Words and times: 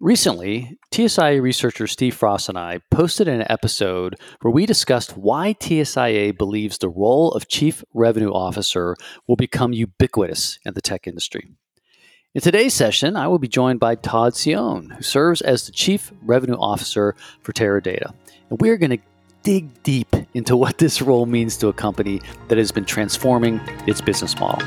Recently, 0.00 0.78
TSIA 0.92 1.42
researcher 1.42 1.88
Steve 1.88 2.14
Frost 2.14 2.48
and 2.48 2.56
I 2.56 2.78
posted 2.88 3.26
an 3.26 3.44
episode 3.50 4.14
where 4.42 4.52
we 4.52 4.64
discussed 4.64 5.16
why 5.16 5.54
TSIA 5.54 6.38
believes 6.38 6.78
the 6.78 6.88
role 6.88 7.32
of 7.32 7.48
Chief 7.48 7.82
Revenue 7.92 8.30
Officer 8.30 8.94
will 9.26 9.34
become 9.34 9.72
ubiquitous 9.72 10.60
in 10.64 10.74
the 10.74 10.80
tech 10.80 11.08
industry. 11.08 11.50
In 12.32 12.40
today's 12.40 12.74
session, 12.74 13.16
I 13.16 13.26
will 13.26 13.40
be 13.40 13.48
joined 13.48 13.80
by 13.80 13.96
Todd 13.96 14.34
Cione, 14.34 14.94
who 14.94 15.02
serves 15.02 15.40
as 15.40 15.66
the 15.66 15.72
Chief 15.72 16.12
Revenue 16.22 16.58
Officer 16.60 17.16
for 17.42 17.52
Teradata. 17.52 18.14
And 18.50 18.60
we're 18.60 18.76
going 18.76 18.96
to 18.96 19.02
dig 19.42 19.82
deep 19.82 20.14
into 20.32 20.56
what 20.56 20.78
this 20.78 21.02
role 21.02 21.26
means 21.26 21.56
to 21.56 21.66
a 21.66 21.72
company 21.72 22.20
that 22.46 22.58
has 22.58 22.70
been 22.70 22.84
transforming 22.84 23.60
its 23.88 24.00
business 24.00 24.38
model. 24.38 24.64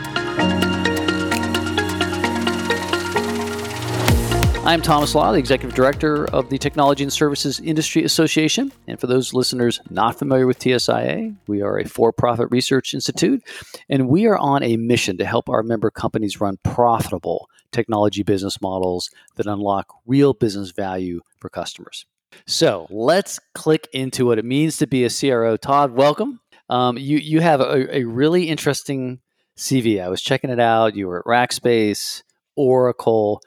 I'm 4.64 4.84
Thomas 4.84 5.16
Lah, 5.16 5.32
the 5.32 5.39
Executive 5.39 5.75
Director 5.75 6.25
of 6.25 6.50
the 6.50 6.59
Technology 6.59 7.04
and 7.04 7.11
Services 7.11 7.60
Industry 7.60 8.04
Association. 8.04 8.71
And 8.88 9.00
for 9.00 9.07
those 9.07 9.33
listeners 9.33 9.79
not 9.89 10.19
familiar 10.19 10.46
with 10.46 10.60
TSIA, 10.60 11.36
we 11.47 11.64
are 11.64 11.79
a 11.79 11.86
for 11.86 12.14
profit 12.14 12.47
research 12.52 12.93
institute, 12.93 13.42
and 13.89 14.07
we 14.07 14.28
are 14.28 14.38
on 14.38 14.61
a 14.61 14.78
mission 14.78 15.18
to 15.18 15.25
help 15.25 15.50
our 15.50 15.64
member 15.64 15.89
companies 15.89 16.39
run 16.39 16.60
profitable 16.64 17.50
technology 17.71 18.21
business 18.21 18.61
models 18.61 19.10
that 19.36 19.47
unlock 19.47 19.88
real 20.05 20.33
business 20.33 20.69
value 20.69 21.21
for 21.39 21.50
customers. 21.50 22.05
So 22.46 22.86
let's 22.91 23.39
click 23.55 23.88
into 23.93 24.28
what 24.28 24.38
it 24.38 24.46
means 24.46 24.78
to 24.78 24.86
be 24.86 25.04
a 25.04 25.10
CRO. 25.10 25.57
Todd, 25.57 25.91
welcome. 25.91 26.39
Um, 26.69 27.00
you, 27.00 27.18
you 27.18 27.39
have 27.39 27.61
a, 27.61 27.97
a 27.97 28.04
really 28.04 28.47
interesting 28.47 29.21
CV. 29.57 30.00
I 30.00 30.10
was 30.10 30.21
checking 30.21 30.52
it 30.52 30.60
out. 30.60 30.96
You 30.96 31.07
were 31.07 31.19
at 31.19 31.25
Rackspace, 31.25 32.22
Oracle 32.55 33.41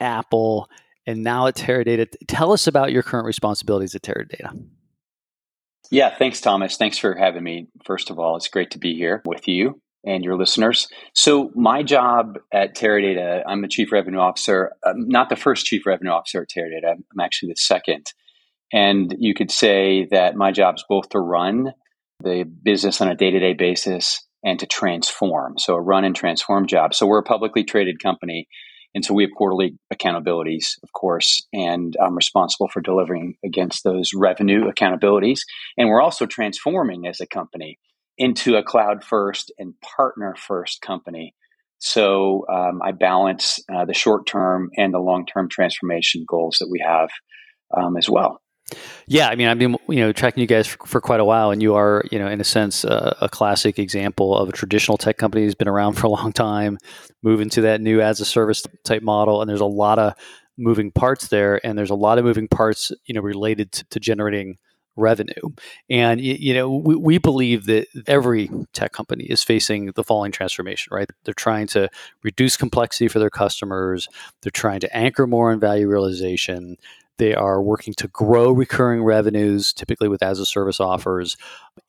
Apple, 0.00 0.68
and 1.06 1.22
now 1.22 1.46
at 1.46 1.56
Teradata. 1.56 2.06
Tell 2.26 2.52
us 2.52 2.66
about 2.66 2.92
your 2.92 3.02
current 3.02 3.26
responsibilities 3.26 3.94
at 3.94 4.02
Teradata. 4.02 4.56
Yeah, 5.90 6.14
thanks, 6.16 6.40
Thomas. 6.40 6.76
Thanks 6.76 6.98
for 6.98 7.14
having 7.14 7.42
me. 7.42 7.68
First 7.84 8.10
of 8.10 8.18
all, 8.18 8.36
it's 8.36 8.48
great 8.48 8.72
to 8.72 8.78
be 8.78 8.94
here 8.94 9.22
with 9.24 9.48
you 9.48 9.80
and 10.04 10.22
your 10.22 10.36
listeners. 10.36 10.88
So, 11.14 11.50
my 11.54 11.82
job 11.82 12.38
at 12.52 12.76
Teradata, 12.76 13.42
I'm 13.46 13.62
the 13.62 13.68
chief 13.68 13.90
revenue 13.90 14.18
officer. 14.18 14.72
I'm 14.84 15.08
not 15.08 15.28
the 15.28 15.36
first 15.36 15.66
chief 15.66 15.86
revenue 15.86 16.10
officer 16.10 16.42
at 16.42 16.48
Teradata, 16.48 16.92
I'm 16.92 17.20
actually 17.20 17.50
the 17.50 17.56
second. 17.56 18.12
And 18.72 19.14
you 19.18 19.32
could 19.32 19.50
say 19.50 20.06
that 20.10 20.36
my 20.36 20.52
job 20.52 20.76
is 20.76 20.84
both 20.88 21.08
to 21.10 21.18
run 21.18 21.72
the 22.22 22.44
business 22.44 23.00
on 23.00 23.08
a 23.08 23.14
day 23.14 23.30
to 23.30 23.38
day 23.38 23.54
basis 23.54 24.26
and 24.44 24.58
to 24.60 24.66
transform. 24.66 25.58
So, 25.58 25.74
a 25.74 25.80
run 25.80 26.04
and 26.04 26.14
transform 26.14 26.66
job. 26.66 26.94
So, 26.94 27.06
we're 27.06 27.20
a 27.20 27.24
publicly 27.24 27.64
traded 27.64 28.02
company 28.02 28.46
and 28.94 29.04
so 29.04 29.14
we 29.14 29.22
have 29.24 29.32
quarterly 29.36 29.78
accountabilities, 29.92 30.76
of 30.82 30.92
course, 30.92 31.46
and 31.52 31.96
I'm 32.02 32.16
responsible 32.16 32.68
for 32.68 32.80
delivering 32.80 33.36
against 33.44 33.84
those 33.84 34.12
revenue 34.14 34.70
accountabilities. 34.70 35.40
And 35.76 35.88
we're 35.88 36.02
also 36.02 36.26
transforming 36.26 37.06
as 37.06 37.20
a 37.20 37.26
company 37.26 37.78
into 38.16 38.56
a 38.56 38.62
cloud 38.62 39.04
first 39.04 39.52
and 39.58 39.74
partner 39.80 40.34
first 40.36 40.80
company. 40.80 41.34
So 41.78 42.44
um, 42.52 42.80
I 42.82 42.92
balance 42.92 43.60
uh, 43.72 43.84
the 43.84 43.94
short 43.94 44.26
term 44.26 44.70
and 44.76 44.92
the 44.92 44.98
long 44.98 45.26
term 45.26 45.48
transformation 45.48 46.24
goals 46.26 46.56
that 46.60 46.68
we 46.68 46.82
have 46.84 47.10
um, 47.76 47.96
as 47.96 48.08
well. 48.08 48.40
Yeah, 49.06 49.28
I 49.28 49.36
mean, 49.36 49.48
I've 49.48 49.58
been 49.58 49.76
you 49.88 50.00
know 50.00 50.12
tracking 50.12 50.40
you 50.40 50.46
guys 50.46 50.66
for, 50.66 50.86
for 50.86 51.00
quite 51.00 51.20
a 51.20 51.24
while, 51.24 51.50
and 51.50 51.62
you 51.62 51.74
are 51.74 52.04
you 52.10 52.18
know 52.18 52.28
in 52.28 52.40
a 52.40 52.44
sense 52.44 52.84
uh, 52.84 53.16
a 53.20 53.28
classic 53.28 53.78
example 53.78 54.36
of 54.36 54.48
a 54.48 54.52
traditional 54.52 54.98
tech 54.98 55.16
company 55.16 55.44
that's 55.44 55.54
been 55.54 55.68
around 55.68 55.92
for 55.98 56.06
a 56.06 56.10
long 56.10 56.32
time, 56.32 56.78
moving 57.22 57.48
to 57.50 57.62
that 57.62 57.80
new 57.80 58.00
as 58.00 58.20
a 58.20 58.24
service 58.24 58.62
type 58.84 59.02
model, 59.02 59.40
and 59.40 59.48
there's 59.48 59.60
a 59.60 59.66
lot 59.66 59.98
of 59.98 60.14
moving 60.56 60.90
parts 60.90 61.28
there, 61.28 61.64
and 61.64 61.78
there's 61.78 61.90
a 61.90 61.94
lot 61.94 62.18
of 62.18 62.24
moving 62.24 62.48
parts 62.48 62.92
you 63.06 63.14
know 63.14 63.20
related 63.20 63.72
to, 63.72 63.84
to 63.90 64.00
generating 64.00 64.58
revenue. 64.98 65.32
And 65.88 66.20
you 66.20 66.52
know, 66.52 66.70
we, 66.70 66.96
we 66.96 67.18
believe 67.18 67.66
that 67.66 67.86
every 68.06 68.50
tech 68.72 68.92
company 68.92 69.24
is 69.24 69.42
facing 69.42 69.92
the 69.94 70.04
following 70.04 70.32
transformation, 70.32 70.90
right? 70.92 71.08
They're 71.24 71.34
trying 71.34 71.68
to 71.68 71.88
reduce 72.22 72.56
complexity 72.56 73.08
for 73.08 73.18
their 73.18 73.30
customers. 73.30 74.08
They're 74.42 74.50
trying 74.50 74.80
to 74.80 74.96
anchor 74.96 75.26
more 75.26 75.52
on 75.52 75.60
value 75.60 75.88
realization. 75.88 76.76
They 77.18 77.34
are 77.34 77.62
working 77.62 77.94
to 77.94 78.08
grow 78.08 78.52
recurring 78.52 79.02
revenues, 79.02 79.72
typically 79.72 80.08
with 80.08 80.22
as 80.22 80.38
a 80.38 80.46
service 80.46 80.80
offers, 80.80 81.36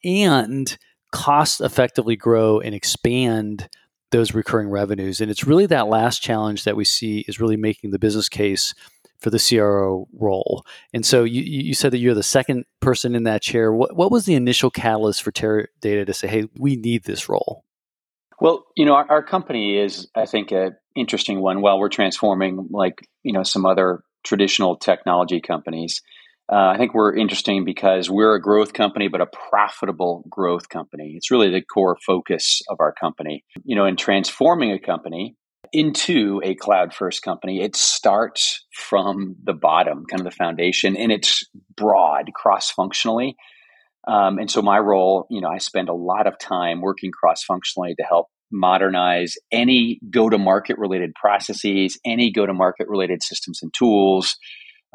and 0.04 0.78
cost 1.12 1.62
effectively 1.62 2.16
grow 2.16 2.60
and 2.60 2.76
expand 2.76 3.70
those 4.12 4.34
recurring 4.34 4.70
revenues. 4.70 5.22
And 5.22 5.30
it's 5.30 5.46
really 5.46 5.68
that 5.68 5.88
last 5.88 6.22
challenge 6.22 6.64
that 6.64 6.76
we 6.76 6.84
see 6.84 7.20
is 7.28 7.40
really 7.40 7.58
making 7.58 7.92
the 7.92 8.00
business 8.00 8.28
case 8.28 8.74
for 9.20 9.30
the 9.30 9.40
CRO 9.40 10.08
role. 10.14 10.66
And 10.94 11.06
so 11.06 11.24
you, 11.24 11.42
you 11.42 11.74
said 11.74 11.92
that 11.92 11.98
you're 11.98 12.16
the 12.16 12.24
second 12.24 12.66
person 12.80 13.16
in 13.16 13.24
that 13.24 13.42
chair. 13.42 13.72
What, 13.72 13.96
what 13.96 14.12
was 14.12 14.26
the 14.26 14.36
initial 14.36 14.72
catalyst 14.72 15.22
for 15.22 15.32
Teradata 15.32 16.06
to 16.06 16.14
say, 16.14 16.28
hey, 16.28 16.48
we 16.58 16.76
need 16.76 17.04
this 17.04 17.28
role? 17.28 17.66
Well, 18.40 18.66
you 18.76 18.86
know, 18.86 18.94
our, 18.94 19.06
our 19.10 19.24
company 19.24 19.78
is, 19.78 20.08
I 20.16 20.26
think, 20.26 20.52
an 20.52 20.78
interesting 20.96 21.42
one. 21.42 21.62
While 21.62 21.80
we're 21.80 21.90
transforming, 21.90 22.70
like 22.72 23.06
you 23.24 23.34
know, 23.34 23.44
some 23.44 23.66
other 23.66 24.04
traditional 24.24 24.78
technology 24.78 25.42
companies. 25.42 26.02
Uh, 26.52 26.72
I 26.74 26.78
think 26.78 26.96
we're 26.96 27.16
interesting 27.16 27.64
because 27.64 28.10
we're 28.10 28.34
a 28.34 28.42
growth 28.42 28.74
company, 28.74 29.08
but 29.08 29.22
a 29.22 29.28
profitable 29.28 30.24
growth 30.30 30.68
company. 30.68 31.14
It's 31.16 31.30
really 31.30 31.52
the 31.52 31.62
core 31.62 31.98
focus 32.06 32.62
of 32.70 32.78
our 32.80 32.94
company. 32.94 33.44
You 33.64 33.76
know, 33.76 33.86
in 33.86 33.96
transforming 33.96 34.72
a 34.72 34.80
company 34.80 35.36
into 35.72 36.42
a 36.44 36.56
cloud 36.56 36.94
first 36.94 37.22
company, 37.22 37.62
it 37.62 37.76
starts 37.76 38.66
from 38.74 39.36
the 39.44 39.54
bottom, 39.54 40.06
kind 40.10 40.22
of 40.22 40.26
the 40.26 40.36
foundation, 40.36 40.98
and 40.98 41.12
it's 41.12 41.44
broad, 41.76 42.32
cross 42.34 42.72
functionally. 42.72 43.36
Um, 44.08 44.40
and 44.40 44.50
so 44.50 44.64
my 44.64 44.80
role, 44.80 45.28
you 45.30 45.42
know, 45.42 45.50
I 45.50 45.60
spend 45.60 45.90
a 45.90 45.94
lot 45.94 46.26
of 46.26 46.40
time 46.40 46.82
working 46.82 47.12
cross 47.12 47.44
functionally 47.44 47.94
to 47.96 48.04
help 48.04 48.28
modernize 48.52 49.36
any 49.52 50.00
go 50.10 50.30
to 50.30 50.38
market 50.38 50.78
related 50.78 51.14
processes, 51.16 52.00
any 52.06 52.32
go 52.32 52.46
to 52.46 52.54
market 52.54 52.88
related 52.88 53.24
systems 53.24 53.62
and 53.62 53.74
tools, 53.74 54.38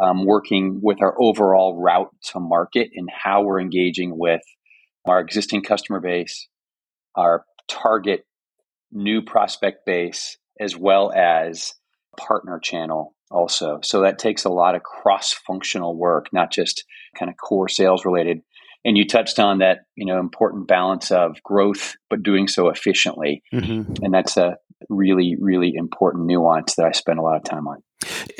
um, 0.02 0.24
working 0.26 0.80
with 0.82 1.00
our 1.00 1.14
overall 1.20 1.80
route 1.80 2.10
to 2.32 2.40
market 2.40 2.90
and 2.94 3.08
how 3.10 3.42
we're 3.42 3.60
engaging 3.60 4.18
with 4.18 4.42
our 5.06 5.20
existing 5.20 5.62
customer 5.62 6.00
base, 6.00 6.48
our 7.14 7.44
target 7.68 8.26
new 8.90 9.22
prospect 9.22 9.86
base, 9.86 10.36
as 10.60 10.76
well 10.76 11.12
as 11.12 11.74
partner 12.16 12.58
channel 12.58 13.14
also. 13.30 13.80
So 13.82 14.02
that 14.02 14.18
takes 14.18 14.44
a 14.44 14.50
lot 14.50 14.74
of 14.74 14.82
cross 14.82 15.32
functional 15.32 15.96
work, 15.96 16.26
not 16.32 16.52
just 16.52 16.84
kind 17.18 17.30
of 17.30 17.36
core 17.36 17.68
sales 17.68 18.04
related 18.04 18.40
and 18.84 18.98
you 18.98 19.06
touched 19.06 19.38
on 19.38 19.58
that 19.58 19.83
you 19.96 20.06
know 20.06 20.18
important 20.18 20.66
balance 20.66 21.10
of 21.10 21.42
growth 21.42 21.96
but 22.10 22.22
doing 22.22 22.48
so 22.48 22.68
efficiently 22.68 23.42
mm-hmm. 23.52 23.92
and 24.02 24.12
that's 24.12 24.36
a 24.36 24.56
really 24.88 25.36
really 25.40 25.72
important 25.74 26.26
nuance 26.26 26.74
that 26.76 26.86
i 26.86 26.92
spend 26.92 27.18
a 27.18 27.22
lot 27.22 27.36
of 27.36 27.44
time 27.44 27.66
on 27.66 27.82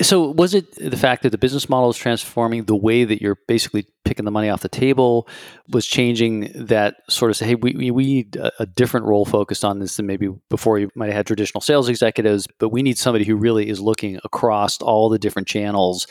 so 0.02 0.30
was 0.30 0.52
it 0.52 0.74
the 0.74 0.96
fact 0.96 1.22
that 1.22 1.30
the 1.30 1.38
business 1.38 1.70
model 1.70 1.88
is 1.88 1.96
transforming 1.96 2.64
the 2.64 2.76
way 2.76 3.04
that 3.04 3.22
you're 3.22 3.38
basically 3.48 3.86
picking 4.04 4.26
the 4.26 4.30
money 4.30 4.50
off 4.50 4.60
the 4.60 4.68
table 4.68 5.26
was 5.68 5.86
changing 5.86 6.52
that 6.54 6.96
sort 7.08 7.30
of 7.30 7.36
say 7.36 7.46
hey 7.46 7.54
we, 7.54 7.90
we 7.90 8.04
need 8.04 8.36
a, 8.36 8.52
a 8.60 8.66
different 8.66 9.06
role 9.06 9.24
focused 9.24 9.64
on 9.64 9.78
this 9.78 9.96
than 9.96 10.06
maybe 10.06 10.28
before 10.50 10.78
you 10.78 10.90
might 10.94 11.06
have 11.06 11.14
had 11.14 11.26
traditional 11.26 11.62
sales 11.62 11.88
executives 11.88 12.46
but 12.58 12.68
we 12.68 12.82
need 12.82 12.98
somebody 12.98 13.24
who 13.24 13.36
really 13.36 13.70
is 13.70 13.80
looking 13.80 14.18
across 14.22 14.82
all 14.82 15.08
the 15.08 15.18
different 15.18 15.48
channels 15.48 16.06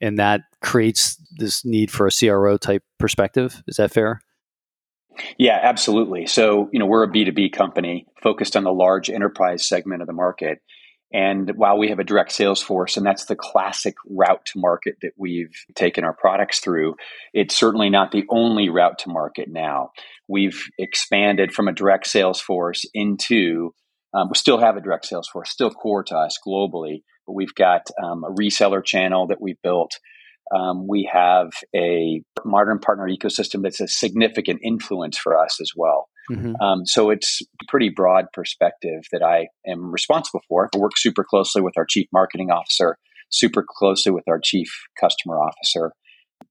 and 0.00 0.18
that 0.18 0.42
creates 0.60 1.16
this 1.36 1.64
need 1.64 1.90
for 1.90 2.06
a 2.06 2.10
CRO 2.10 2.56
type 2.56 2.82
perspective. 2.98 3.62
Is 3.66 3.76
that 3.76 3.92
fair? 3.92 4.20
Yeah, 5.38 5.58
absolutely. 5.62 6.26
So, 6.26 6.68
you 6.72 6.78
know, 6.78 6.86
we're 6.86 7.04
a 7.04 7.10
B2B 7.10 7.52
company 7.52 8.06
focused 8.22 8.56
on 8.56 8.64
the 8.64 8.72
large 8.72 9.10
enterprise 9.10 9.66
segment 9.66 10.02
of 10.02 10.06
the 10.06 10.12
market. 10.12 10.60
And 11.12 11.52
while 11.56 11.78
we 11.78 11.88
have 11.88 11.98
a 11.98 12.04
direct 12.04 12.32
sales 12.32 12.60
force, 12.60 12.96
and 12.96 13.06
that's 13.06 13.24
the 13.24 13.36
classic 13.36 13.94
route 14.10 14.44
to 14.52 14.58
market 14.58 14.96
that 15.00 15.12
we've 15.16 15.54
taken 15.74 16.04
our 16.04 16.12
products 16.12 16.60
through, 16.60 16.96
it's 17.32 17.56
certainly 17.56 17.88
not 17.88 18.12
the 18.12 18.24
only 18.28 18.68
route 18.68 18.98
to 19.00 19.08
market 19.08 19.48
now. 19.50 19.92
We've 20.28 20.62
expanded 20.78 21.52
from 21.52 21.68
a 21.68 21.72
direct 21.72 22.06
sales 22.06 22.40
force 22.40 22.84
into, 22.92 23.74
um, 24.12 24.28
we 24.28 24.34
still 24.34 24.58
have 24.58 24.76
a 24.76 24.82
direct 24.82 25.06
sales 25.06 25.28
force, 25.28 25.50
still 25.50 25.70
core 25.70 26.04
to 26.04 26.16
us 26.16 26.38
globally, 26.46 27.02
but 27.26 27.32
we've 27.32 27.54
got 27.54 27.86
um, 28.02 28.24
a 28.24 28.30
reseller 28.30 28.84
channel 28.84 29.28
that 29.28 29.40
we've 29.40 29.60
built. 29.62 29.98
Um, 30.54 30.86
we 30.88 31.08
have 31.12 31.50
a 31.74 32.22
modern 32.44 32.78
partner 32.78 33.08
ecosystem 33.08 33.62
that's 33.62 33.80
a 33.80 33.88
significant 33.88 34.60
influence 34.62 35.18
for 35.18 35.38
us 35.38 35.60
as 35.60 35.70
well. 35.76 36.08
Mm-hmm. 36.30 36.60
Um, 36.60 36.84
so 36.84 37.10
it's 37.10 37.40
a 37.42 37.64
pretty 37.68 37.88
broad 37.88 38.26
perspective 38.32 39.02
that 39.12 39.22
I 39.22 39.48
am 39.66 39.90
responsible 39.90 40.40
for. 40.48 40.68
I 40.74 40.78
work 40.78 40.92
super 40.96 41.24
closely 41.24 41.62
with 41.62 41.74
our 41.76 41.86
chief 41.88 42.06
marketing 42.12 42.50
officer, 42.50 42.96
super 43.30 43.64
closely 43.66 44.12
with 44.12 44.24
our 44.28 44.40
chief 44.42 44.68
customer 45.00 45.38
officer, 45.38 45.92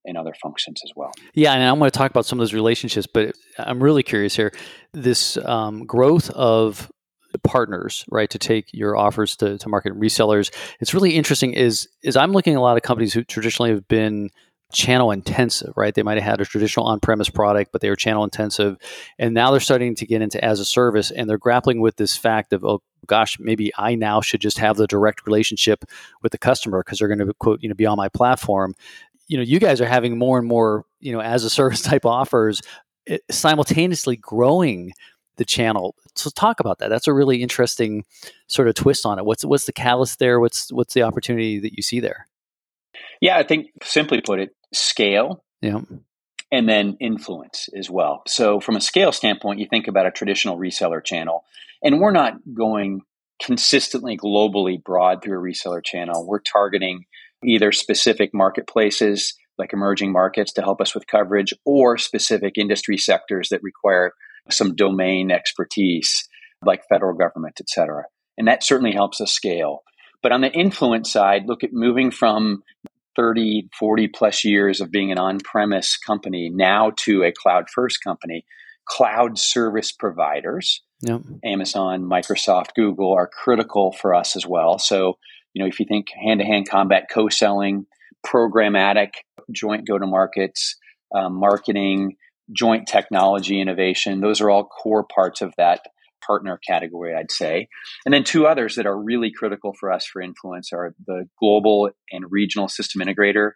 and 0.05 0.17
other 0.17 0.33
functions 0.41 0.81
as 0.83 0.91
well. 0.95 1.11
Yeah, 1.33 1.53
and 1.53 1.63
I 1.63 1.71
want 1.73 1.91
to 1.93 1.97
talk 1.97 2.11
about 2.11 2.25
some 2.25 2.39
of 2.39 2.41
those 2.41 2.53
relationships, 2.53 3.07
but 3.11 3.35
I'm 3.57 3.81
really 3.81 4.03
curious 4.03 4.35
here. 4.35 4.53
This 4.93 5.37
um, 5.37 5.85
growth 5.85 6.29
of 6.31 6.89
partners, 7.37 8.05
right, 8.09 8.29
to 8.29 8.39
take 8.39 8.73
your 8.73 8.97
offers 8.97 9.35
to, 9.37 9.57
to 9.57 9.69
market 9.69 9.93
resellers. 9.93 10.53
It's 10.79 10.93
really 10.93 11.15
interesting. 11.15 11.53
Is 11.53 11.87
is 12.03 12.15
I'm 12.15 12.31
looking 12.31 12.53
at 12.53 12.57
a 12.57 12.61
lot 12.61 12.77
of 12.77 12.83
companies 12.83 13.13
who 13.13 13.23
traditionally 13.23 13.71
have 13.71 13.87
been 13.87 14.29
channel 14.73 15.11
intensive, 15.11 15.73
right? 15.75 15.93
They 15.93 16.03
might 16.03 16.17
have 16.17 16.23
had 16.23 16.41
a 16.41 16.45
traditional 16.45 16.87
on 16.87 16.99
premise 16.99 17.29
product, 17.29 17.71
but 17.71 17.81
they 17.81 17.89
were 17.89 17.95
channel 17.95 18.23
intensive. 18.23 18.77
And 19.17 19.33
now 19.33 19.51
they're 19.51 19.59
starting 19.59 19.95
to 19.95 20.05
get 20.05 20.21
into 20.21 20.43
as 20.43 20.59
a 20.59 20.65
service 20.65 21.09
and 21.09 21.29
they're 21.29 21.37
grappling 21.37 21.79
with 21.79 21.95
this 21.95 22.17
fact 22.17 22.51
of, 22.51 22.65
oh 22.65 22.81
gosh, 23.05 23.37
maybe 23.39 23.71
I 23.77 23.95
now 23.95 24.19
should 24.19 24.41
just 24.41 24.57
have 24.57 24.75
the 24.75 24.87
direct 24.87 25.25
relationship 25.25 25.85
with 26.21 26.33
the 26.33 26.37
customer 26.37 26.83
because 26.83 26.99
they're 26.99 27.07
going 27.07 27.25
to 27.25 27.33
quote, 27.35 27.61
you 27.61 27.69
know, 27.69 27.75
be 27.75 27.85
on 27.85 27.97
my 27.97 28.09
platform. 28.09 28.75
You 29.27 29.37
know, 29.37 29.43
you 29.43 29.59
guys 29.59 29.79
are 29.79 29.85
having 29.85 30.17
more 30.17 30.37
and 30.37 30.47
more, 30.47 30.85
you 30.99 31.13
know, 31.13 31.21
as 31.21 31.43
a 31.43 31.49
service 31.49 31.81
type 31.83 32.05
offers 32.05 32.61
eh, 33.07 33.19
simultaneously 33.29 34.17
growing 34.17 34.91
the 35.37 35.45
channel. 35.45 35.95
So 36.15 36.29
talk 36.29 36.59
about 36.59 36.79
that. 36.79 36.89
That's 36.89 37.07
a 37.07 37.13
really 37.13 37.41
interesting 37.41 38.03
sort 38.47 38.67
of 38.67 38.75
twist 38.75 39.05
on 39.05 39.19
it. 39.19 39.25
What's 39.25 39.45
what's 39.45 39.65
the 39.65 39.73
catalyst 39.73 40.19
there? 40.19 40.39
What's 40.39 40.71
what's 40.71 40.93
the 40.93 41.03
opportunity 41.03 41.59
that 41.59 41.73
you 41.73 41.81
see 41.81 41.99
there? 41.99 42.27
Yeah, 43.21 43.37
I 43.37 43.43
think 43.43 43.67
simply 43.83 44.21
put 44.21 44.39
it, 44.39 44.55
scale. 44.73 45.43
Yeah. 45.61 45.81
And 46.51 46.69
then 46.69 46.95
influence 47.01 47.67
as 47.77 47.89
well. 47.89 48.23
So, 48.25 48.61
from 48.61 48.77
a 48.77 48.81
scale 48.81 49.11
standpoint, 49.11 49.59
you 49.59 49.67
think 49.69 49.87
about 49.87 50.05
a 50.05 50.11
traditional 50.11 50.57
reseller 50.57 51.03
channel, 51.03 51.43
and 51.83 51.99
we're 51.99 52.11
not 52.11 52.35
going 52.53 53.01
consistently 53.41 54.17
globally 54.17 54.81
broad 54.81 55.21
through 55.21 55.37
a 55.37 55.43
reseller 55.43 55.83
channel. 55.83 56.25
We're 56.25 56.39
targeting 56.39 57.05
either 57.43 57.71
specific 57.71 58.33
marketplaces 58.33 59.33
like 59.57 59.73
emerging 59.73 60.11
markets 60.11 60.53
to 60.53 60.61
help 60.61 60.81
us 60.81 60.93
with 60.93 61.07
coverage 61.07 61.53
or 61.65 61.97
specific 61.97 62.57
industry 62.57 62.97
sectors 62.97 63.49
that 63.49 63.63
require 63.63 64.13
some 64.51 64.75
domain 64.75 65.31
expertise 65.31 66.27
like 66.65 66.87
federal 66.89 67.15
government, 67.15 67.57
et 67.59 67.69
cetera. 67.69 68.05
And 68.37 68.47
that 68.47 68.63
certainly 68.63 68.93
helps 68.93 69.21
us 69.21 69.31
scale. 69.31 69.83
But 70.21 70.31
on 70.31 70.41
the 70.41 70.51
influence 70.51 71.11
side, 71.11 71.43
look 71.47 71.63
at 71.63 71.73
moving 71.73 72.11
from 72.11 72.63
30, 73.15 73.69
40 73.77 74.07
plus 74.09 74.45
years 74.45 74.79
of 74.79 74.91
being 74.91 75.11
an 75.11 75.17
on 75.17 75.39
premise 75.39 75.97
company 75.97 76.49
now 76.53 76.91
to 76.97 77.23
a 77.23 77.31
cloud 77.31 77.65
first 77.73 78.03
company, 78.03 78.45
cloud 78.87 79.37
service 79.37 79.91
providers, 79.91 80.81
yep. 81.01 81.21
Amazon, 81.43 82.03
Microsoft, 82.03 82.75
Google 82.75 83.13
are 83.13 83.27
critical 83.27 83.91
for 83.91 84.13
us 84.13 84.35
as 84.35 84.45
well. 84.45 84.77
So, 84.79 85.17
you 85.53 85.61
know, 85.61 85.67
if 85.67 85.79
you 85.79 85.85
think 85.85 86.07
hand 86.09 86.39
to 86.39 86.45
hand 86.45 86.69
combat 86.69 87.07
co 87.11 87.29
selling, 87.29 87.85
programmatic, 88.25 89.11
joint 89.51 89.87
go 89.87 89.97
to 89.97 90.05
markets, 90.05 90.75
um, 91.15 91.39
marketing, 91.39 92.17
joint 92.51 92.87
technology 92.87 93.61
innovation, 93.61 94.21
those 94.21 94.41
are 94.41 94.49
all 94.49 94.65
core 94.65 95.03
parts 95.03 95.41
of 95.41 95.53
that 95.57 95.81
partner 96.25 96.59
category, 96.65 97.15
I'd 97.15 97.31
say. 97.31 97.67
And 98.05 98.13
then 98.13 98.23
two 98.23 98.47
others 98.47 98.75
that 98.75 98.85
are 98.85 98.97
really 98.97 99.31
critical 99.31 99.73
for 99.79 99.91
us 99.91 100.05
for 100.05 100.21
influence 100.21 100.73
are 100.73 100.93
the 101.05 101.27
global 101.39 101.89
and 102.11 102.25
regional 102.29 102.67
system 102.67 103.01
integrator 103.01 103.51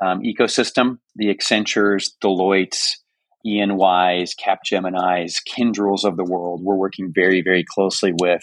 um, 0.00 0.20
ecosystem, 0.22 0.98
the 1.16 1.34
Accentures, 1.34 2.10
Deloitte's, 2.22 3.02
E&Y's, 3.44 4.34
Capgemini's, 4.34 5.40
Kyndryls 5.48 6.04
of 6.04 6.16
the 6.16 6.24
world. 6.24 6.60
We're 6.62 6.76
working 6.76 7.12
very, 7.14 7.42
very 7.42 7.64
closely 7.64 8.12
with 8.20 8.42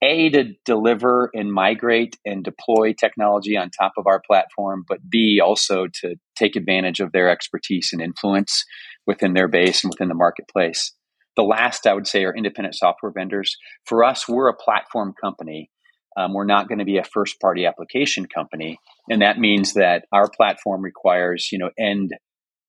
a 0.00 0.30
to 0.30 0.54
deliver 0.64 1.30
and 1.34 1.52
migrate 1.52 2.16
and 2.24 2.44
deploy 2.44 2.92
technology 2.92 3.56
on 3.56 3.70
top 3.70 3.92
of 3.96 4.06
our 4.06 4.22
platform, 4.24 4.84
but 4.88 5.08
B 5.08 5.40
also 5.44 5.86
to 6.00 6.14
take 6.36 6.54
advantage 6.54 7.00
of 7.00 7.12
their 7.12 7.28
expertise 7.28 7.90
and 7.92 8.00
influence 8.00 8.64
within 9.08 9.32
their 9.32 9.48
base 9.48 9.82
and 9.82 9.92
within 9.92 10.08
the 10.08 10.14
marketplace. 10.14 10.92
The 11.34 11.42
last, 11.42 11.86
I 11.86 11.94
would 11.94 12.06
say, 12.06 12.24
are 12.24 12.36
independent 12.36 12.74
software 12.74 13.10
vendors. 13.10 13.56
For 13.86 14.04
us, 14.04 14.28
we're 14.28 14.50
a 14.50 14.54
platform 14.54 15.14
company. 15.18 15.70
Um, 16.16 16.34
we're 16.34 16.44
not 16.44 16.68
going 16.68 16.80
to 16.80 16.84
be 16.84 16.98
a 16.98 17.04
first 17.04 17.40
party 17.40 17.64
application 17.64 18.26
company. 18.26 18.78
And 19.08 19.22
that 19.22 19.38
means 19.38 19.72
that 19.74 20.04
our 20.12 20.28
platform 20.28 20.82
requires, 20.82 21.48
you 21.50 21.58
know, 21.58 21.70
end, 21.78 22.12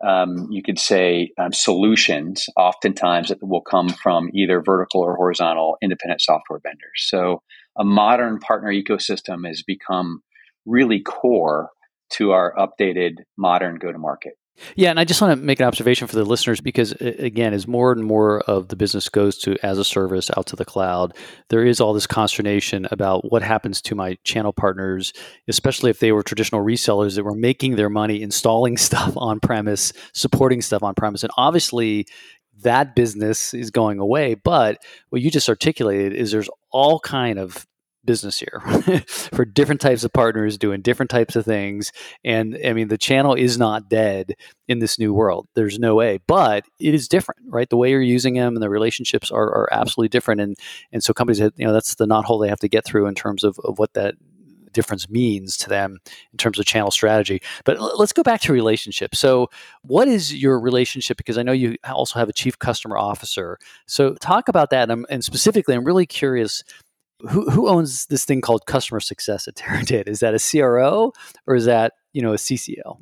um, 0.02 0.48
you 0.50 0.64
could 0.64 0.80
say, 0.80 1.32
um, 1.38 1.52
solutions, 1.52 2.46
oftentimes 2.56 3.30
that 3.30 3.40
will 3.42 3.62
come 3.62 3.90
from 3.90 4.30
either 4.34 4.62
vertical 4.62 5.02
or 5.02 5.18
horizontal 5.18 5.78
independent 5.82 6.22
software 6.22 6.60
vendors. 6.64 7.06
So 7.08 7.42
a 7.78 7.84
modern 7.84 8.40
partner 8.40 8.72
ecosystem 8.72 9.46
has 9.46 9.62
become 9.64 10.22
really 10.66 11.02
core 11.02 11.72
to 12.12 12.32
our 12.32 12.54
updated 12.56 13.18
modern 13.38 13.76
go 13.76 13.92
to 13.92 13.98
market. 13.98 14.36
Yeah, 14.76 14.90
and 14.90 15.00
I 15.00 15.04
just 15.04 15.22
want 15.22 15.38
to 15.38 15.46
make 15.46 15.60
an 15.60 15.66
observation 15.66 16.08
for 16.08 16.16
the 16.16 16.24
listeners 16.24 16.62
because, 16.62 16.92
again, 16.94 17.54
as 17.54 17.68
more 17.68 17.92
and 17.92 18.04
more 18.04 18.42
of 18.42 18.68
the 18.68 18.76
business 18.76 19.10
goes 19.10 19.38
to 19.40 19.58
as 19.64 19.78
a 19.78 19.84
service 19.84 20.30
out 20.38 20.48
to 20.48 20.56
the 20.56 20.66
cloud, 20.66 21.16
there 21.50 21.66
is 21.66 21.80
all 21.80 21.94
this 21.94 22.08
consternation 22.08 22.88
about 22.92 23.32
what 23.32 23.42
happens 23.42 23.82
to 23.84 23.96
my 23.96 24.18
channel 24.24 24.54
partners, 24.54 25.14
especially 25.48 25.90
if 25.90 26.00
they 26.00 26.12
were 26.12 26.24
traditional 26.24 26.64
resellers 26.64 27.16
that 27.16 27.24
were 27.24 27.36
making 27.36 27.76
their 27.76 27.90
money 27.90 28.22
installing 28.22 28.78
stuff 28.90 29.14
on 29.18 29.40
premise, 29.40 29.94
supporting 30.14 30.62
stuff 30.62 30.84
on 30.84 30.94
premise. 30.94 31.24
And 31.24 31.32
obviously, 31.38 32.06
that 32.62 32.96
business 32.96 33.54
is 33.54 33.72
going 33.72 34.00
away. 34.00 34.36
But 34.36 34.80
what 35.10 35.22
you 35.22 35.32
just 35.32 35.50
articulated 35.50 36.14
is 36.14 36.32
there's 36.32 36.50
all 36.72 37.00
kind 37.00 37.40
of 37.40 37.66
business 38.06 38.40
here 38.40 38.62
for 39.08 39.46
different 39.46 39.82
types 39.82 40.04
of 40.04 40.14
partners 40.14 40.58
doing 40.58 40.82
different 40.82 41.10
types 41.10 41.36
of 41.36 41.46
things. 41.46 41.92
And 42.24 42.58
I 42.66 42.74
mean, 42.74 42.88
the 42.88 42.98
channel 42.98 43.34
is 43.34 43.58
not 43.58 43.90
dead 43.90 44.36
in 44.68 44.80
this 44.80 44.98
new 44.98 45.14
world. 45.14 45.48
There's 45.56 45.80
no 45.80 45.96
way, 45.96 46.20
but 46.28 46.66
it 46.80 46.94
is 46.94 47.08
different, 47.08 47.42
right? 47.48 47.70
The 47.70 47.78
way 47.78 47.92
you're 47.92 48.02
using 48.02 48.36
them 48.36 48.56
and 48.56 48.64
the 48.64 48.70
relationships 48.70 49.32
are, 49.32 49.44
are 49.44 49.70
absolutely 49.72 50.10
different. 50.10 50.42
And 50.42 50.56
and 50.92 51.04
so 51.04 51.14
companies, 51.14 51.40
have, 51.40 51.54
you 51.56 51.66
know, 51.66 51.74
that's 51.74 51.96
the 51.96 52.08
knothole 52.08 52.42
they 52.42 52.50
have 52.50 52.60
to 52.60 52.70
get 52.70 52.86
through 52.86 53.08
in 53.08 53.16
terms 53.16 53.44
of, 53.44 53.60
of 53.64 53.80
what 53.80 53.94
that 53.94 54.16
difference 54.74 55.10
means 55.10 55.58
to 55.58 55.70
them 55.70 56.00
in 56.32 56.38
terms 56.38 56.60
of 56.60 56.66
channel 56.66 56.92
strategy. 56.92 57.42
But 57.66 57.80
let's 57.98 58.14
go 58.14 58.24
back 58.24 58.42
to 58.42 58.54
relationships. 58.54 59.20
So, 59.20 59.50
what 59.82 60.08
is 60.08 60.34
your 60.34 60.60
relationship? 60.60 61.18
Because 61.18 61.38
I 61.38 61.44
know 61.44 61.52
you 61.52 61.76
also 61.90 62.20
have 62.20 62.30
a 62.30 62.34
chief 62.34 62.58
customer 62.60 62.98
officer. 62.98 63.58
So, 63.88 64.14
talk 64.16 64.48
about 64.48 64.70
that. 64.72 64.90
And, 64.90 65.06
and 65.10 65.24
specifically, 65.24 65.76
I'm 65.76 65.84
really 65.84 66.06
curious 66.06 66.64
who 67.28 67.50
who 67.50 67.68
owns 67.68 68.06
this 68.08 68.26
thing 68.26 68.42
called 68.42 68.66
customer 68.66 69.00
success 69.00 69.48
at 69.48 69.56
Teradata? 69.56 70.08
Is 70.08 70.20
that 70.20 70.34
a 70.34 70.40
CRO 70.40 71.14
or 71.48 71.56
is 71.56 71.66
that 71.66 71.94
you 72.14 72.22
know 72.22 72.34
a 72.34 72.38
CCO? 72.38 73.00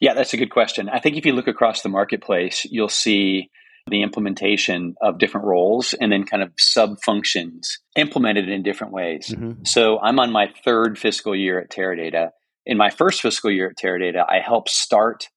Yeah, 0.00 0.14
that's 0.14 0.34
a 0.34 0.36
good 0.36 0.50
question. 0.50 0.88
I 0.88 1.00
think 1.00 1.16
if 1.16 1.24
you 1.24 1.32
look 1.32 1.48
across 1.48 1.82
the 1.82 1.88
marketplace, 1.88 2.66
you'll 2.70 2.88
see 2.88 3.50
the 3.88 4.02
implementation 4.02 4.94
of 5.00 5.18
different 5.18 5.46
roles 5.46 5.94
and 5.94 6.10
then 6.10 6.24
kind 6.24 6.42
of 6.42 6.50
sub 6.58 7.00
functions 7.02 7.78
implemented 7.94 8.48
in 8.48 8.62
different 8.62 8.92
ways. 8.92 9.28
Mm-hmm. 9.28 9.64
So 9.64 9.98
I'm 10.00 10.18
on 10.18 10.32
my 10.32 10.52
third 10.64 10.98
fiscal 10.98 11.36
year 11.36 11.60
at 11.60 11.70
Teradata. 11.70 12.30
In 12.66 12.76
my 12.76 12.90
first 12.90 13.22
fiscal 13.22 13.50
year 13.50 13.70
at 13.70 13.76
Teradata, 13.76 14.24
I 14.28 14.40
helped 14.40 14.70
start 14.70 15.28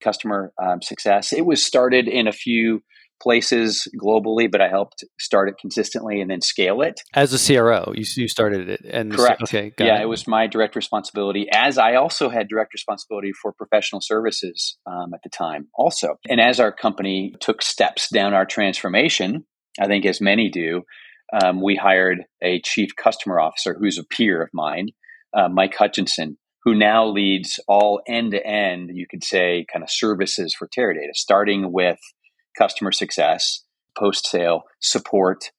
customer 0.00 0.52
um, 0.60 0.80
success. 0.80 1.32
It 1.32 1.44
was 1.44 1.64
started 1.64 2.08
in 2.08 2.26
a 2.26 2.32
few 2.32 2.82
places 3.20 3.88
globally, 4.00 4.50
but 4.50 4.60
I 4.60 4.68
helped 4.68 5.04
start 5.18 5.48
it 5.48 5.56
consistently 5.60 6.20
and 6.20 6.30
then 6.30 6.40
scale 6.40 6.82
it. 6.82 7.00
As 7.14 7.32
a 7.32 7.54
CRO, 7.54 7.92
you, 7.94 8.04
you 8.16 8.28
started 8.28 8.68
it. 8.68 8.80
and 8.84 9.12
Correct. 9.12 9.42
Okay, 9.42 9.72
yeah, 9.78 9.98
it. 9.98 10.02
it. 10.02 10.08
was 10.08 10.26
my 10.26 10.46
direct 10.46 10.76
responsibility, 10.76 11.46
as 11.52 11.78
I 11.78 11.94
also 11.94 12.28
had 12.28 12.48
direct 12.48 12.72
responsibility 12.72 13.32
for 13.32 13.52
professional 13.52 14.00
services 14.00 14.78
um, 14.86 15.12
at 15.14 15.20
the 15.22 15.30
time, 15.30 15.68
also. 15.74 16.16
And 16.28 16.40
as 16.40 16.60
our 16.60 16.72
company 16.72 17.34
took 17.40 17.62
steps 17.62 18.08
down 18.10 18.34
our 18.34 18.46
transformation, 18.46 19.44
I 19.80 19.86
think 19.86 20.04
as 20.04 20.20
many 20.20 20.48
do, 20.50 20.82
um, 21.32 21.62
we 21.62 21.76
hired 21.76 22.24
a 22.42 22.60
chief 22.62 22.90
customer 22.96 23.40
officer 23.40 23.76
who's 23.78 23.98
a 23.98 24.04
peer 24.04 24.42
of 24.42 24.50
mine, 24.52 24.88
uh, 25.36 25.48
Mike 25.48 25.74
Hutchinson, 25.74 26.38
who 26.64 26.74
now 26.74 27.06
leads 27.06 27.60
all 27.68 28.00
end 28.06 28.32
to 28.32 28.46
end, 28.46 28.90
you 28.92 29.06
could 29.10 29.24
say, 29.24 29.64
kind 29.72 29.82
of 29.82 29.90
services 29.90 30.54
for 30.54 30.68
Teradata, 30.68 31.14
starting 31.14 31.72
with 31.72 31.98
customer 32.58 32.92
success, 32.92 33.62
post 33.96 34.26
sale 34.26 34.64
support, 34.80 35.50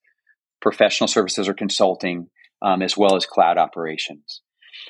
professional 0.60 1.08
services 1.08 1.48
or 1.48 1.54
consulting, 1.54 2.28
um, 2.62 2.82
as 2.82 2.96
well 2.96 3.16
as 3.16 3.26
cloud 3.26 3.58
operations. 3.58 4.42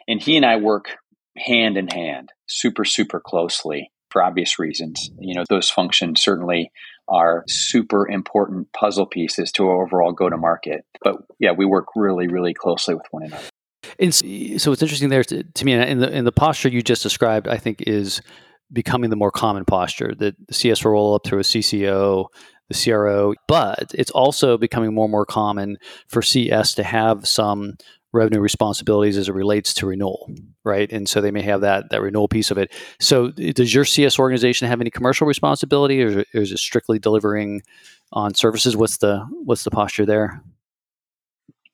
And 0.08 0.20
he 0.20 0.36
and 0.36 0.44
I 0.44 0.56
work 0.56 0.96
hand 1.36 1.76
in 1.76 1.88
hand, 1.88 2.30
super, 2.46 2.84
super 2.84 3.20
closely 3.20 3.92
for 4.10 4.22
obvious 4.22 4.58
reasons. 4.58 5.10
You 5.18 5.34
know, 5.34 5.44
those 5.48 5.70
functions 5.70 6.20
certainly 6.20 6.72
are 7.08 7.44
super 7.48 8.08
important 8.08 8.72
puzzle 8.72 9.06
pieces 9.06 9.52
to 9.52 9.68
our 9.68 9.84
overall 9.84 10.12
go 10.12 10.28
to 10.28 10.36
market. 10.36 10.84
But 11.02 11.16
yeah, 11.38 11.52
we 11.56 11.64
work 11.64 11.86
really, 11.94 12.28
really 12.28 12.54
closely 12.54 12.94
with 12.94 13.06
one 13.10 13.24
another. 13.24 13.44
And 13.98 14.14
so 14.14 14.70
what's 14.70 14.82
interesting 14.82 15.08
there 15.08 15.24
to, 15.24 15.42
to 15.42 15.64
me, 15.64 15.72
in 15.72 15.98
the 15.98 16.10
in 16.10 16.24
the 16.24 16.32
posture 16.32 16.68
you 16.68 16.82
just 16.82 17.02
described, 17.02 17.48
I 17.48 17.56
think 17.56 17.82
is 17.86 18.22
becoming 18.72 19.10
the 19.10 19.16
more 19.16 19.30
common 19.30 19.64
posture 19.64 20.14
that 20.18 20.34
the 20.46 20.54
CS 20.54 20.84
will 20.84 20.92
roll 20.92 21.14
up 21.14 21.26
through 21.26 21.40
a 21.40 21.42
CCO, 21.42 22.26
the 22.68 22.84
CRO, 22.84 23.34
but 23.48 23.92
it's 23.94 24.10
also 24.12 24.56
becoming 24.56 24.94
more 24.94 25.06
and 25.06 25.12
more 25.12 25.26
common 25.26 25.76
for 26.08 26.22
CS 26.22 26.74
to 26.74 26.82
have 26.82 27.26
some 27.26 27.74
revenue 28.12 28.40
responsibilities 28.40 29.16
as 29.16 29.28
it 29.28 29.34
relates 29.34 29.72
to 29.74 29.86
renewal, 29.86 30.28
right? 30.64 30.90
And 30.90 31.08
so 31.08 31.20
they 31.20 31.30
may 31.30 31.42
have 31.42 31.60
that 31.60 31.90
that 31.90 32.02
renewal 32.02 32.28
piece 32.28 32.50
of 32.50 32.58
it. 32.58 32.72
So 32.98 33.32
eh, 33.38 33.52
does 33.52 33.74
your 33.74 33.84
CS 33.84 34.18
organization 34.18 34.68
have 34.68 34.80
any 34.80 34.90
commercial 34.90 35.26
responsibility, 35.26 36.02
or 36.02 36.24
is 36.32 36.52
it 36.52 36.58
strictly 36.58 36.98
delivering 36.98 37.62
on 38.12 38.34
services? 38.34 38.76
What's 38.76 38.98
the 38.98 39.26
what's 39.44 39.64
the 39.64 39.70
posture 39.70 40.06
there? 40.06 40.42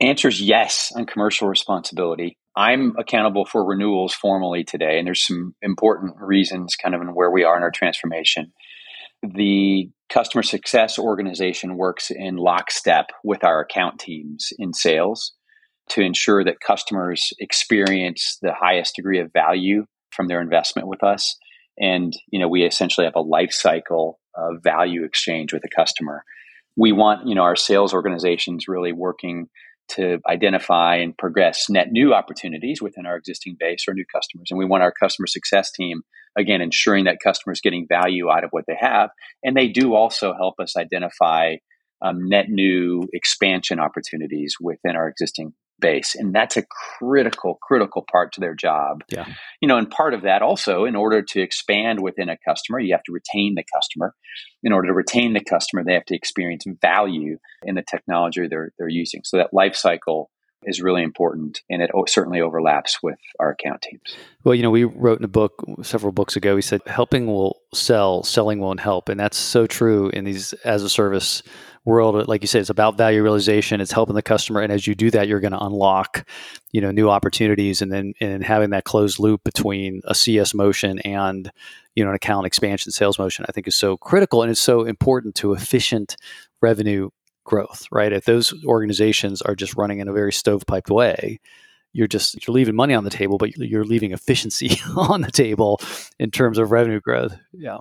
Answer 0.00 0.28
is 0.28 0.42
yes 0.42 0.92
on 0.94 1.06
commercial 1.06 1.48
responsibility. 1.48 2.36
I'm 2.56 2.94
accountable 2.98 3.44
for 3.44 3.64
renewals 3.64 4.14
formally 4.14 4.64
today, 4.64 4.98
and 4.98 5.06
there's 5.06 5.26
some 5.26 5.54
important 5.60 6.14
reasons 6.18 6.74
kind 6.74 6.94
of 6.94 7.02
in 7.02 7.08
where 7.08 7.30
we 7.30 7.44
are 7.44 7.56
in 7.56 7.62
our 7.62 7.70
transformation. 7.70 8.52
The 9.22 9.90
customer 10.08 10.42
success 10.42 10.98
organization 10.98 11.76
works 11.76 12.10
in 12.10 12.36
lockstep 12.36 13.10
with 13.22 13.44
our 13.44 13.60
account 13.60 13.98
teams 14.00 14.48
in 14.58 14.72
sales 14.72 15.32
to 15.90 16.00
ensure 16.00 16.44
that 16.44 16.60
customers 16.60 17.32
experience 17.38 18.38
the 18.40 18.54
highest 18.58 18.96
degree 18.96 19.20
of 19.20 19.32
value 19.32 19.84
from 20.10 20.28
their 20.28 20.40
investment 20.40 20.88
with 20.88 21.04
us. 21.04 21.36
And, 21.78 22.12
you 22.30 22.40
know, 22.40 22.48
we 22.48 22.64
essentially 22.64 23.04
have 23.04 23.16
a 23.16 23.20
life 23.20 23.52
cycle 23.52 24.18
of 24.34 24.62
value 24.62 25.04
exchange 25.04 25.52
with 25.52 25.62
the 25.62 25.68
customer. 25.68 26.24
We 26.76 26.92
want, 26.92 27.28
you 27.28 27.34
know, 27.34 27.42
our 27.42 27.56
sales 27.56 27.92
organizations 27.92 28.66
really 28.66 28.92
working 28.92 29.48
to 29.88 30.18
identify 30.28 30.96
and 30.96 31.16
progress 31.16 31.68
net 31.70 31.88
new 31.90 32.12
opportunities 32.12 32.82
within 32.82 33.06
our 33.06 33.16
existing 33.16 33.56
base 33.58 33.84
or 33.88 33.94
new 33.94 34.04
customers. 34.14 34.48
And 34.50 34.58
we 34.58 34.64
want 34.64 34.82
our 34.82 34.92
customer 34.92 35.26
success 35.26 35.70
team, 35.70 36.02
again, 36.36 36.60
ensuring 36.60 37.04
that 37.04 37.18
customers 37.22 37.60
getting 37.60 37.86
value 37.88 38.30
out 38.30 38.44
of 38.44 38.50
what 38.50 38.64
they 38.66 38.76
have. 38.78 39.10
And 39.42 39.56
they 39.56 39.68
do 39.68 39.94
also 39.94 40.34
help 40.34 40.54
us 40.60 40.76
identify 40.76 41.56
um, 42.02 42.28
net 42.28 42.48
new 42.48 43.08
expansion 43.12 43.80
opportunities 43.80 44.56
within 44.60 44.96
our 44.96 45.08
existing 45.08 45.54
base. 45.80 46.14
And 46.14 46.34
that's 46.34 46.56
a 46.56 46.64
critical, 46.98 47.58
critical 47.62 48.04
part 48.10 48.32
to 48.34 48.40
their 48.40 48.54
job. 48.54 49.04
Yeah. 49.08 49.26
You 49.60 49.68
know, 49.68 49.76
and 49.76 49.90
part 49.90 50.14
of 50.14 50.22
that 50.22 50.42
also, 50.42 50.84
in 50.84 50.96
order 50.96 51.22
to 51.22 51.40
expand 51.40 52.00
within 52.02 52.28
a 52.28 52.36
customer, 52.36 52.80
you 52.80 52.94
have 52.94 53.02
to 53.04 53.12
retain 53.12 53.54
the 53.54 53.64
customer. 53.74 54.14
In 54.62 54.72
order 54.72 54.88
to 54.88 54.94
retain 54.94 55.32
the 55.32 55.44
customer, 55.44 55.84
they 55.84 55.94
have 55.94 56.06
to 56.06 56.16
experience 56.16 56.64
value 56.80 57.38
in 57.64 57.74
the 57.74 57.82
technology 57.82 58.46
they're, 58.48 58.72
they're 58.78 58.88
using. 58.88 59.22
So 59.24 59.36
that 59.36 59.52
life 59.52 59.76
cycle 59.76 60.30
is 60.62 60.82
really 60.82 61.02
important 61.02 61.60
and 61.70 61.80
it 61.80 61.90
certainly 62.08 62.40
overlaps 62.40 63.02
with 63.02 63.18
our 63.38 63.50
account 63.50 63.82
teams. 63.82 64.16
Well, 64.42 64.54
you 64.54 64.62
know, 64.62 64.70
we 64.70 64.84
wrote 64.84 65.18
in 65.18 65.24
a 65.24 65.28
book 65.28 65.62
several 65.82 66.12
books 66.12 66.36
ago, 66.36 66.54
we 66.56 66.62
said 66.62 66.80
helping 66.86 67.26
will 67.26 67.60
sell, 67.72 68.22
selling 68.24 68.58
won't 68.58 68.80
help. 68.80 69.08
And 69.08 69.20
that's 69.20 69.36
so 69.36 69.66
true 69.66 70.08
in 70.10 70.24
these 70.24 70.52
as 70.64 70.82
a 70.82 70.88
service 70.88 71.42
world 71.86 72.26
like 72.28 72.42
you 72.42 72.48
said 72.48 72.60
it's 72.60 72.68
about 72.68 72.98
value 72.98 73.22
realization 73.22 73.80
it's 73.80 73.92
helping 73.92 74.16
the 74.16 74.22
customer 74.22 74.60
and 74.60 74.72
as 74.72 74.86
you 74.86 74.94
do 74.94 75.10
that 75.10 75.28
you're 75.28 75.40
going 75.40 75.52
to 75.52 75.64
unlock 75.64 76.28
you 76.72 76.80
know 76.80 76.90
new 76.90 77.08
opportunities 77.08 77.80
and 77.80 77.92
then 77.92 78.12
and 78.20 78.44
having 78.44 78.70
that 78.70 78.84
closed 78.84 79.20
loop 79.20 79.42
between 79.44 80.02
a 80.04 80.14
cs 80.14 80.52
motion 80.52 80.98
and 81.00 81.50
you 81.94 82.04
know 82.04 82.10
an 82.10 82.16
account 82.16 82.44
expansion 82.44 82.90
sales 82.90 83.18
motion 83.18 83.46
i 83.48 83.52
think 83.52 83.68
is 83.68 83.76
so 83.76 83.96
critical 83.96 84.42
and 84.42 84.50
it's 84.50 84.60
so 84.60 84.82
important 84.82 85.34
to 85.36 85.52
efficient 85.52 86.16
revenue 86.60 87.08
growth 87.44 87.86
right? 87.92 88.12
If 88.12 88.24
those 88.24 88.52
organizations 88.64 89.40
are 89.40 89.54
just 89.54 89.76
running 89.76 90.00
in 90.00 90.08
a 90.08 90.12
very 90.12 90.32
stovepiped 90.32 90.90
way 90.90 91.38
you're 91.92 92.08
just 92.08 92.46
you're 92.46 92.54
leaving 92.54 92.74
money 92.74 92.92
on 92.92 93.04
the 93.04 93.10
table 93.10 93.38
but 93.38 93.56
you're 93.56 93.84
leaving 93.84 94.12
efficiency 94.12 94.80
on 94.96 95.20
the 95.20 95.30
table 95.30 95.80
in 96.18 96.30
terms 96.30 96.58
of 96.58 96.72
revenue 96.72 97.00
growth. 97.00 97.36
Yeah 97.52 97.78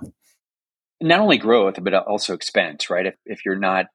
not 1.05 1.19
only 1.19 1.37
growth 1.37 1.75
but 1.81 1.93
also 1.93 2.33
expense 2.33 2.89
right? 2.89 3.05
If, 3.05 3.15
if 3.25 3.45
you're 3.45 3.59
not 3.59 3.85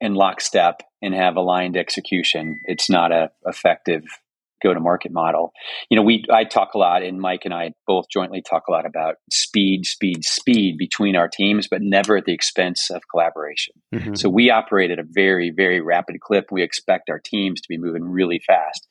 in 0.00 0.14
lockstep 0.14 0.82
and 1.00 1.14
have 1.14 1.36
aligned 1.36 1.76
execution 1.76 2.58
it's 2.64 2.90
not 2.90 3.12
a 3.12 3.30
effective 3.46 4.02
go 4.62 4.72
to 4.72 4.80
market 4.80 5.12
model. 5.12 5.52
You 5.90 5.96
know 5.96 6.02
we 6.02 6.24
i 6.30 6.44
talk 6.44 6.74
a 6.74 6.78
lot 6.78 7.02
and 7.02 7.20
mike 7.20 7.42
and 7.44 7.54
i 7.54 7.72
both 7.86 8.06
jointly 8.12 8.42
talk 8.42 8.64
a 8.68 8.72
lot 8.72 8.86
about 8.86 9.16
speed 9.30 9.86
speed 9.86 10.24
speed 10.24 10.76
between 10.78 11.16
our 11.16 11.28
teams 11.28 11.68
but 11.68 11.82
never 11.82 12.16
at 12.16 12.24
the 12.24 12.34
expense 12.34 12.90
of 12.90 13.02
collaboration. 13.10 13.74
Mm-hmm. 13.94 14.14
so 14.14 14.28
we 14.28 14.50
operate 14.50 14.90
at 14.90 14.98
a 14.98 15.04
very 15.08 15.52
very 15.54 15.80
rapid 15.80 16.20
clip. 16.20 16.46
We 16.50 16.62
expect 16.62 17.10
our 17.10 17.20
teams 17.24 17.60
to 17.60 17.68
be 17.68 17.78
moving 17.78 18.04
really 18.04 18.40
fast 18.46 18.86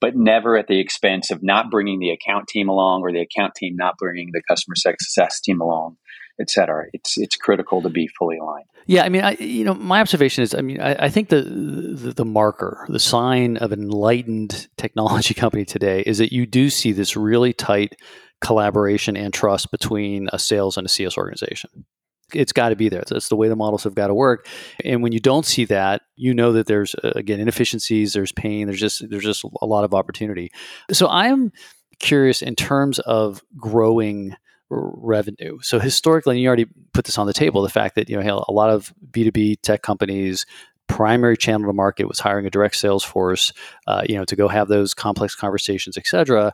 but 0.00 0.14
never 0.14 0.56
at 0.56 0.68
the 0.68 0.78
expense 0.78 1.30
of 1.30 1.42
not 1.42 1.70
bringing 1.70 1.98
the 1.98 2.10
account 2.10 2.46
team 2.46 2.68
along 2.68 3.02
or 3.02 3.12
the 3.12 3.20
account 3.20 3.54
team 3.56 3.74
not 3.76 3.98
bringing 3.98 4.30
the 4.32 4.42
customer 4.48 4.76
success 4.76 5.40
team 5.40 5.60
along 5.60 5.96
et 6.40 6.50
cetera. 6.50 6.86
It's 6.92 7.18
it's 7.18 7.36
critical 7.36 7.82
to 7.82 7.90
be 7.90 8.08
fully 8.18 8.38
aligned. 8.38 8.66
Yeah, 8.88 9.04
I 9.04 9.10
mean, 9.10 9.22
I, 9.22 9.32
you 9.32 9.64
know, 9.64 9.74
my 9.74 10.00
observation 10.00 10.42
is, 10.42 10.54
I 10.54 10.62
mean, 10.62 10.80
I, 10.80 10.94
I 10.94 11.08
think 11.10 11.28
the, 11.28 11.42
the, 11.42 12.14
the 12.14 12.24
marker, 12.24 12.86
the 12.88 12.98
sign 12.98 13.58
of 13.58 13.70
an 13.70 13.82
enlightened 13.82 14.66
technology 14.78 15.34
company 15.42 15.66
today 15.66 16.02
is 16.06 16.16
that 16.18 16.32
you 16.32 16.46
do 16.46 16.70
see 16.70 16.92
this 16.92 17.14
really 17.14 17.52
tight 17.52 17.96
collaboration 18.40 19.14
and 19.14 19.34
trust 19.34 19.70
between 19.70 20.30
a 20.32 20.38
sales 20.38 20.78
and 20.78 20.86
a 20.86 20.88
CS 20.88 21.18
organization. 21.18 21.84
It's 22.32 22.52
got 22.52 22.70
to 22.70 22.76
be 22.76 22.88
there. 22.88 23.04
That's 23.06 23.28
the 23.28 23.36
way 23.36 23.48
the 23.48 23.56
models 23.56 23.84
have 23.84 23.94
got 23.94 24.06
to 24.06 24.14
work. 24.14 24.46
And 24.82 25.02
when 25.02 25.12
you 25.12 25.20
don't 25.20 25.44
see 25.44 25.66
that, 25.66 26.02
you 26.16 26.32
know 26.32 26.52
that 26.52 26.66
there's 26.66 26.94
uh, 26.94 27.12
again 27.14 27.40
inefficiencies, 27.40 28.14
there's 28.14 28.32
pain, 28.32 28.68
there's 28.68 28.80
just 28.80 29.08
there's 29.10 29.24
just 29.24 29.44
a 29.60 29.66
lot 29.66 29.84
of 29.84 29.92
opportunity. 29.92 30.50
So 30.92 31.08
I'm 31.08 31.52
curious 31.98 32.40
in 32.40 32.54
terms 32.54 32.98
of 33.00 33.42
growing 33.56 34.34
revenue. 34.70 35.58
So 35.62 35.78
historically, 35.78 36.36
and 36.36 36.42
you 36.42 36.48
already 36.48 36.66
put 36.92 37.04
this 37.04 37.18
on 37.18 37.26
the 37.26 37.32
table, 37.32 37.62
the 37.62 37.68
fact 37.68 37.94
that 37.94 38.08
you 38.08 38.20
know 38.20 38.44
a 38.48 38.52
lot 38.52 38.70
of 38.70 38.92
B 39.10 39.24
two 39.24 39.32
B 39.32 39.56
tech 39.56 39.82
companies 39.82 40.46
primary 40.88 41.36
channel 41.36 41.68
to 41.68 41.72
market 41.72 42.08
was 42.08 42.18
hiring 42.18 42.46
a 42.46 42.50
direct 42.50 42.74
sales 42.74 43.04
force, 43.04 43.52
uh, 43.86 44.02
you 44.08 44.16
know, 44.16 44.24
to 44.24 44.34
go 44.34 44.48
have 44.48 44.68
those 44.68 44.94
complex 44.94 45.34
conversations, 45.36 45.96
et 45.96 46.06
cetera. 46.06 46.52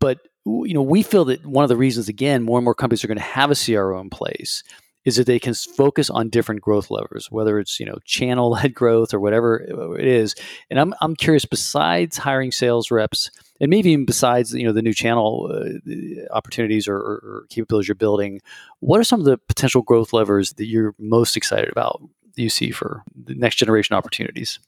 But 0.00 0.18
you 0.44 0.74
know, 0.74 0.82
we 0.82 1.02
feel 1.02 1.24
that 1.26 1.44
one 1.46 1.62
of 1.62 1.68
the 1.68 1.76
reasons, 1.76 2.08
again, 2.08 2.42
more 2.42 2.58
and 2.58 2.64
more 2.64 2.74
companies 2.74 3.04
are 3.04 3.08
going 3.08 3.18
to 3.18 3.24
have 3.24 3.50
a 3.50 3.54
CRO 3.54 4.00
in 4.00 4.10
place 4.10 4.62
is 5.04 5.16
that 5.16 5.26
they 5.26 5.38
can 5.38 5.54
focus 5.54 6.10
on 6.10 6.28
different 6.28 6.60
growth 6.60 6.90
levers, 6.90 7.30
whether 7.30 7.58
it's 7.58 7.80
you 7.80 7.86
know 7.86 7.98
channel 8.04 8.50
led 8.50 8.74
growth 8.82 9.14
or 9.14 9.20
whatever 9.20 9.96
it 9.98 10.06
is. 10.06 10.34
And 10.70 10.78
I'm 10.78 10.94
I'm 11.00 11.16
curious, 11.16 11.44
besides 11.44 12.18
hiring 12.18 12.52
sales 12.52 12.90
reps, 12.90 13.30
and 13.60 13.70
maybe 13.70 13.90
even 13.90 14.04
besides 14.04 14.52
you 14.54 14.64
know 14.64 14.72
the 14.72 14.82
new 14.82 14.94
channel 14.94 15.50
uh, 15.52 16.34
opportunities 16.34 16.88
or, 16.88 16.96
or, 16.96 17.46
capabilities 17.50 17.88
you're 17.88 17.94
building, 17.94 18.40
what 18.80 19.00
are 19.00 19.04
some 19.04 19.20
of 19.20 19.26
the 19.26 19.38
potential 19.38 19.82
growth 19.82 20.12
levers 20.12 20.52
that 20.54 20.66
you're 20.66 20.94
most 20.98 21.36
excited 21.36 21.70
about? 21.70 22.00
That 22.36 22.42
you 22.42 22.50
see 22.50 22.70
for 22.70 23.02
the 23.14 23.34
next 23.34 23.56
generation 23.56 23.96
opportunities? 23.96 24.58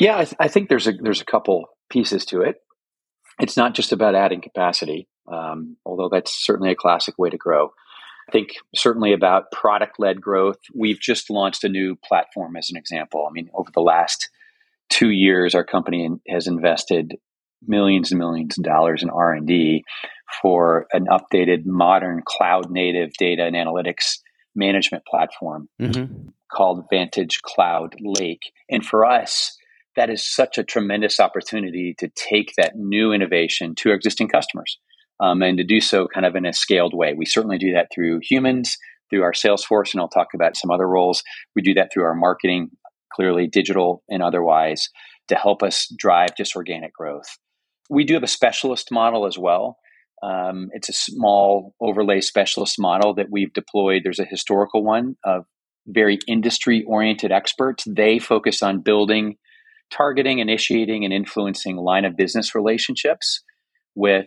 Yeah, 0.00 0.18
I, 0.18 0.24
th- 0.24 0.36
I 0.40 0.48
think 0.48 0.68
there's 0.68 0.86
a 0.86 0.92
there's 0.92 1.20
a 1.20 1.26
couple 1.26 1.66
pieces 1.90 2.24
to 2.26 2.42
it. 2.42 2.56
It's 3.40 3.56
not 3.56 3.74
just 3.74 3.92
about 3.92 4.14
adding 4.14 4.40
capacity, 4.40 5.08
um, 5.30 5.76
although 5.84 6.08
that's 6.08 6.32
certainly 6.32 6.70
a 6.70 6.76
classic 6.76 7.18
way 7.18 7.30
to 7.30 7.38
grow 7.38 7.72
I 8.28 8.32
think 8.32 8.54
certainly 8.74 9.12
about 9.12 9.50
product 9.52 9.98
led 9.98 10.20
growth. 10.20 10.58
We've 10.74 11.00
just 11.00 11.30
launched 11.30 11.64
a 11.64 11.68
new 11.68 11.96
platform 11.96 12.56
as 12.56 12.70
an 12.70 12.76
example. 12.76 13.26
I 13.28 13.32
mean, 13.32 13.50
over 13.54 13.70
the 13.72 13.80
last 13.80 14.30
two 14.88 15.10
years, 15.10 15.54
our 15.54 15.64
company 15.64 16.08
has 16.28 16.46
invested 16.46 17.16
millions 17.66 18.12
and 18.12 18.18
millions 18.18 18.58
of 18.58 18.64
dollars 18.64 19.02
in 19.02 19.10
R&D 19.10 19.84
for 20.40 20.86
an 20.92 21.06
updated 21.06 21.66
modern 21.66 22.22
cloud 22.24 22.70
native 22.70 23.12
data 23.18 23.44
and 23.44 23.56
analytics 23.56 24.18
management 24.54 25.04
platform 25.06 25.68
mm-hmm. 25.80 26.28
called 26.52 26.86
Vantage 26.90 27.40
Cloud 27.42 27.96
Lake. 28.00 28.52
And 28.70 28.84
for 28.84 29.04
us, 29.04 29.56
that 29.96 30.10
is 30.10 30.26
such 30.26 30.58
a 30.58 30.64
tremendous 30.64 31.20
opportunity 31.20 31.94
to 31.98 32.08
take 32.08 32.54
that 32.56 32.76
new 32.76 33.12
innovation 33.12 33.74
to 33.76 33.90
our 33.90 33.94
existing 33.94 34.28
customers 34.28 34.78
um, 35.20 35.42
and 35.42 35.58
to 35.58 35.64
do 35.64 35.80
so 35.80 36.08
kind 36.08 36.26
of 36.26 36.34
in 36.34 36.46
a 36.46 36.52
scaled 36.52 36.94
way. 36.94 37.14
We 37.14 37.26
certainly 37.26 37.58
do 37.58 37.74
that 37.74 37.88
through 37.94 38.20
humans, 38.22 38.78
through 39.10 39.22
our 39.22 39.34
sales 39.34 39.64
force, 39.64 39.92
and 39.92 40.00
I'll 40.00 40.08
talk 40.08 40.28
about 40.34 40.56
some 40.56 40.70
other 40.70 40.88
roles. 40.88 41.22
We 41.54 41.62
do 41.62 41.74
that 41.74 41.90
through 41.92 42.04
our 42.04 42.14
marketing, 42.14 42.70
clearly 43.12 43.46
digital 43.46 44.02
and 44.08 44.22
otherwise, 44.22 44.88
to 45.28 45.36
help 45.36 45.62
us 45.62 45.92
drive 45.96 46.36
just 46.36 46.56
organic 46.56 46.94
growth. 46.94 47.38
We 47.90 48.04
do 48.04 48.14
have 48.14 48.22
a 48.22 48.28
specialist 48.28 48.90
model 48.90 49.26
as 49.26 49.38
well. 49.38 49.78
Um, 50.22 50.68
it's 50.72 50.88
a 50.88 50.92
small 50.92 51.74
overlay 51.80 52.20
specialist 52.20 52.76
model 52.78 53.14
that 53.14 53.26
we've 53.30 53.52
deployed. 53.52 54.02
There's 54.04 54.20
a 54.20 54.24
historical 54.24 54.84
one 54.84 55.16
of 55.24 55.44
very 55.86 56.18
industry 56.28 56.84
oriented 56.86 57.32
experts. 57.32 57.84
They 57.88 58.18
focus 58.18 58.62
on 58.62 58.82
building, 58.82 59.36
targeting, 59.90 60.38
initiating, 60.38 61.04
and 61.04 61.12
influencing 61.12 61.76
line 61.76 62.04
of 62.04 62.16
business 62.16 62.54
relationships 62.54 63.42
with 63.94 64.26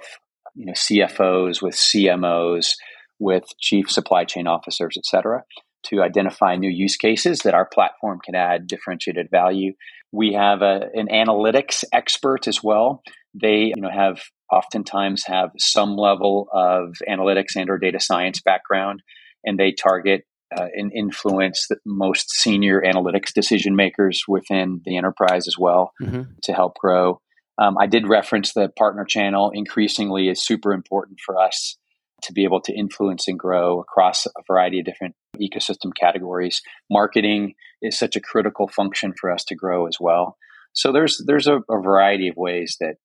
you 0.53 0.65
know 0.65 0.74
CFOs, 0.74 1.62
with 1.62 1.75
CMOs, 1.75 2.75
with 3.19 3.45
chief 3.59 3.89
supply 3.89 4.25
chain 4.25 4.47
officers, 4.47 4.95
et 4.97 5.05
cetera, 5.05 5.43
to 5.83 6.01
identify 6.01 6.55
new 6.55 6.69
use 6.69 6.97
cases 6.97 7.39
that 7.39 7.53
our 7.53 7.65
platform 7.65 8.19
can 8.24 8.35
add 8.35 8.67
differentiated 8.67 9.29
value. 9.31 9.74
We 10.12 10.33
have 10.33 10.62
a, 10.62 10.89
an 10.93 11.07
analytics 11.07 11.83
expert 11.93 12.47
as 12.47 12.63
well. 12.63 13.01
They 13.39 13.74
you 13.75 13.82
know 13.82 13.89
have 13.89 14.22
oftentimes 14.51 15.25
have 15.25 15.50
some 15.58 15.96
level 15.96 16.48
of 16.54 16.96
analytics 17.10 17.56
and 17.56 17.70
or 17.70 17.77
data 17.77 18.00
science 18.00 18.42
background, 18.42 19.04
and 19.44 19.60
they 19.60 19.72
target 19.72 20.25
uh, 20.56 20.68
and 20.74 20.92
influence 20.94 21.68
the 21.68 21.77
most 21.86 22.32
senior 22.32 22.82
analytics 22.82 23.34
decision 23.34 23.75
makers 23.75 24.24
within 24.27 24.82
the 24.86 24.98
enterprise 24.98 25.48
as 25.48 25.58
well 25.58 25.92
mm-hmm. 26.01 26.24
to 26.44 26.54
help 26.54 26.75
grow. 26.75 27.20
Um, 27.58 27.77
I 27.80 27.88
did 27.88 28.08
reference 28.08 28.54
the 28.54 28.70
partner 28.70 29.06
channel 29.06 29.51
increasingly 29.54 30.27
is 30.30 30.44
super 30.44 30.74
important 30.74 31.20
for 31.25 31.39
us 31.39 31.77
to 32.24 32.34
be 32.34 32.44
able 32.44 32.62
to 32.62 32.74
influence 32.74 33.27
and 33.27 33.38
grow 33.39 33.80
across 33.80 34.25
a 34.25 34.30
variety 34.48 34.80
of 34.80 34.86
different 34.86 35.15
ecosystem 35.38 35.92
categories. 36.00 36.62
Marketing 36.89 37.54
is 37.82 37.98
such 37.98 38.15
a 38.15 38.22
critical 38.22 38.68
function 38.68 39.13
for 39.20 39.32
us 39.32 39.44
to 39.46 39.56
grow 39.56 39.88
as 39.88 39.98
well. 40.00 40.38
So 40.74 40.92
there's 40.92 41.24
there's 41.25 41.48
a, 41.48 41.60
a 41.70 41.82
variety 41.82 42.27
of 42.27 42.36
ways 42.36 42.77
that 42.82 42.96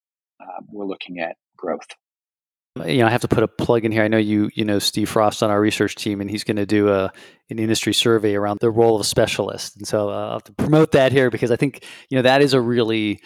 uh, 0.41 0.61
we're 0.71 0.87
looking 0.87 1.19
at 1.19 1.37
growth 1.57 1.87
you 2.87 2.99
know, 2.99 3.07
I 3.07 3.11
have 3.11 3.23
to 3.23 3.29
put 3.29 3.43
a 3.43 3.49
plug 3.49 3.85
in 3.85 3.91
here. 3.91 4.05
I 4.05 4.09
know 4.09 4.17
you, 4.17 4.49
you 4.55 4.65
know, 4.65 4.79
Steve 4.79 5.09
Frost 5.09 5.43
on 5.43 5.51
our 5.51 5.61
research 5.61 5.97
team, 5.97 6.21
and 6.21 6.31
he's 6.31 6.45
going 6.45 6.57
to 6.57 6.67
do 6.67 6.89
a 6.89 7.13
an 7.51 7.59
industry 7.59 7.93
survey 7.93 8.37
around 8.37 8.61
the 8.61 8.71
role 8.71 8.95
of 8.95 9.01
a 9.01 9.05
specialist. 9.05 9.77
And 9.77 9.89
so 9.89 10.09
uh, 10.09 10.13
I'll 10.13 10.33
have 10.35 10.45
to 10.45 10.53
promote 10.53 10.93
that 10.93 11.11
here 11.11 11.31
because 11.31 11.51
I 11.51 11.57
think 11.57 11.85
you 12.09 12.17
know 12.17 12.23
that 12.23 12.43
is 12.43 12.55
a 12.55 12.61
really, 12.61 13.21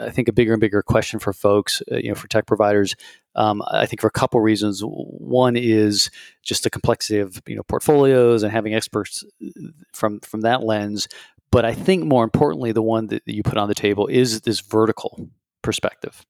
I 0.00 0.08
think 0.10 0.28
a 0.28 0.32
bigger 0.32 0.54
and 0.54 0.60
bigger 0.60 0.82
question 0.82 1.20
for 1.20 1.34
folks, 1.34 1.82
uh, 1.92 1.96
you 1.96 2.08
know, 2.08 2.14
for 2.14 2.26
tech 2.28 2.46
providers. 2.46 2.96
Um, 3.34 3.62
I 3.70 3.84
think 3.84 4.00
for 4.00 4.06
a 4.08 4.12
couple 4.12 4.40
reasons. 4.40 4.80
One 4.82 5.56
is 5.56 6.10
just 6.42 6.64
the 6.64 6.70
complexity 6.70 7.18
of 7.18 7.42
you 7.46 7.56
know 7.56 7.62
portfolios 7.64 8.42
and 8.42 8.50
having 8.50 8.74
experts 8.74 9.24
uh, 9.44 9.68
from 9.92 10.20
from 10.20 10.40
that 10.40 10.62
lens. 10.62 11.06
But 11.52 11.64
I 11.64 11.74
think 11.74 12.04
more 12.04 12.24
importantly, 12.24 12.72
the 12.72 12.82
one 12.82 13.08
that 13.08 13.22
you 13.26 13.42
put 13.42 13.58
on 13.58 13.68
the 13.68 13.74
table 13.74 14.06
is 14.06 14.40
this 14.42 14.60
vertical 14.60 15.28
perspective. 15.62 16.24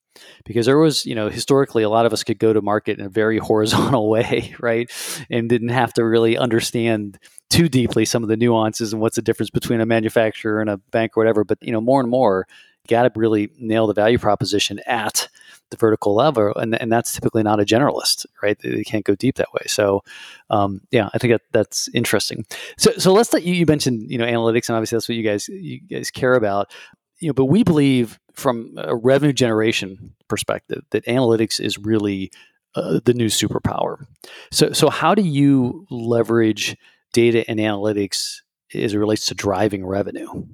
Because 0.45 0.67
there 0.67 0.79
was 0.79 1.07
you 1.07 1.15
know 1.15 1.29
historically 1.29 1.83
a 1.83 1.89
lot 1.89 2.07
of 2.07 2.13
us 2.13 2.25
could 2.25 2.39
go 2.39 2.53
to 2.53 2.61
market 2.61 2.99
in 2.99 3.07
a 3.07 3.09
very 3.09 3.39
horizontal 3.51 4.09
way 4.09 4.55
right? 4.61 4.91
And 5.31 5.49
didn't 5.49 5.69
have 5.69 5.93
to 5.95 6.05
really 6.05 6.37
understand 6.37 7.19
too 7.49 7.69
deeply 7.69 8.05
some 8.05 8.23
of 8.23 8.29
the 8.29 8.37
nuances 8.37 8.93
and 8.93 9.01
what's 9.03 9.17
the 9.17 9.23
difference 9.23 9.51
between 9.51 9.81
a 9.81 9.87
manufacturer 9.87 10.61
and 10.61 10.71
a 10.71 10.77
bank 10.77 11.17
or 11.17 11.21
whatever. 11.21 11.45
But 11.45 11.59
you 11.61 11.73
know 11.73 11.81
more 11.81 12.01
and 12.01 12.11
more 12.11 12.47
got 12.89 13.03
to 13.03 13.21
really 13.21 13.51
nail 13.59 13.87
the 13.87 13.95
value 13.95 14.19
proposition 14.19 14.81
at 14.87 15.29
the 15.71 15.77
vertical 15.77 16.15
level 16.15 16.53
and, 16.57 16.81
and 16.81 16.91
that's 16.91 17.13
typically 17.13 17.45
not 17.45 17.61
a 17.61 17.65
generalist 17.65 18.27
right? 18.43 18.59
They 18.59 18.83
can't 18.83 19.05
go 19.05 19.15
deep 19.15 19.37
that 19.37 19.53
way. 19.53 19.63
So 19.67 20.03
um, 20.49 20.81
yeah 20.91 21.09
i 21.15 21.19
think 21.19 21.33
that, 21.33 21.43
that's 21.53 21.89
interesting. 21.95 22.45
So, 22.79 22.91
so 22.99 23.13
let's 23.13 23.33
let 23.33 23.45
you, 23.45 23.55
you 23.55 23.67
mentioned 23.67 24.11
you 24.11 24.19
know 24.19 24.27
analytics 24.27 24.69
and 24.69 24.77
obviously 24.77 24.97
that's 24.97 25.09
what 25.09 25.17
you 25.17 25.23
guys 25.23 25.49
you 25.49 25.81
guys 25.81 26.11
care 26.11 26.35
about 26.35 26.73
you 27.21 27.29
know, 27.29 27.35
but 27.35 27.45
we 27.47 27.63
believe 27.63 28.19
from 28.33 28.75
a 28.79 28.97
revenue 28.97 29.33
generation 29.33 30.15
perspective 30.29 30.83
that 30.91 31.05
analytics 31.05 31.61
is 31.61 31.79
really 31.79 32.31
uh, 32.75 33.01
the 33.05 33.15
new 33.15 33.27
superpower. 33.27 34.07
So, 34.51 34.73
so 34.73 34.91
how 34.91 35.15
do 35.15 35.23
you 35.23 35.87
leverage 35.91 36.77
data 37.13 37.45
and 37.49 37.59
analytics 37.61 38.41
as 38.75 38.95
it 38.95 38.99
relates 38.99 39.27
to 39.27 39.35
driving 39.35 39.85
revenue? 39.85 40.47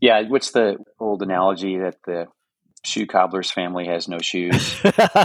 Yeah, 0.00 0.22
what's 0.28 0.50
the 0.52 0.78
old 0.98 1.22
analogy 1.22 1.78
that 1.78 1.96
the 2.06 2.26
shoe 2.84 3.06
cobbler's 3.06 3.50
family 3.50 3.86
has 3.86 4.08
no 4.08 4.18
shoes? 4.18 4.80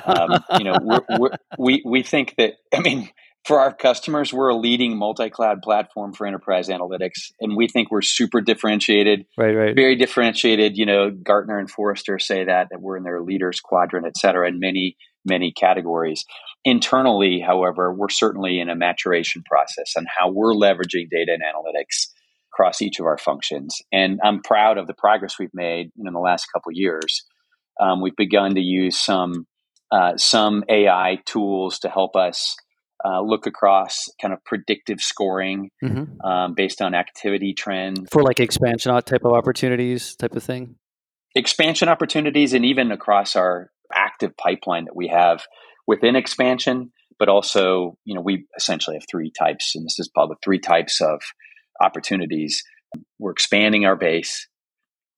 um, 0.05 0.43
you 0.59 0.65
know, 0.65 0.77
we're, 0.81 1.01
we're, 1.17 1.29
we 1.57 1.81
we 1.85 2.03
think 2.03 2.35
that. 2.37 2.55
I 2.73 2.81
mean, 2.81 3.09
for 3.45 3.59
our 3.59 3.73
customers, 3.73 4.33
we're 4.33 4.49
a 4.49 4.55
leading 4.55 4.97
multi-cloud 4.97 5.61
platform 5.61 6.13
for 6.13 6.25
enterprise 6.25 6.67
analytics, 6.67 7.31
and 7.39 7.55
we 7.55 7.67
think 7.67 7.91
we're 7.91 8.01
super 8.01 8.41
differentiated. 8.41 9.25
Right, 9.37 9.53
right. 9.53 9.75
Very 9.75 9.95
differentiated. 9.95 10.77
You 10.77 10.85
know, 10.85 11.11
Gartner 11.11 11.59
and 11.59 11.69
Forrester 11.69 12.17
say 12.17 12.45
that 12.45 12.67
that 12.71 12.81
we're 12.81 12.97
in 12.97 13.03
their 13.03 13.21
leaders 13.21 13.59
quadrant, 13.59 14.07
et 14.07 14.17
cetera, 14.17 14.47
in 14.47 14.59
many 14.59 14.97
many 15.23 15.51
categories. 15.51 16.25
Internally, 16.63 17.39
however, 17.39 17.93
we're 17.93 18.09
certainly 18.09 18.59
in 18.59 18.69
a 18.69 18.75
maturation 18.75 19.43
process 19.43 19.93
on 19.97 20.05
how 20.17 20.31
we're 20.31 20.53
leveraging 20.53 21.09
data 21.09 21.33
and 21.33 21.43
analytics 21.43 22.07
across 22.51 22.81
each 22.81 22.99
of 22.99 23.05
our 23.05 23.17
functions. 23.17 23.81
And 23.91 24.19
I'm 24.23 24.41
proud 24.41 24.77
of 24.77 24.87
the 24.87 24.93
progress 24.93 25.37
we've 25.39 25.53
made 25.53 25.91
in 25.97 26.13
the 26.13 26.19
last 26.19 26.47
couple 26.53 26.71
years. 26.71 27.23
Um, 27.79 28.01
we've 28.01 28.15
begun 28.15 28.55
to 28.55 28.61
use 28.61 28.97
some 28.97 29.45
uh, 29.91 30.17
some 30.17 30.63
AI 30.67 31.19
tools 31.25 31.79
to 31.79 31.89
help 31.89 32.15
us 32.15 32.55
uh, 33.05 33.21
look 33.21 33.45
across 33.45 34.09
kind 34.21 34.33
of 34.33 34.43
predictive 34.43 34.99
scoring 34.99 35.69
mm-hmm. 35.83 36.19
um, 36.25 36.53
based 36.55 36.81
on 36.81 36.95
activity 36.95 37.53
trends. 37.53 38.07
For 38.11 38.23
like 38.23 38.39
expansion 38.39 38.91
type 39.03 39.25
of 39.25 39.33
opportunities 39.33 40.15
type 40.15 40.35
of 40.35 40.43
thing? 40.43 40.75
Expansion 41.35 41.89
opportunities 41.89 42.53
and 42.53 42.65
even 42.65 42.91
across 42.91 43.35
our 43.35 43.69
active 43.93 44.35
pipeline 44.37 44.85
that 44.85 44.95
we 44.95 45.07
have 45.07 45.43
within 45.85 46.15
expansion 46.15 46.91
but 47.19 47.29
also 47.29 47.97
you 48.03 48.15
know 48.15 48.21
we 48.21 48.45
essentially 48.57 48.95
have 48.95 49.05
three 49.09 49.31
types 49.31 49.75
and 49.75 49.85
this 49.85 49.99
is 49.99 50.09
public 50.09 50.39
three 50.43 50.59
types 50.59 51.01
of 51.01 51.21
opportunities. 51.81 52.63
We're 53.19 53.31
expanding 53.31 53.85
our 53.85 53.95
base. 53.95 54.47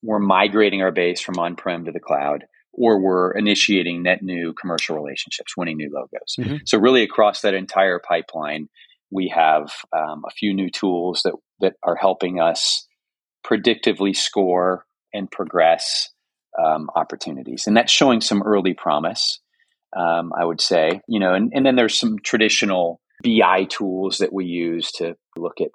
We're 0.03 0.19
migrating 0.19 0.81
our 0.81 0.91
base 0.91 1.21
from 1.21 1.37
on-prem 1.39 1.85
to 1.85 1.91
the 1.91 1.99
cloud 1.99 2.45
or 2.77 3.01
we're 3.01 3.31
initiating 3.31 4.03
net 4.03 4.21
new 4.21 4.53
commercial 4.53 4.95
relationships, 4.95 5.57
winning 5.57 5.77
new 5.77 5.89
logos. 5.91 6.35
Mm-hmm. 6.39 6.57
So 6.65 6.77
really 6.77 7.03
across 7.03 7.41
that 7.41 7.55
entire 7.55 7.99
pipeline, 7.99 8.69
we 9.11 9.33
have 9.35 9.71
um, 9.95 10.23
a 10.25 10.31
few 10.31 10.53
new 10.53 10.69
tools 10.69 11.21
that 11.23 11.33
that 11.59 11.73
are 11.83 11.95
helping 11.95 12.39
us 12.39 12.87
predictively 13.45 14.15
score 14.15 14.85
and 15.13 15.29
progress 15.31 16.09
um, 16.63 16.89
opportunities, 16.95 17.65
and 17.67 17.75
that's 17.75 17.91
showing 17.91 18.21
some 18.21 18.43
early 18.43 18.73
promise. 18.73 19.39
Um, 19.97 20.31
I 20.37 20.43
would 20.43 20.59
say, 20.59 21.01
you 21.07 21.19
know, 21.19 21.33
and, 21.33 21.51
and 21.55 21.65
then 21.65 21.77
there's 21.77 21.97
some 21.97 22.17
traditional 22.19 22.99
BI 23.23 23.63
tools 23.69 24.17
that 24.17 24.33
we 24.33 24.45
use 24.45 24.91
to 24.93 25.15
look 25.37 25.61
at, 25.61 25.69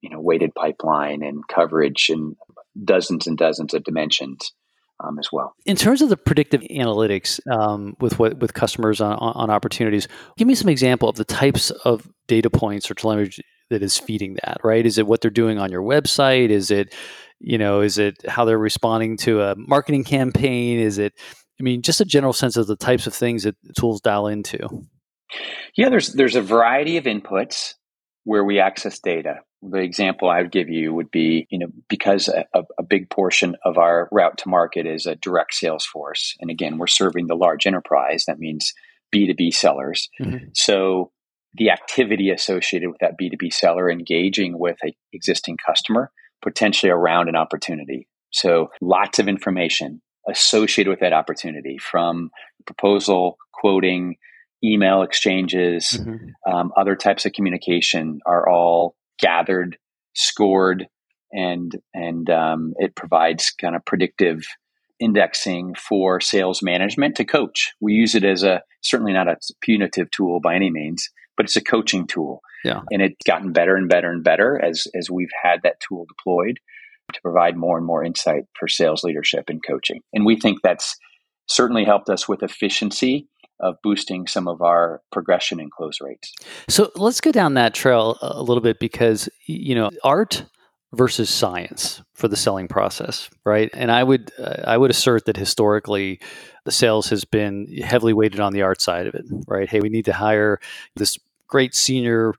you 0.00 0.08
know, 0.08 0.18
weighted 0.18 0.54
pipeline 0.54 1.22
and 1.22 1.46
coverage 1.46 2.08
and 2.08 2.36
dozens 2.82 3.26
and 3.26 3.36
dozens 3.36 3.74
of 3.74 3.84
dimensions 3.84 4.52
um, 5.04 5.18
as 5.18 5.28
well. 5.32 5.54
In 5.66 5.76
terms 5.76 6.02
of 6.02 6.08
the 6.08 6.16
predictive 6.16 6.62
analytics 6.62 7.40
um, 7.50 7.96
with 8.00 8.18
what 8.18 8.38
with 8.38 8.54
customers 8.54 9.00
on, 9.00 9.14
on 9.14 9.50
opportunities, 9.50 10.08
give 10.36 10.48
me 10.48 10.54
some 10.54 10.68
example 10.68 11.08
of 11.08 11.16
the 11.16 11.24
types 11.24 11.70
of 11.70 12.08
data 12.28 12.50
points 12.50 12.90
or 12.90 12.94
telemetry 12.94 13.44
that 13.70 13.82
is 13.82 13.96
feeding 13.96 14.36
that. 14.44 14.58
Right? 14.64 14.84
Is 14.84 14.98
it 14.98 15.06
what 15.06 15.20
they're 15.20 15.30
doing 15.30 15.58
on 15.58 15.70
your 15.70 15.82
website? 15.82 16.50
Is 16.50 16.70
it 16.70 16.94
you 17.38 17.58
know? 17.58 17.80
Is 17.80 17.98
it 17.98 18.16
how 18.28 18.44
they're 18.44 18.58
responding 18.58 19.16
to 19.18 19.42
a 19.42 19.54
marketing 19.56 20.04
campaign? 20.04 20.78
Is 20.78 20.98
it 20.98 21.14
I 21.60 21.62
mean, 21.62 21.82
just 21.82 22.00
a 22.00 22.06
general 22.06 22.32
sense 22.32 22.56
of 22.56 22.66
the 22.66 22.76
types 22.76 23.06
of 23.06 23.14
things 23.14 23.42
that 23.42 23.54
tools 23.78 24.00
dial 24.00 24.26
into. 24.26 24.86
Yeah, 25.76 25.90
there's 25.90 26.14
there's 26.14 26.34
a 26.34 26.42
variety 26.42 26.96
of 26.96 27.04
inputs 27.04 27.74
where 28.24 28.44
we 28.44 28.58
access 28.58 28.98
data. 28.98 29.40
The 29.62 29.78
example 29.78 30.30
I 30.30 30.40
would 30.40 30.52
give 30.52 30.68
you 30.68 30.94
would 30.94 31.10
be, 31.10 31.46
you 31.50 31.58
know, 31.58 31.68
because 31.88 32.28
a, 32.28 32.46
a, 32.78 32.82
big 32.82 33.10
portion 33.10 33.56
of 33.64 33.76
our 33.76 34.08
route 34.10 34.38
to 34.38 34.48
market 34.48 34.86
is 34.86 35.04
a 35.04 35.16
direct 35.16 35.52
sales 35.52 35.84
force. 35.84 36.34
And 36.40 36.50
again, 36.50 36.78
we're 36.78 36.86
serving 36.86 37.26
the 37.26 37.34
large 37.34 37.66
enterprise. 37.66 38.24
That 38.26 38.38
means 38.38 38.72
B2B 39.14 39.52
sellers. 39.52 40.08
Mm-hmm. 40.20 40.46
So 40.54 41.12
the 41.54 41.70
activity 41.70 42.30
associated 42.30 42.88
with 42.88 42.98
that 43.00 43.18
B2B 43.20 43.52
seller 43.52 43.90
engaging 43.90 44.58
with 44.58 44.78
an 44.82 44.92
existing 45.12 45.56
customer, 45.64 46.10
potentially 46.42 46.90
around 46.90 47.28
an 47.28 47.36
opportunity. 47.36 48.08
So 48.30 48.70
lots 48.80 49.18
of 49.18 49.28
information 49.28 50.00
associated 50.28 50.90
with 50.90 51.00
that 51.00 51.12
opportunity 51.12 51.78
from 51.78 52.30
proposal, 52.66 53.36
quoting, 53.52 54.16
email 54.62 55.02
exchanges, 55.02 55.98
mm-hmm. 56.00 56.52
um, 56.52 56.72
other 56.76 56.94
types 56.94 57.26
of 57.26 57.32
communication 57.32 58.20
are 58.26 58.48
all 58.48 58.94
gathered, 59.20 59.76
scored, 60.14 60.86
and 61.32 61.72
and 61.94 62.28
um, 62.30 62.74
it 62.78 62.94
provides 62.94 63.50
kind 63.50 63.76
of 63.76 63.84
predictive 63.84 64.42
indexing 64.98 65.74
for 65.74 66.20
sales 66.20 66.62
management 66.62 67.16
to 67.16 67.24
coach. 67.24 67.72
We 67.80 67.94
use 67.94 68.14
it 68.14 68.24
as 68.24 68.42
a 68.42 68.62
certainly 68.82 69.12
not 69.12 69.28
a 69.28 69.36
punitive 69.60 70.10
tool 70.10 70.40
by 70.40 70.54
any 70.54 70.70
means, 70.70 71.08
but 71.36 71.46
it's 71.46 71.56
a 71.56 71.64
coaching 71.64 72.06
tool. 72.06 72.42
Yeah. 72.64 72.82
And 72.90 73.00
it's 73.00 73.16
gotten 73.26 73.52
better 73.52 73.76
and 73.76 73.88
better 73.88 74.10
and 74.10 74.22
better 74.22 74.62
as 74.62 74.86
as 74.94 75.10
we've 75.10 75.32
had 75.42 75.60
that 75.62 75.80
tool 75.80 76.06
deployed 76.06 76.58
to 77.12 77.20
provide 77.22 77.56
more 77.56 77.76
and 77.76 77.86
more 77.86 78.04
insight 78.04 78.44
for 78.58 78.68
sales 78.68 79.02
leadership 79.02 79.44
and 79.48 79.60
coaching. 79.66 80.00
And 80.12 80.24
we 80.24 80.38
think 80.38 80.58
that's 80.62 80.96
certainly 81.48 81.84
helped 81.84 82.08
us 82.08 82.28
with 82.28 82.42
efficiency 82.42 83.26
of 83.60 83.80
boosting 83.82 84.26
some 84.26 84.48
of 84.48 84.62
our 84.62 85.02
progression 85.12 85.60
and 85.60 85.70
close 85.70 86.00
rates. 86.00 86.34
So 86.68 86.90
let's 86.96 87.20
go 87.20 87.32
down 87.32 87.54
that 87.54 87.74
trail 87.74 88.18
a 88.20 88.42
little 88.42 88.62
bit 88.62 88.78
because 88.78 89.28
you 89.46 89.74
know 89.74 89.90
art 90.04 90.44
versus 90.92 91.30
science 91.30 92.02
for 92.14 92.26
the 92.26 92.36
selling 92.36 92.66
process, 92.66 93.30
right? 93.44 93.70
And 93.74 93.92
I 93.92 94.02
would 94.02 94.32
uh, 94.38 94.62
I 94.64 94.76
would 94.76 94.90
assert 94.90 95.26
that 95.26 95.36
historically 95.36 96.20
the 96.64 96.72
sales 96.72 97.08
has 97.10 97.24
been 97.24 97.66
heavily 97.82 98.12
weighted 98.12 98.40
on 98.40 98.52
the 98.52 98.62
art 98.62 98.80
side 98.80 99.06
of 99.06 99.14
it, 99.14 99.24
right? 99.46 99.68
Hey, 99.68 99.80
we 99.80 99.88
need 99.88 100.04
to 100.06 100.12
hire 100.12 100.60
this 100.96 101.18
great 101.46 101.74
senior 101.74 102.34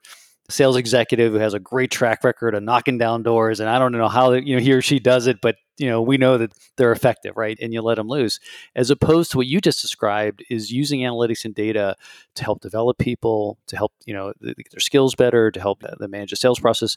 sales 0.48 0.76
executive 0.76 1.32
who 1.32 1.38
has 1.38 1.54
a 1.54 1.60
great 1.60 1.90
track 1.90 2.24
record 2.24 2.54
of 2.54 2.62
knocking 2.62 2.98
down 2.98 3.22
doors 3.22 3.60
and 3.60 3.70
i 3.70 3.78
don't 3.78 3.92
know 3.92 4.08
how 4.08 4.32
you 4.32 4.56
know 4.56 4.62
he 4.62 4.72
or 4.72 4.82
she 4.82 4.98
does 4.98 5.26
it 5.26 5.40
but 5.40 5.56
you 5.78 5.88
know 5.88 6.00
we 6.00 6.16
know 6.16 6.38
that 6.38 6.52
they're 6.76 6.92
effective 6.92 7.36
right 7.36 7.58
and 7.60 7.72
you 7.72 7.82
let 7.82 7.96
them 7.96 8.08
loose. 8.08 8.38
As 8.76 8.90
opposed 8.90 9.30
to 9.32 9.36
what 9.36 9.46
you 9.46 9.60
just 9.60 9.82
described 9.82 10.44
is 10.50 10.70
using 10.70 11.00
analytics 11.00 11.44
and 11.44 11.54
data 11.54 11.96
to 12.36 12.44
help 12.44 12.60
develop 12.60 12.98
people 12.98 13.58
to 13.66 13.76
help 13.76 13.92
you 14.06 14.14
know 14.14 14.32
get 14.42 14.70
their 14.70 14.80
skills 14.80 15.14
better 15.14 15.50
to 15.50 15.60
help 15.60 15.80
them 15.80 16.10
manage 16.10 16.30
the 16.30 16.36
sales 16.36 16.60
process 16.60 16.96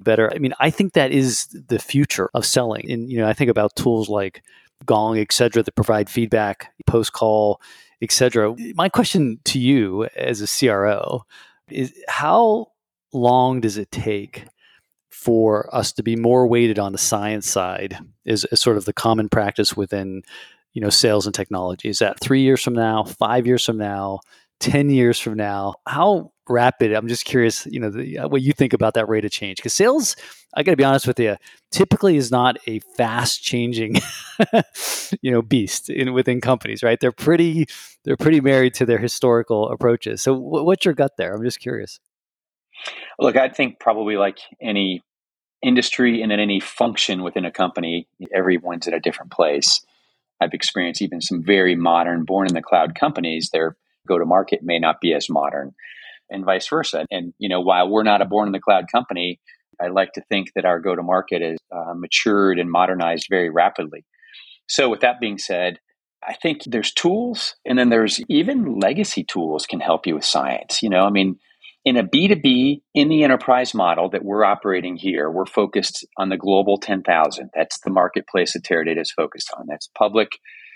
better. 0.00 0.32
I 0.32 0.38
mean 0.38 0.54
i 0.58 0.70
think 0.70 0.94
that 0.94 1.12
is 1.12 1.46
the 1.46 1.78
future 1.78 2.30
of 2.34 2.46
selling 2.46 2.90
and 2.90 3.10
you 3.10 3.18
know 3.18 3.28
i 3.28 3.32
think 3.32 3.50
about 3.50 3.76
tools 3.76 4.08
like 4.08 4.42
gong 4.86 5.18
et 5.18 5.32
cetera 5.32 5.62
that 5.62 5.74
provide 5.76 6.08
feedback 6.08 6.72
post 6.86 7.12
call 7.12 7.60
et 8.00 8.10
cetera. 8.10 8.54
My 8.74 8.88
question 8.88 9.38
to 9.44 9.60
you 9.60 10.06
as 10.16 10.40
a 10.40 10.66
cro 10.66 11.24
is 11.70 11.94
how 12.08 12.71
long 13.12 13.60
does 13.60 13.76
it 13.76 13.90
take 13.90 14.46
for 15.10 15.72
us 15.74 15.92
to 15.92 16.02
be 16.02 16.16
more 16.16 16.46
weighted 16.46 16.78
on 16.78 16.92
the 16.92 16.98
science 16.98 17.48
side 17.48 17.98
is, 18.24 18.44
is 18.50 18.60
sort 18.60 18.76
of 18.76 18.86
the 18.86 18.92
common 18.92 19.28
practice 19.28 19.76
within 19.76 20.22
you 20.72 20.80
know 20.80 20.90
sales 20.90 21.26
and 21.26 21.34
technology? 21.34 21.88
Is 21.88 21.98
that 21.98 22.18
three 22.20 22.40
years 22.40 22.62
from 22.62 22.74
now 22.74 23.04
five 23.04 23.46
years 23.46 23.64
from 23.64 23.76
now 23.76 24.20
10 24.60 24.90
years 24.90 25.18
from 25.18 25.34
now? 25.34 25.74
How 25.86 26.32
rapid 26.48 26.92
i'm 26.92 27.06
just 27.06 27.24
curious 27.24 27.66
you 27.70 27.78
know 27.78 27.88
the, 27.88 28.18
uh, 28.18 28.28
what 28.28 28.42
you 28.42 28.52
think 28.52 28.72
about 28.72 28.94
that 28.94 29.08
rate 29.08 29.24
of 29.24 29.30
change? 29.30 29.58
Because 29.58 29.74
sales 29.74 30.16
i 30.54 30.62
got 30.62 30.72
to 30.72 30.76
be 30.76 30.84
honest 30.84 31.06
with 31.06 31.20
you 31.20 31.36
typically 31.70 32.16
is 32.16 32.30
not 32.30 32.56
a 32.66 32.80
fast 32.96 33.42
changing 33.42 33.94
you 35.22 35.30
know 35.30 35.42
beast 35.42 35.88
in 35.90 36.14
within 36.14 36.40
companies 36.40 36.82
right? 36.82 36.98
They're 37.00 37.12
pretty 37.12 37.66
they're 38.04 38.16
pretty 38.16 38.40
married 38.40 38.74
to 38.74 38.86
their 38.86 38.98
historical 38.98 39.68
approaches. 39.70 40.22
So 40.22 40.34
w- 40.34 40.64
what's 40.64 40.84
your 40.84 40.94
gut 40.94 41.12
there? 41.16 41.34
I'm 41.34 41.44
just 41.44 41.60
curious 41.60 42.00
Look, 43.18 43.36
I 43.36 43.48
think 43.48 43.78
probably 43.78 44.16
like 44.16 44.38
any 44.60 45.02
industry 45.62 46.22
and 46.22 46.32
in 46.32 46.40
any 46.40 46.60
function 46.60 47.22
within 47.22 47.44
a 47.44 47.52
company, 47.52 48.08
everyone's 48.34 48.88
at 48.88 48.94
a 48.94 49.00
different 49.00 49.30
place. 49.30 49.84
I've 50.40 50.54
experienced 50.54 51.02
even 51.02 51.20
some 51.20 51.42
very 51.44 51.76
modern, 51.76 52.24
born 52.24 52.48
in 52.48 52.54
the 52.54 52.62
cloud 52.62 52.94
companies, 52.94 53.50
their 53.52 53.76
go 54.08 54.18
to 54.18 54.26
market 54.26 54.60
may 54.62 54.78
not 54.78 55.00
be 55.00 55.14
as 55.14 55.30
modern, 55.30 55.72
and 56.28 56.44
vice 56.44 56.68
versa. 56.68 57.06
And, 57.10 57.32
you 57.38 57.48
know, 57.48 57.60
while 57.60 57.88
we're 57.88 58.02
not 58.02 58.22
a 58.22 58.24
born 58.24 58.48
in 58.48 58.52
the 58.52 58.60
cloud 58.60 58.86
company, 58.90 59.38
I 59.80 59.88
like 59.88 60.12
to 60.14 60.22
think 60.28 60.48
that 60.54 60.64
our 60.64 60.80
go 60.80 60.96
to 60.96 61.02
market 61.02 61.42
is 61.42 61.58
uh, 61.70 61.94
matured 61.94 62.58
and 62.58 62.70
modernized 62.70 63.26
very 63.30 63.50
rapidly. 63.50 64.04
So, 64.68 64.88
with 64.88 65.00
that 65.00 65.20
being 65.20 65.38
said, 65.38 65.78
I 66.26 66.34
think 66.34 66.62
there's 66.66 66.92
tools, 66.92 67.56
and 67.64 67.78
then 67.78 67.90
there's 67.90 68.20
even 68.28 68.78
legacy 68.78 69.24
tools 69.24 69.66
can 69.66 69.80
help 69.80 70.06
you 70.06 70.14
with 70.14 70.24
science. 70.24 70.82
You 70.82 70.88
know, 70.88 71.04
I 71.04 71.10
mean, 71.10 71.38
in 71.84 71.96
a 71.96 72.04
B2B 72.04 72.82
in 72.94 73.08
the 73.08 73.24
enterprise 73.24 73.74
model 73.74 74.10
that 74.10 74.24
we're 74.24 74.44
operating 74.44 74.96
here, 74.96 75.30
we're 75.30 75.46
focused 75.46 76.06
on 76.16 76.28
the 76.28 76.36
global 76.36 76.78
10,000. 76.78 77.50
That's 77.54 77.80
the 77.84 77.90
marketplace 77.90 78.52
that 78.52 78.62
Teradata 78.62 79.00
is 79.00 79.12
focused 79.12 79.50
on. 79.58 79.66
That's 79.68 79.88
public. 79.98 80.28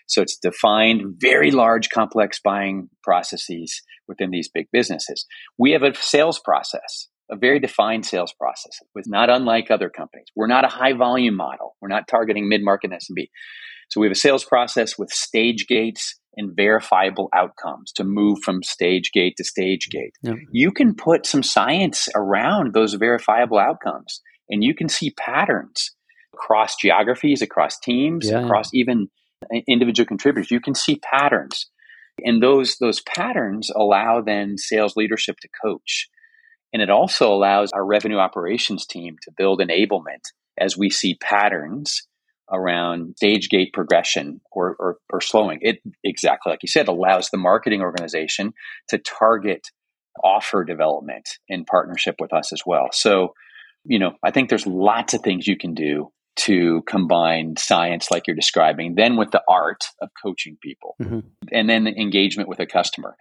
So 0.07 0.23
it's 0.23 0.37
defined 0.37 1.17
very 1.19 1.51
large, 1.51 1.91
complex 1.91 2.41
buying 2.43 2.89
processes 3.03 3.83
within 4.09 4.31
these 4.31 4.49
big 4.49 4.69
businesses. 4.73 5.27
We 5.59 5.73
have 5.73 5.83
a 5.83 5.95
sales 5.95 6.41
process, 6.41 7.09
a 7.31 7.37
very 7.37 7.59
defined 7.61 8.07
sales 8.07 8.33
process 8.33 8.79
with 8.95 9.07
not 9.09 9.31
unlike 9.31 9.71
other 9.71 9.91
companies. 9.91 10.27
We're 10.35 10.47
not 10.47 10.65
a 10.65 10.69
high 10.69 10.93
volume 10.93 11.37
model. 11.37 11.77
We're 11.81 11.89
not 11.89 12.09
targeting 12.09 12.49
mid 12.49 12.65
market 12.65 12.91
SMB. 12.93 13.29
So 13.89 14.01
we 14.01 14.07
have 14.07 14.13
a 14.13 14.19
sales 14.19 14.45
process 14.45 14.99
with 14.99 15.11
stage 15.11 15.67
gates 15.69 16.19
and 16.37 16.55
verifiable 16.55 17.29
outcomes 17.35 17.93
to 17.93 18.05
move 18.05 18.39
from 18.45 18.63
stage 18.63 19.11
gate 19.13 19.35
to 19.39 19.45
stage 19.45 19.89
gate. 19.91 20.13
Yep. 20.23 20.37
You 20.53 20.71
can 20.71 20.95
put 20.95 21.27
some 21.27 21.43
science 21.43 22.09
around 22.15 22.75
those 22.75 22.95
verifiable 22.95 23.59
outcomes 23.59 24.21
and 24.49 24.63
you 24.63 24.75
can 24.75 24.89
see 24.89 25.11
patterns 25.11 25.93
across 26.35 26.77
geographies, 26.77 27.43
across 27.43 27.79
teams, 27.79 28.29
yeah. 28.29 28.45
across 28.45 28.73
even 28.75 29.09
individual 29.67 30.07
contributors. 30.07 30.51
You 30.51 30.61
can 30.61 30.75
see 30.75 30.97
patterns. 30.97 31.71
And 32.25 32.43
those 32.43 32.79
those 32.79 33.01
patterns 33.03 33.71
allow 33.75 34.23
then 34.23 34.57
sales 34.59 34.97
leadership 34.97 35.37
to 35.41 35.49
coach. 35.63 36.09
And 36.73 36.83
it 36.83 36.91
also 36.91 37.33
allows 37.33 37.73
our 37.73 37.85
revenue 37.85 38.19
operations 38.19 38.87
team 38.87 39.17
to 39.23 39.33
build 39.37 39.61
enablement 39.61 40.23
as 40.59 40.77
we 40.77 40.91
see 40.91 41.17
patterns 41.17 42.07
around 42.53 43.17
stage 43.17 43.49
gate 43.49 43.73
progression 43.73 44.41
or, 44.53 44.77
or, 44.79 44.97
or, 45.13 45.21
slowing. 45.21 45.59
It 45.63 45.79
exactly 46.05 46.51
like 46.51 46.63
you 46.63 46.69
said 46.69 46.89
allows 46.89 47.31
the 47.31 47.39
marketing 47.39 47.81
organization 47.81 48.53
to 48.89 48.99
target 48.99 49.63
offer 50.23 50.65
development 50.65 51.29
in 51.49 51.65
partnership 51.65 52.17
with 52.21 52.33
us 52.33 52.53
as 52.53 52.63
well. 52.65 52.89
So, 52.93 53.35
you 53.85 53.99
know, 53.99 54.13
I 54.25 54.31
think 54.31 54.49
there's 54.49 54.67
lots 54.67 55.15
of 55.15 55.23
things 55.23 55.47
you 55.47 55.57
can 55.57 55.75
do 55.75 56.11
to 56.37 56.83
combine 56.89 57.57
science 57.57 58.11
like 58.11 58.27
you're 58.27 58.37
describing, 58.37 58.95
then 58.95 59.17
with 59.17 59.31
the 59.31 59.43
art 59.49 59.85
of 60.03 60.11
coaching 60.23 60.59
people, 60.63 60.95
mm-hmm. 61.01 61.21
and 61.51 61.69
then 61.69 61.85
the 61.85 61.99
engagement 61.99 62.49
with 62.49 62.61
a 62.61 62.67
customer. 62.67 63.17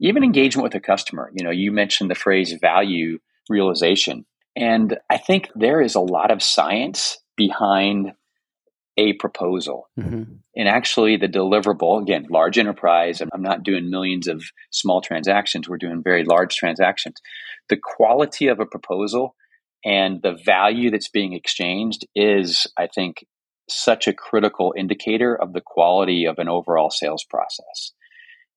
Even 0.00 0.22
engagement 0.22 0.64
with 0.64 0.74
a 0.74 0.80
customer. 0.80 1.30
You 1.34 1.44
know, 1.44 1.50
you 1.50 1.72
mentioned 1.72 2.10
the 2.10 2.14
phrase 2.14 2.54
value 2.60 3.18
realization. 3.48 4.26
And 4.54 4.98
I 5.10 5.16
think 5.18 5.48
there 5.54 5.80
is 5.80 5.94
a 5.94 6.00
lot 6.00 6.30
of 6.30 6.42
science 6.42 7.18
behind 7.36 8.12
a 8.98 9.14
proposal. 9.14 9.88
Mm-hmm. 9.98 10.24
And 10.56 10.68
actually, 10.68 11.16
the 11.16 11.28
deliverable, 11.28 12.02
again, 12.02 12.26
large 12.28 12.58
enterprise, 12.58 13.22
I'm 13.22 13.42
not 13.42 13.62
doing 13.62 13.88
millions 13.88 14.26
of 14.26 14.42
small 14.70 15.00
transactions, 15.00 15.68
we're 15.68 15.78
doing 15.78 16.02
very 16.02 16.24
large 16.24 16.56
transactions. 16.56 17.16
The 17.68 17.78
quality 17.80 18.48
of 18.48 18.58
a 18.60 18.66
proposal 18.66 19.36
and 19.84 20.20
the 20.20 20.36
value 20.44 20.90
that's 20.90 21.08
being 21.08 21.32
exchanged 21.32 22.06
is, 22.14 22.66
I 22.76 22.88
think, 22.92 23.24
such 23.70 24.08
a 24.08 24.12
critical 24.12 24.74
indicator 24.76 25.36
of 25.40 25.52
the 25.52 25.62
quality 25.64 26.24
of 26.24 26.38
an 26.38 26.48
overall 26.48 26.90
sales 26.90 27.24
process. 27.24 27.92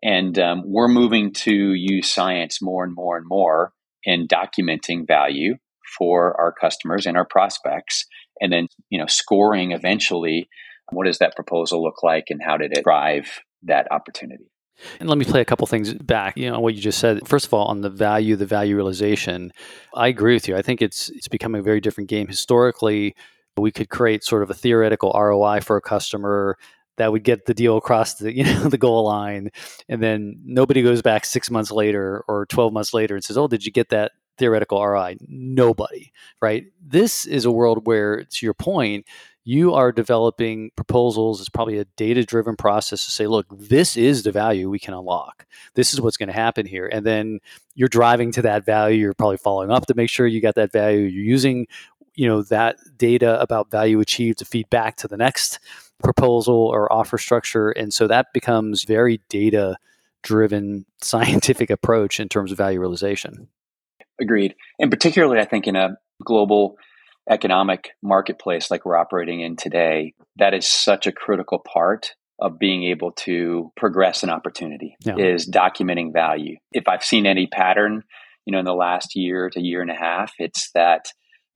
And 0.02 0.40
um, 0.40 0.64
we're 0.66 0.88
moving 0.88 1.34
to 1.34 1.54
use 1.54 2.12
science 2.12 2.62
more 2.62 2.84
and 2.84 2.96
more 2.96 3.18
and 3.18 3.26
more 3.28 3.74
in 4.04 4.28
documenting 4.28 5.06
value 5.06 5.58
for 5.98 6.40
our 6.40 6.52
customers 6.52 7.06
and 7.06 7.16
our 7.16 7.26
prospects 7.26 8.08
and 8.42 8.52
then 8.52 8.68
you 8.90 9.00
know 9.00 9.08
scoring 9.08 9.72
eventually 9.72 10.50
what 10.92 11.06
does 11.06 11.20
that 11.20 11.36
proposal 11.36 11.82
look 11.82 12.04
like 12.04 12.26
and 12.30 12.42
how 12.44 12.58
did 12.58 12.76
it 12.76 12.84
drive 12.84 13.40
that 13.64 13.90
opportunity 13.92 14.52
and 15.00 15.08
let 15.08 15.18
me 15.18 15.26
play 15.26 15.42
a 15.42 15.46
couple 15.46 15.68
things 15.68 15.94
back. 15.94 16.38
You 16.38 16.50
know 16.50 16.60
what 16.60 16.74
you 16.74 16.82
just 16.82 17.00
said. 17.00 17.28
First 17.28 17.46
of 17.46 17.54
all, 17.54 17.68
on 17.68 17.82
the 17.82 17.90
value, 17.90 18.36
the 18.36 18.46
value 18.46 18.76
realization, 18.76 19.52
I 19.94 20.08
agree 20.08 20.34
with 20.34 20.48
you. 20.48 20.56
I 20.56 20.62
think 20.62 20.82
it's 20.82 21.10
it's 21.10 21.28
becoming 21.28 21.60
a 21.60 21.64
very 21.64 21.80
different 21.80 22.10
game. 22.10 22.28
Historically, 22.28 23.16
we 23.58 23.72
could 23.72 23.90
create 23.90 24.24
sort 24.24 24.44
of 24.44 24.50
a 24.50 24.54
theoretical 24.54 25.12
ROI 25.14 25.62
for 25.62 25.78
a 25.78 25.82
customer 25.82 26.58
that 26.98 27.12
would 27.12 27.24
get 27.24 27.46
the 27.46 27.54
deal 27.54 27.78
across 27.78 28.16
the 28.16 28.36
you 28.36 28.44
know 28.44 28.70
the 28.70 28.78
goal 28.78 29.06
line, 29.06 29.52
and 29.88 30.02
then 30.02 30.40
nobody 30.44 30.82
goes 30.82 31.02
back 31.02 31.26
six 31.26 31.52
months 31.52 31.72
later 31.72 32.24
or 32.28 32.46
twelve 32.48 32.74
months 32.74 32.94
later 32.94 33.16
and 33.16 33.24
says, 33.24 33.38
"Oh, 33.38 33.48
did 33.48 33.66
you 33.66 33.72
get 33.72 33.90
that 33.90 34.14
theoretical 34.42 34.84
ROI? 34.84 35.18
Nobody, 35.28 36.12
right? 36.42 36.66
This 36.84 37.28
is 37.28 37.46
a 37.46 37.52
world 37.52 37.86
where, 37.86 38.24
to 38.24 38.46
your 38.46 38.56
point, 38.56 39.06
you 39.44 39.74
are 39.74 39.92
developing 39.92 40.72
proposals. 40.76 41.40
It's 41.40 41.50
probably 41.50 41.78
a 41.78 41.86
data 41.96 42.24
driven 42.24 42.56
process 42.56 43.06
to 43.06 43.12
say, 43.12 43.28
look, 43.28 43.46
this 43.52 43.96
is 43.96 44.24
the 44.24 44.32
value 44.32 44.68
we 44.68 44.80
can 44.80 44.96
unlock. 44.96 45.46
This 45.76 45.94
is 45.94 46.02
what's 46.02 46.18
going 46.18 46.28
to 46.28 46.34
happen 46.34 46.66
here. 46.66 46.88
And 46.92 47.06
then 47.06 47.40
you're 47.76 47.88
driving 47.88 48.32
to 48.34 48.42
that 48.42 48.66
value. 48.66 48.98
You're 48.98 49.14
probably 49.14 49.38
following 49.38 49.70
up 49.70 49.86
to 49.86 49.94
make 49.96 50.10
sure 50.10 50.26
you 50.26 50.42
got 50.42 50.56
that 50.56 50.72
value. 50.72 51.02
You're 51.02 51.24
using, 51.24 51.68
you 52.16 52.28
know, 52.28 52.42
that 52.44 52.78
data 52.98 53.40
about 53.40 53.70
value 53.70 54.00
achieved 54.00 54.40
to 54.40 54.46
feed 54.46 54.70
back 54.72 54.98
to 54.98 55.08
the 55.08 55.18
next 55.18 55.60
proposal 56.04 56.56
or 56.56 56.92
offer 56.92 57.20
structure. 57.20 57.70
And 57.70 57.94
so 57.94 58.08
that 58.08 58.34
becomes 58.34 58.86
very 58.86 59.22
data 59.30 59.78
driven 60.24 60.86
scientific 61.02 61.70
approach 61.70 62.20
in 62.20 62.28
terms 62.28 62.52
of 62.52 62.58
value 62.58 62.80
realization. 62.80 63.48
Agreed. 64.22 64.56
And 64.80 64.92
particularly, 64.92 65.40
I 65.40 65.46
think 65.46 65.68
in 65.68 65.76
a 65.76 65.98
global 66.24 66.76
economic 67.30 67.90
marketplace 68.02 68.70
like 68.70 68.86
we're 68.86 68.98
operating 68.98 69.42
in 69.42 69.56
today, 69.56 70.14
that 70.38 70.54
is 70.54 70.68
such 70.68 71.08
a 71.08 71.12
critical 71.12 71.60
part 71.60 72.14
of 72.40 72.58
being 72.58 72.84
able 72.84 73.12
to 73.12 73.72
progress 73.78 74.24
an 74.24 74.30
opportunity 74.30 74.96
yeah. 75.04 75.16
is 75.18 75.50
documenting 75.50 76.12
value. 76.12 76.58
If 76.72 76.88
I've 76.88 77.04
seen 77.04 77.28
any 77.28 77.48
pattern, 77.48 78.04
you 78.46 78.52
know, 78.52 78.60
in 78.60 78.66
the 78.66 78.74
last 78.74 79.16
year 79.16 79.50
to 79.52 79.62
year 79.62 79.82
and 79.82 79.92
a 79.92 79.96
half, 79.96 80.34
it's 80.40 80.72
that 80.74 81.06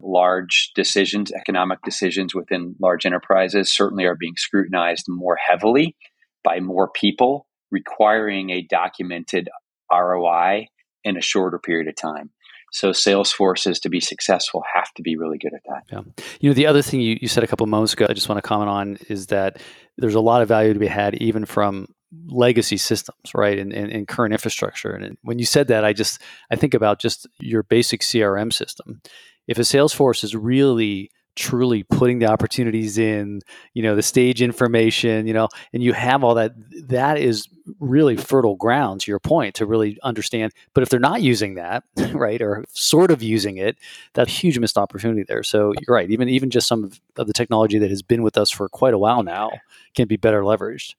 large 0.01 0.71
decisions, 0.75 1.31
economic 1.31 1.79
decisions 1.83 2.35
within 2.35 2.75
large 2.79 3.05
enterprises 3.05 3.73
certainly 3.73 4.05
are 4.05 4.15
being 4.15 4.35
scrutinized 4.37 5.05
more 5.07 5.37
heavily 5.37 5.95
by 6.43 6.59
more 6.59 6.89
people, 6.91 7.47
requiring 7.71 8.51
a 8.51 8.61
documented 8.61 9.49
ROI 9.91 10.67
in 11.03 11.17
a 11.17 11.21
shorter 11.21 11.59
period 11.59 11.87
of 11.87 11.95
time. 11.95 12.29
So 12.75 12.91
sales 12.91 13.31
forces 13.31 13.79
to 13.79 13.89
be 13.89 14.01
successful 14.01 14.61
have 14.73 14.93
to 14.95 15.01
be 15.01 15.15
really 15.15 15.37
good 15.37 15.53
at 15.53 15.61
that. 15.69 15.83
Yeah. 15.89 16.23
You 16.41 16.49
know, 16.49 16.53
the 16.53 16.67
other 16.67 16.81
thing 16.81 16.99
you, 16.99 17.17
you 17.21 17.29
said 17.29 17.41
a 17.41 17.47
couple 17.47 17.63
of 17.63 17.69
moments 17.69 17.93
ago, 17.93 18.05
I 18.09 18.11
just 18.11 18.27
want 18.27 18.37
to 18.37 18.45
comment 18.45 18.69
on 18.69 18.97
is 19.07 19.27
that 19.27 19.61
there's 19.97 20.13
a 20.13 20.19
lot 20.19 20.41
of 20.41 20.49
value 20.49 20.73
to 20.73 20.79
be 20.79 20.87
had 20.87 21.15
even 21.15 21.45
from 21.45 21.87
legacy 22.27 22.75
systems, 22.75 23.33
right? 23.33 23.57
And, 23.57 23.71
and, 23.71 23.89
and 23.89 24.09
current 24.09 24.33
infrastructure. 24.33 24.91
And 24.91 25.17
when 25.21 25.39
you 25.39 25.45
said 25.45 25.69
that, 25.69 25.85
I 25.85 25.93
just 25.93 26.21
I 26.51 26.57
think 26.57 26.73
about 26.73 26.99
just 26.99 27.29
your 27.39 27.63
basic 27.63 28.01
CRM 28.01 28.51
system. 28.51 29.01
If 29.47 29.57
a 29.57 29.63
sales 29.63 29.93
force 29.93 30.25
is 30.25 30.35
really 30.35 31.11
truly 31.35 31.83
putting 31.83 32.19
the 32.19 32.27
opportunities 32.27 32.97
in, 32.97 33.41
you 33.73 33.83
know, 33.83 33.95
the 33.95 34.01
stage 34.01 34.41
information, 34.41 35.27
you 35.27 35.33
know, 35.33 35.49
and 35.73 35.83
you 35.83 35.93
have 35.93 36.23
all 36.23 36.35
that, 36.35 36.53
that 36.87 37.17
is 37.17 37.47
really 37.79 38.15
fertile 38.15 38.55
ground 38.55 39.01
to 39.01 39.11
your 39.11 39.19
point 39.19 39.55
to 39.55 39.65
really 39.65 39.97
understand. 40.03 40.53
But 40.73 40.83
if 40.83 40.89
they're 40.89 40.99
not 40.99 41.21
using 41.21 41.55
that, 41.55 41.83
right, 42.13 42.41
or 42.41 42.65
sort 42.69 43.11
of 43.11 43.21
using 43.21 43.57
it, 43.57 43.77
that's 44.13 44.31
huge 44.31 44.59
missed 44.59 44.77
opportunity 44.77 45.23
there. 45.23 45.43
So 45.43 45.73
you're 45.73 45.95
right. 45.95 46.09
Even 46.09 46.29
even 46.29 46.49
just 46.49 46.67
some 46.67 46.83
of 46.83 46.99
the 47.27 47.33
technology 47.33 47.79
that 47.79 47.89
has 47.89 48.01
been 48.01 48.23
with 48.23 48.37
us 48.37 48.51
for 48.51 48.69
quite 48.69 48.93
a 48.93 48.99
while 48.99 49.23
now 49.23 49.51
can 49.95 50.07
be 50.07 50.17
better 50.17 50.41
leveraged. 50.41 50.95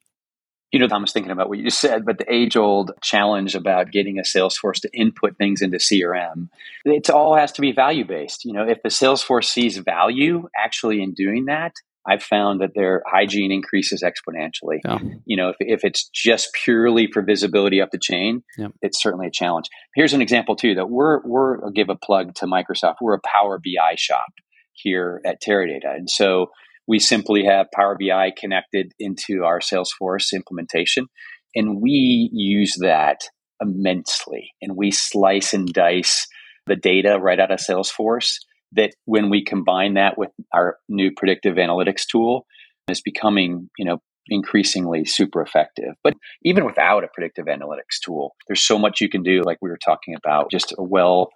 You 0.72 0.80
know, 0.80 0.88
I 0.90 0.98
was 0.98 1.12
thinking 1.12 1.30
about 1.30 1.48
what 1.48 1.58
you 1.58 1.70
said, 1.70 2.04
but 2.04 2.18
the 2.18 2.32
age 2.32 2.56
old 2.56 2.92
challenge 3.02 3.54
about 3.54 3.92
getting 3.92 4.18
a 4.18 4.24
sales 4.24 4.56
force 4.56 4.80
to 4.80 4.90
input 4.92 5.36
things 5.38 5.62
into 5.62 5.78
CRM, 5.78 6.48
it 6.84 7.08
all 7.08 7.36
has 7.36 7.52
to 7.52 7.60
be 7.60 7.72
value 7.72 8.04
based. 8.04 8.44
You 8.44 8.52
know, 8.52 8.68
if 8.68 8.82
the 8.82 8.90
sales 8.90 9.22
force 9.22 9.48
sees 9.48 9.78
value 9.78 10.48
actually 10.56 11.02
in 11.02 11.14
doing 11.14 11.44
that, 11.46 11.72
I've 12.08 12.22
found 12.22 12.60
that 12.60 12.74
their 12.74 13.02
hygiene 13.06 13.50
increases 13.50 14.02
exponentially. 14.02 14.78
Yeah. 14.84 14.98
You 15.24 15.36
know, 15.36 15.48
if, 15.50 15.56
if 15.60 15.84
it's 15.84 16.08
just 16.14 16.50
purely 16.64 17.08
for 17.12 17.22
visibility 17.22 17.80
up 17.80 17.90
the 17.90 17.98
chain, 17.98 18.42
yeah. 18.56 18.68
it's 18.80 19.02
certainly 19.02 19.26
a 19.26 19.30
challenge. 19.30 19.66
Here's 19.94 20.12
an 20.12 20.22
example 20.22 20.56
too 20.56 20.74
that 20.76 20.88
we're 20.88 21.20
we're 21.24 21.64
I'll 21.64 21.70
give 21.70 21.88
a 21.88 21.96
plug 21.96 22.34
to 22.36 22.46
Microsoft. 22.46 22.96
We're 23.00 23.14
a 23.14 23.20
Power 23.20 23.58
BI 23.58 23.96
shop 23.96 24.32
here 24.72 25.20
at 25.24 25.42
Teradata, 25.42 25.96
and 25.96 26.08
so 26.08 26.50
we 26.86 26.98
simply 26.98 27.44
have 27.44 27.66
Power 27.74 27.96
BI 27.98 28.32
connected 28.38 28.92
into 28.98 29.44
our 29.44 29.60
Salesforce 29.60 30.32
implementation, 30.34 31.06
and 31.54 31.80
we 31.80 32.30
use 32.32 32.76
that 32.80 33.20
immensely. 33.60 34.50
And 34.60 34.76
we 34.76 34.90
slice 34.90 35.54
and 35.54 35.72
dice 35.72 36.26
the 36.66 36.76
data 36.76 37.18
right 37.20 37.40
out 37.40 37.50
of 37.50 37.58
Salesforce. 37.58 38.34
That 38.72 38.94
when 39.04 39.30
we 39.30 39.44
combine 39.44 39.94
that 39.94 40.18
with 40.18 40.30
our 40.52 40.76
new 40.88 41.10
predictive 41.16 41.54
analytics 41.56 42.04
tool, 42.10 42.46
is 42.88 43.00
becoming 43.00 43.68
you 43.78 43.84
know 43.84 43.98
increasingly 44.28 45.04
super 45.04 45.40
effective. 45.40 45.94
But 46.02 46.14
even 46.42 46.64
without 46.64 47.04
a 47.04 47.08
predictive 47.12 47.46
analytics 47.46 48.00
tool, 48.04 48.34
there's 48.48 48.64
so 48.64 48.78
much 48.78 49.00
you 49.00 49.08
can 49.08 49.22
do. 49.22 49.42
Like 49.44 49.58
we 49.62 49.70
were 49.70 49.78
talking 49.84 50.14
about, 50.14 50.50
just 50.50 50.72
a 50.76 50.82
well 50.82 51.30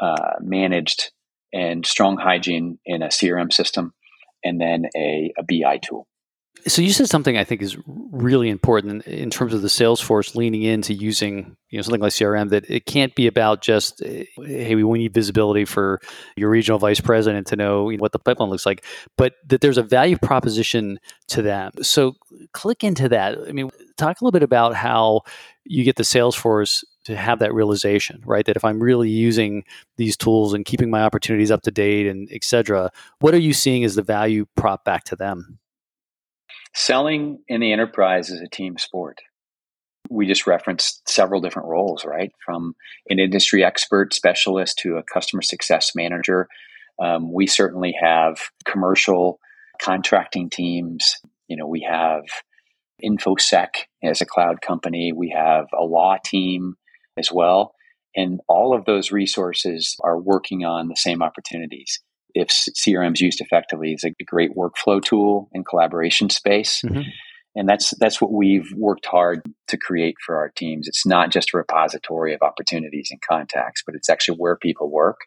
uh, 0.00 0.34
managed 0.40 1.10
and 1.52 1.84
strong 1.84 2.16
hygiene 2.16 2.78
in 2.84 3.02
a 3.02 3.08
CRM 3.08 3.52
system 3.52 3.92
and 4.44 4.60
then 4.60 4.86
a, 4.96 5.32
a 5.38 5.42
BI 5.42 5.78
tool. 5.78 6.06
So 6.66 6.82
you 6.82 6.92
said 6.92 7.08
something 7.08 7.36
I 7.36 7.44
think 7.44 7.62
is 7.62 7.76
really 7.86 8.48
important 8.48 9.06
in, 9.06 9.30
terms 9.30 9.54
of 9.54 9.62
the 9.62 9.68
sales 9.68 10.00
force 10.00 10.34
leaning 10.34 10.62
into 10.62 10.92
using 10.92 11.56
you 11.70 11.78
know 11.78 11.82
something 11.82 12.00
like 12.00 12.12
CRM 12.12 12.50
that 12.50 12.68
it 12.68 12.84
can't 12.84 13.14
be 13.14 13.26
about 13.26 13.62
just 13.62 14.02
hey 14.02 14.74
we 14.74 14.98
need 14.98 15.14
visibility 15.14 15.64
for 15.64 16.00
your 16.36 16.50
regional 16.50 16.78
vice 16.78 17.00
president 17.00 17.46
to 17.48 17.56
know, 17.56 17.90
you 17.90 17.96
know 17.96 18.02
what 18.02 18.12
the 18.12 18.18
pipeline 18.18 18.50
looks 18.50 18.66
like, 18.66 18.84
but 19.16 19.34
that 19.46 19.60
there's 19.60 19.78
a 19.78 19.82
value 19.82 20.18
proposition 20.18 20.98
to 21.28 21.42
them. 21.42 21.70
So 21.82 22.16
click 22.52 22.82
into 22.82 23.08
that. 23.10 23.38
I 23.46 23.52
mean, 23.52 23.70
talk 23.96 24.20
a 24.20 24.24
little 24.24 24.32
bit 24.32 24.42
about 24.42 24.74
how 24.74 25.22
you 25.64 25.84
get 25.84 25.96
the 25.96 26.04
sales 26.04 26.34
force 26.34 26.82
to 27.08 27.16
have 27.16 27.38
that 27.38 27.54
realization, 27.54 28.22
right? 28.26 28.44
That 28.44 28.56
if 28.56 28.64
I'm 28.66 28.82
really 28.82 29.08
using 29.08 29.64
these 29.96 30.14
tools 30.14 30.52
and 30.52 30.62
keeping 30.62 30.90
my 30.90 31.02
opportunities 31.02 31.50
up 31.50 31.62
to 31.62 31.70
date 31.70 32.06
and 32.06 32.28
et 32.30 32.44
cetera, 32.44 32.90
what 33.20 33.32
are 33.32 33.38
you 33.38 33.54
seeing 33.54 33.82
as 33.82 33.94
the 33.94 34.02
value 34.02 34.44
prop 34.56 34.84
back 34.84 35.04
to 35.04 35.16
them? 35.16 35.58
Selling 36.74 37.38
in 37.48 37.62
the 37.62 37.72
enterprise 37.72 38.28
is 38.28 38.42
a 38.42 38.46
team 38.46 38.76
sport. 38.76 39.20
We 40.10 40.26
just 40.26 40.46
referenced 40.46 41.08
several 41.08 41.40
different 41.40 41.68
roles, 41.68 42.04
right? 42.04 42.30
From 42.44 42.74
an 43.08 43.18
industry 43.18 43.64
expert 43.64 44.12
specialist 44.12 44.78
to 44.80 44.98
a 44.98 45.02
customer 45.02 45.40
success 45.40 45.92
manager. 45.94 46.46
Um, 47.02 47.32
we 47.32 47.46
certainly 47.46 47.94
have 47.98 48.38
commercial 48.66 49.40
contracting 49.80 50.50
teams. 50.50 51.14
You 51.48 51.56
know, 51.56 51.66
we 51.66 51.88
have 51.88 52.24
InfoSec 53.02 53.68
as 54.02 54.20
a 54.20 54.26
cloud 54.26 54.60
company. 54.60 55.14
We 55.14 55.30
have 55.30 55.66
a 55.72 55.84
law 55.84 56.18
team 56.22 56.74
as 57.18 57.30
well. 57.32 57.74
And 58.16 58.40
all 58.48 58.74
of 58.74 58.84
those 58.84 59.12
resources 59.12 59.96
are 60.02 60.18
working 60.18 60.64
on 60.64 60.88
the 60.88 60.96
same 60.96 61.22
opportunities. 61.22 62.00
If 62.34 62.48
CRM 62.48 63.14
is 63.14 63.20
used 63.20 63.40
effectively, 63.40 63.92
it's 63.92 64.04
a 64.04 64.12
great 64.24 64.56
workflow 64.56 65.02
tool 65.02 65.48
and 65.52 65.66
collaboration 65.66 66.30
space. 66.30 66.82
Mm-hmm. 66.84 67.02
And 67.54 67.68
that's 67.68 67.92
that's 67.98 68.20
what 68.20 68.32
we've 68.32 68.72
worked 68.76 69.06
hard 69.06 69.42
to 69.68 69.76
create 69.76 70.16
for 70.24 70.36
our 70.36 70.50
teams. 70.50 70.86
It's 70.86 71.06
not 71.06 71.30
just 71.30 71.52
a 71.54 71.56
repository 71.56 72.34
of 72.34 72.42
opportunities 72.42 73.08
and 73.10 73.20
contacts, 73.20 73.82
but 73.84 73.94
it's 73.94 74.08
actually 74.08 74.38
where 74.38 74.56
people 74.56 74.90
work. 74.90 75.18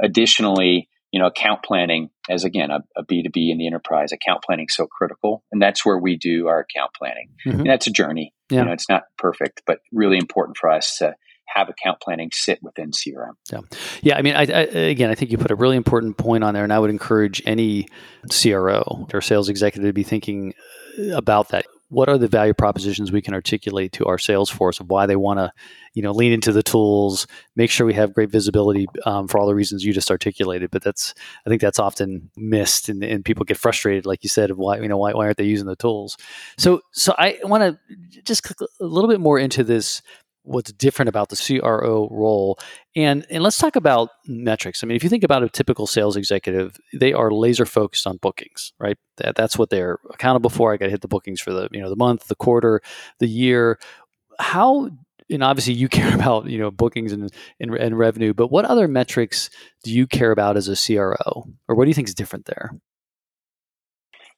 Additionally, 0.00 0.88
you 1.10 1.20
know, 1.20 1.26
account 1.26 1.62
planning 1.64 2.10
as 2.30 2.44
again 2.44 2.70
a 2.70 2.80
a 2.96 3.04
B2B 3.04 3.50
in 3.50 3.58
the 3.58 3.66
enterprise, 3.66 4.12
account 4.12 4.44
planning 4.44 4.66
is 4.68 4.76
so 4.76 4.86
critical. 4.86 5.42
And 5.50 5.60
that's 5.60 5.84
where 5.84 5.98
we 5.98 6.16
do 6.16 6.46
our 6.46 6.60
account 6.60 6.92
planning. 6.96 7.30
Mm-hmm. 7.46 7.60
And 7.60 7.68
that's 7.68 7.86
a 7.86 7.92
journey. 7.92 8.32
Yeah. 8.50 8.60
You 8.60 8.64
know, 8.66 8.72
it's 8.72 8.88
not 8.88 9.04
perfect, 9.18 9.62
but 9.66 9.78
really 9.92 10.18
important 10.18 10.58
for 10.58 10.70
us 10.70 10.98
to 10.98 11.14
have 11.46 11.68
account 11.68 12.00
planning 12.00 12.30
sit 12.32 12.62
within 12.62 12.90
CRM. 12.92 13.34
Yeah, 13.50 13.60
yeah. 14.00 14.16
I 14.16 14.22
mean, 14.22 14.34
I, 14.34 14.42
I, 14.42 14.62
again, 14.62 15.10
I 15.10 15.14
think 15.14 15.30
you 15.30 15.38
put 15.38 15.50
a 15.50 15.56
really 15.56 15.76
important 15.76 16.16
point 16.16 16.44
on 16.44 16.54
there, 16.54 16.64
and 16.64 16.72
I 16.72 16.78
would 16.78 16.90
encourage 16.90 17.42
any 17.44 17.88
CRO 18.30 19.06
or 19.12 19.20
sales 19.20 19.48
executive 19.48 19.88
to 19.88 19.92
be 19.92 20.02
thinking 20.02 20.54
about 21.12 21.48
that. 21.50 21.66
What 21.88 22.08
are 22.08 22.16
the 22.16 22.26
value 22.26 22.54
propositions 22.54 23.12
we 23.12 23.20
can 23.20 23.34
articulate 23.34 23.92
to 23.92 24.06
our 24.06 24.16
sales 24.16 24.48
force 24.48 24.80
of 24.80 24.88
why 24.88 25.04
they 25.04 25.14
want 25.16 25.40
to, 25.40 25.52
you 25.92 26.02
know, 26.02 26.12
lean 26.12 26.32
into 26.32 26.50
the 26.50 26.62
tools, 26.62 27.26
make 27.54 27.70
sure 27.70 27.86
we 27.86 27.92
have 27.92 28.14
great 28.14 28.30
visibility 28.30 28.86
um, 29.04 29.28
for 29.28 29.38
all 29.38 29.46
the 29.46 29.54
reasons 29.54 29.84
you 29.84 29.92
just 29.92 30.10
articulated. 30.10 30.70
But 30.70 30.82
that's, 30.82 31.12
I 31.44 31.50
think 31.50 31.60
that's 31.60 31.78
often 31.78 32.30
missed, 32.34 32.88
and, 32.88 33.04
and 33.04 33.22
people 33.22 33.44
get 33.44 33.58
frustrated, 33.58 34.06
like 34.06 34.22
you 34.22 34.30
said, 34.30 34.50
of 34.50 34.56
why, 34.56 34.78
you 34.78 34.88
know, 34.88 34.96
why, 34.96 35.12
why 35.12 35.26
aren't 35.26 35.36
they 35.36 35.44
using 35.44 35.66
the 35.66 35.76
tools? 35.76 36.16
So, 36.56 36.80
so 36.92 37.14
I 37.18 37.38
want 37.42 37.62
to 37.62 38.22
just 38.22 38.42
click 38.42 38.70
a 38.80 38.84
little 38.84 39.10
bit 39.10 39.20
more 39.20 39.38
into 39.38 39.62
this 39.62 40.00
what's 40.44 40.72
different 40.72 41.08
about 41.08 41.28
the 41.28 41.36
CRO 41.36 42.08
role. 42.10 42.58
And 42.96 43.24
and 43.30 43.42
let's 43.42 43.58
talk 43.58 43.76
about 43.76 44.10
metrics. 44.26 44.82
I 44.82 44.86
mean, 44.86 44.96
if 44.96 45.02
you 45.02 45.08
think 45.08 45.24
about 45.24 45.42
a 45.42 45.48
typical 45.48 45.86
sales 45.86 46.16
executive, 46.16 46.78
they 46.92 47.12
are 47.12 47.30
laser 47.30 47.64
focused 47.64 48.06
on 48.06 48.16
bookings, 48.18 48.72
right? 48.78 48.98
That, 49.18 49.36
that's 49.36 49.56
what 49.56 49.70
they're 49.70 49.98
accountable 50.10 50.50
for. 50.50 50.72
I 50.72 50.76
got 50.76 50.86
to 50.86 50.90
hit 50.90 51.00
the 51.00 51.08
bookings 51.08 51.40
for 51.40 51.52
the 51.52 51.68
you 51.72 51.80
know 51.80 51.88
the 51.88 51.96
month, 51.96 52.28
the 52.28 52.34
quarter, 52.34 52.80
the 53.18 53.28
year. 53.28 53.78
How 54.38 54.90
and 55.30 55.42
obviously 55.42 55.74
you 55.74 55.88
care 56.00 56.14
about 56.14 56.46
you 56.46 56.58
know 56.58 56.70
bookings 56.70 57.12
and, 57.12 57.30
and, 57.60 57.74
and 57.74 57.98
revenue, 57.98 58.34
but 58.34 58.48
what 58.48 58.64
other 58.64 58.88
metrics 58.88 59.50
do 59.84 59.92
you 59.92 60.06
care 60.06 60.32
about 60.32 60.56
as 60.56 60.68
a 60.68 60.76
CRO, 60.76 61.46
or 61.68 61.76
what 61.76 61.84
do 61.84 61.90
you 61.90 61.94
think 61.94 62.08
is 62.08 62.14
different 62.14 62.46
there? 62.46 62.72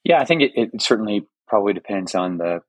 Yeah, 0.05 0.21
I 0.21 0.27
think 0.27 0.43
it, 0.43 0.53
it 0.55 0.83
certainly 0.83 1.27
probably 1.49 1.73
depends 1.73 2.15
on 2.15 2.37
the 2.37 2.61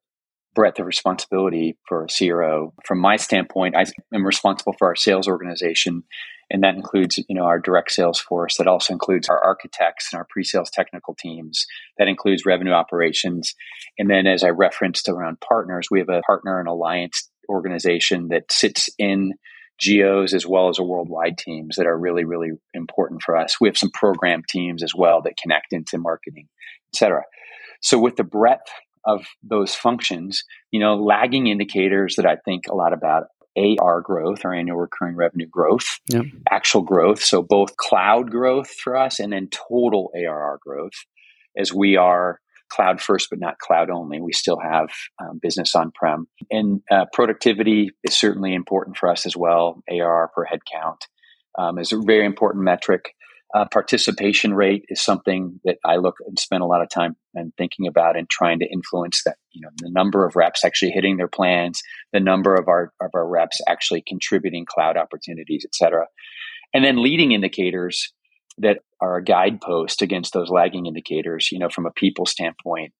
breadth 0.56 0.80
of 0.80 0.86
responsibility 0.86 1.78
for 1.88 2.06
a 2.06 2.08
CRO. 2.08 2.74
From 2.86 3.00
my 3.00 3.18
standpoint, 3.18 3.76
I 3.76 3.86
am 4.14 4.26
responsible 4.26 4.74
for 4.80 4.88
our 4.88 4.96
sales 4.96 5.28
organization, 5.28 6.04
and 6.50 6.64
that 6.64 6.76
includes 6.76 7.20
you 7.28 7.36
know 7.36 7.44
our 7.44 7.60
direct 7.60 7.92
sales 7.92 8.20
force. 8.20 8.58
That 8.58 8.68
also 8.68 8.94
includes 8.94 9.30
our 9.30 9.44
architects 9.44 10.12
and 10.12 10.18
our 10.18 10.26
pre-sales 10.30 10.72
technical 10.72 11.14
teams. 11.14 11.68
That 11.98 12.08
includes 12.08 12.46
revenue 12.46 12.72
operations, 12.72 13.54
and 14.00 14.10
then 14.10 14.26
as 14.26 14.44
I 14.44 14.50
referenced 14.50 15.10
around 15.10 15.42
partners, 15.42 15.88
we 15.92 16.00
have 16.00 16.10
a 16.10 16.22
partner 16.22 16.60
and 16.60 16.68
alliance 16.68 17.30
organization 17.50 18.30
that 18.30 18.52
sits 18.52 18.90
in 18.98 19.34
geos 19.78 20.34
as 20.34 20.48
well 20.48 20.70
as 20.70 20.80
a 20.80 20.84
worldwide 20.84 21.38
teams 21.38 21.76
that 21.76 21.86
are 21.86 22.00
really 22.00 22.24
really 22.24 22.52
important 22.74 23.22
for 23.22 23.36
us. 23.36 23.60
We 23.60 23.68
have 23.68 23.78
some 23.78 23.92
program 23.92 24.42
teams 24.48 24.82
as 24.82 24.96
well 24.96 25.22
that 25.24 25.38
connect 25.42 25.74
into 25.74 25.98
marketing, 25.98 26.48
et 26.94 26.98
cetera. 26.98 27.24
So 27.82 28.00
with 28.00 28.16
the 28.16 28.24
breadth 28.24 28.70
of 29.06 29.26
those 29.44 29.76
functions, 29.76 30.44
you 30.72 30.80
know, 30.80 30.96
lagging 30.96 31.48
indicators 31.48 32.16
that 32.16 32.26
I 32.26 32.38
think 32.46 32.64
a 32.70 32.76
lot 32.76 32.94
about 32.94 33.26
AR 33.58 34.02
growth 34.02 34.44
or 34.44 34.54
annual 34.54 34.78
recurring 34.78 35.16
revenue 35.16 35.48
growth, 35.48 35.86
yep. 36.10 36.26
actual 36.52 36.82
growth. 36.82 37.22
So 37.22 37.42
both 37.42 37.78
cloud 37.78 38.30
growth 38.30 38.70
for 38.70 38.98
us 38.98 39.20
and 39.20 39.32
then 39.32 39.50
total 39.50 40.12
ARR 40.16 40.60
growth 40.62 40.94
as 41.58 41.74
we 41.74 41.96
are 41.96 42.40
cloud 42.70 43.00
first, 43.02 43.30
but 43.30 43.40
not 43.40 43.60
cloud 43.60 43.90
only. 43.90 44.20
We 44.20 44.34
still 44.34 44.60
have 44.60 44.90
um, 45.22 45.40
business 45.42 45.76
on 45.76 45.92
prem. 45.92 46.28
And 46.52 46.82
uh, 46.92 47.06
productivity 47.14 47.92
is 48.04 48.18
certainly 48.18 48.54
important 48.54 48.98
for 48.98 49.10
us 49.10 49.26
as 49.26 49.38
well. 49.38 49.82
ARR 49.90 50.32
per 50.36 50.46
headcount 50.46 50.98
um, 51.58 51.80
is 51.80 51.94
a 51.94 52.02
very 52.06 52.26
important 52.26 52.66
metric. 52.66 53.14
Uh, 53.54 53.66
participation 53.72 54.54
rate 54.54 54.84
is 54.90 55.02
something 55.02 55.60
that 55.64 55.78
I 55.86 55.98
look 55.98 56.16
and 56.28 56.38
spend 56.38 56.62
a 56.62 56.66
lot 56.66 56.82
of 56.82 56.90
time 56.90 57.16
and 57.36 57.54
thinking 57.58 57.88
about 57.88 58.18
and 58.18 58.30
trying 58.30 58.60
to 58.60 58.70
influence 58.70 59.22
that. 59.26 59.38
You 59.52 59.62
know, 59.62 59.70
the 59.78 59.92
number 59.92 60.26
of 60.26 60.36
reps 60.36 60.66
actually 60.66 60.92
hitting 60.92 61.18
their 61.18 61.30
plans, 61.30 61.82
the 62.12 62.20
number 62.20 62.56
of 62.56 62.68
our 62.68 62.92
of 63.00 63.12
our 63.14 63.28
reps 63.28 63.62
actually 63.68 64.04
contributing 64.06 64.66
cloud 64.68 64.98
opportunities, 64.98 65.64
et 65.66 65.76
cetera. 65.76 66.08
And 66.74 66.84
then 66.84 67.02
leading 67.02 67.32
indicators 67.32 68.12
that 68.58 68.80
are 69.00 69.18
a 69.18 69.24
guidepost 69.24 70.02
against 70.02 70.34
those 70.34 70.50
lagging 70.50 70.88
indicators. 70.88 71.50
You 71.52 71.60
know, 71.60 71.70
from 71.70 71.86
a 71.86 71.92
people 71.92 72.26
standpoint, 72.26 72.94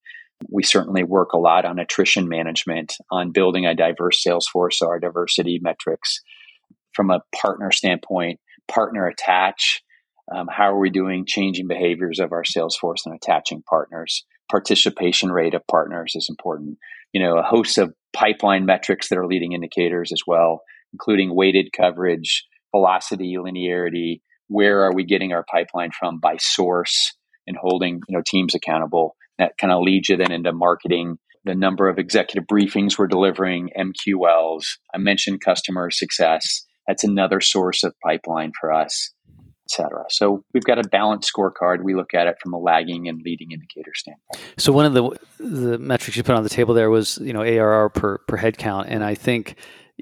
we 0.50 0.64
certainly 0.64 1.04
work 1.04 1.34
a 1.34 1.40
lot 1.40 1.66
on 1.66 1.80
attrition 1.80 2.30
management, 2.30 2.94
on 3.10 3.32
building 3.32 3.66
a 3.66 3.76
diverse 3.76 4.22
sales 4.22 4.48
force, 4.48 4.80
so 4.80 4.88
our 4.88 5.00
diversity 5.00 5.60
metrics. 5.62 6.22
From 6.94 7.10
a 7.10 7.22
partner 7.36 7.72
standpoint, 7.72 8.40
partner 8.70 9.08
attach 9.08 9.82
um, 10.34 10.48
how 10.52 10.72
are 10.72 10.80
we 10.80 10.90
doing 10.90 11.26
changing 11.28 11.68
behaviors 11.68 12.20
of 12.20 12.32
our 12.32 12.44
sales 12.44 12.76
force 12.76 13.06
and 13.06 13.16
attaching 13.16 13.64
partners? 13.68 14.26
Participation 14.50 15.32
rate 15.32 15.54
of 15.54 15.66
partners 15.68 16.14
is 16.16 16.28
important. 16.30 16.78
You 17.14 17.22
know, 17.22 17.38
a 17.38 17.44
host 17.44 17.78
of 17.78 17.94
pipeline 18.14 18.66
metrics 18.66 19.10
that 19.10 19.18
are 19.18 19.28
leading 19.28 19.54
indicators 19.54 20.12
as 20.12 20.22
well, 20.26 20.62
including 20.94 21.36
weighted 21.36 21.70
coverage, 21.76 22.46
velocity, 22.72 23.36
linearity. 23.38 24.22
Where 24.48 24.84
are 24.84 24.94
we 24.94 25.04
getting 25.04 25.34
our 25.34 25.46
pipeline 25.50 25.92
from 25.98 26.20
by 26.20 26.38
source 26.38 27.14
and 27.48 27.58
holding 27.58 28.02
you 28.08 28.18
know 28.18 28.24
teams 28.26 28.56
accountable? 28.56 29.16
That 29.38 29.58
kind 29.60 29.74
of 29.74 29.82
leads 29.82 30.10
you 30.10 30.18
then 30.18 30.32
into 30.32 30.54
marketing 30.54 31.18
the 31.46 31.56
number 31.56 31.88
of 31.88 32.00
executive 32.00 32.48
briefings 32.48 32.98
we're 32.98 33.08
delivering, 33.08 33.70
MQLs. 33.78 34.64
I 34.94 34.98
mentioned 34.98 35.42
customer 35.42 35.92
success. 35.92 36.66
That's 36.88 37.04
another 37.04 37.40
source 37.40 37.84
of 37.84 37.94
pipeline 38.04 38.52
for 38.60 38.74
us, 38.74 39.12
et 39.66 39.72
cetera. 39.72 40.06
So 40.10 40.44
we've 40.54 40.64
got 40.64 40.78
a 40.78 40.88
balanced 40.88 41.32
scorecard. 41.34 41.84
We 41.84 41.96
look 41.96 42.14
at 42.14 42.28
it 42.28 42.36
from 42.42 42.54
a 42.54 42.58
lagging 42.58 43.08
and 43.08 43.22
leading 43.24 43.52
indicator 43.52 43.92
standpoint. 43.94 44.42
So 44.58 44.72
one 44.72 44.86
of 44.86 44.94
the 44.94 45.18
the 45.40 45.78
metrics 45.80 46.18
you 46.18 46.24
put 46.24 46.36
on 46.36 46.44
the 46.44 46.50
table 46.50 46.74
there 46.74 46.90
was 46.90 47.18
you 47.20 47.34
know 47.34 47.42
ARR 47.42 47.90
per 47.90 48.20
per 48.28 48.38
head 48.38 48.58
count, 48.58 48.88
and 48.90 49.04
I 49.04 49.16
think 49.16 49.56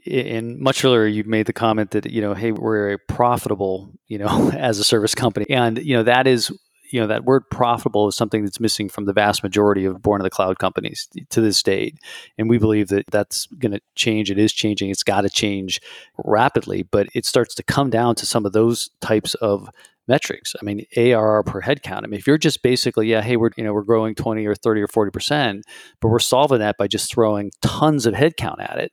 in 0.06 0.62
much 0.62 0.84
earlier 0.84 1.06
you 1.06 1.24
made 1.24 1.46
the 1.46 1.54
comment 1.54 1.92
that 1.92 2.10
you 2.10 2.22
know 2.22 2.34
hey 2.34 2.52
we're 2.52 2.94
a 2.94 2.98
profitable 3.08 3.94
you 4.08 4.18
know 4.18 4.52
as 4.58 4.80
a 4.80 4.84
service 4.84 5.14
company 5.14 5.46
and 5.50 5.78
you 5.78 5.96
know 5.96 6.04
that 6.04 6.26
is 6.26 6.52
you 6.92 7.00
know 7.00 7.08
that 7.08 7.24
word 7.24 7.44
profitable 7.50 8.08
is 8.08 8.16
something 8.16 8.44
that's 8.44 8.60
missing 8.60 8.90
from 8.90 9.06
the 9.06 9.14
vast 9.14 9.44
majority 9.44 9.86
of 9.86 10.02
born 10.02 10.22
in 10.22 10.24
the 10.24 10.30
cloud 10.30 10.60
companies 10.60 11.08
to 11.30 11.42
this 11.42 11.62
date. 11.64 11.98
And 12.38 12.50
we 12.50 12.58
believe 12.58 12.90
that 12.90 13.06
that's 13.12 13.48
going 13.48 13.72
to 13.72 13.82
change. 13.96 14.30
It 14.30 14.38
is 14.38 14.54
changing. 14.54 14.90
It's 14.90 15.04
got 15.04 15.22
to 15.22 15.30
change 15.30 15.82
rapidly 16.24 16.84
but 16.84 17.08
it 17.14 17.26
starts 17.26 17.56
to 17.56 17.64
come 17.64 17.90
down 17.90 18.16
to 18.16 18.26
some 18.26 18.46
of 18.46 18.54
those 18.54 18.90
types 19.02 19.34
of 19.36 19.70
metrics. 20.08 20.56
I 20.60 20.66
mean 20.66 20.86
arr 20.98 21.44
per 21.44 21.62
head 21.62 21.82
count 21.82 22.04
i 22.04 22.08
mean 22.08 22.20
if 22.20 22.28
you're 22.28 22.38
just 22.38 22.62
basically 22.62 23.08
yeah 23.08 23.22
hey 23.22 23.38
we're 23.38 23.52
you 23.56 23.64
know 23.64 23.74
we're 23.74 23.84
growing 23.84 24.16
20 24.16 24.46
or 24.46 24.56
30 24.56 24.82
or 24.82 24.88
40 24.88 25.12
percent 25.12 25.66
but 26.02 26.10
we're 26.10 26.20
solving 26.20 26.60
that 26.60 26.78
by 26.78 26.88
just 26.88 27.12
throwing 27.12 27.52
tons 27.62 28.06
of 28.06 28.14
headcount 28.14 28.62
at 28.62 28.80
it 28.80 28.92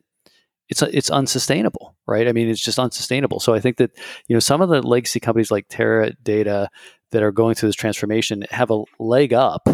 it's 0.70 0.82
it's 0.82 1.10
unsustainable, 1.10 1.96
right? 2.06 2.28
I 2.28 2.32
mean, 2.32 2.48
it's 2.48 2.62
just 2.62 2.78
unsustainable. 2.78 3.40
So 3.40 3.52
I 3.52 3.60
think 3.60 3.76
that 3.78 3.90
you 4.28 4.36
know 4.36 4.40
some 4.40 4.60
of 4.60 4.68
the 4.68 4.80
legacy 4.80 5.18
companies 5.18 5.50
like 5.50 5.68
Teradata 5.68 6.68
that 7.10 7.22
are 7.22 7.32
going 7.32 7.54
through 7.54 7.68
this 7.68 7.76
transformation 7.76 8.44
have 8.50 8.70
a 8.70 8.82
leg 8.98 9.32
up 9.32 9.68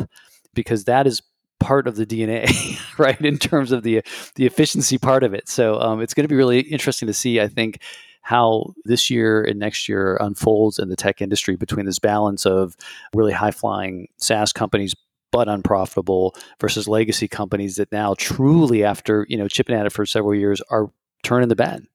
because 0.54 0.84
that 0.84 1.06
is 1.06 1.22
part 1.60 1.86
of 1.86 1.96
the 1.96 2.06
DNA, 2.06 2.78
right? 2.98 3.20
In 3.20 3.38
terms 3.38 3.72
of 3.72 3.82
the 3.82 4.02
the 4.34 4.46
efficiency 4.46 4.98
part 4.98 5.22
of 5.22 5.34
it. 5.34 5.48
So 5.48 5.80
um, 5.80 6.00
it's 6.00 6.14
going 6.14 6.24
to 6.24 6.28
be 6.28 6.36
really 6.36 6.60
interesting 6.60 7.06
to 7.06 7.14
see. 7.14 7.40
I 7.40 7.48
think 7.48 7.80
how 8.22 8.74
this 8.84 9.08
year 9.08 9.44
and 9.44 9.60
next 9.60 9.88
year 9.88 10.16
unfolds 10.20 10.80
in 10.80 10.88
the 10.88 10.96
tech 10.96 11.22
industry 11.22 11.54
between 11.54 11.86
this 11.86 12.00
balance 12.00 12.44
of 12.44 12.76
really 13.14 13.32
high 13.32 13.52
flying 13.52 14.08
SaaS 14.16 14.52
companies 14.52 14.94
but 15.30 15.48
unprofitable 15.48 16.34
versus 16.60 16.88
legacy 16.88 17.28
companies 17.28 17.76
that 17.76 17.92
now 17.92 18.14
truly 18.18 18.82
after 18.82 19.26
you 19.28 19.36
know 19.36 19.46
chipping 19.48 19.76
at 19.76 19.86
it 19.86 19.92
for 19.92 20.06
several 20.06 20.34
years 20.34 20.60
are 20.70 20.90
turning 21.22 21.48
the 21.48 21.56
bend 21.56 21.86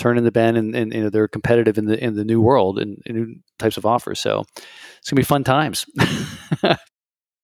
turning 0.00 0.24
the 0.24 0.32
bend 0.32 0.56
and, 0.56 0.74
and 0.74 0.92
you 0.92 1.02
know 1.02 1.10
they're 1.10 1.28
competitive 1.28 1.78
in 1.78 1.86
the 1.86 2.02
in 2.02 2.14
the 2.14 2.24
new 2.24 2.40
world 2.40 2.78
and, 2.78 3.00
and 3.06 3.16
new 3.16 3.34
types 3.58 3.76
of 3.76 3.86
offers. 3.86 4.18
So 4.18 4.44
it's 4.98 5.10
gonna 5.10 5.20
be 5.20 5.24
fun 5.24 5.44
times. 5.44 5.86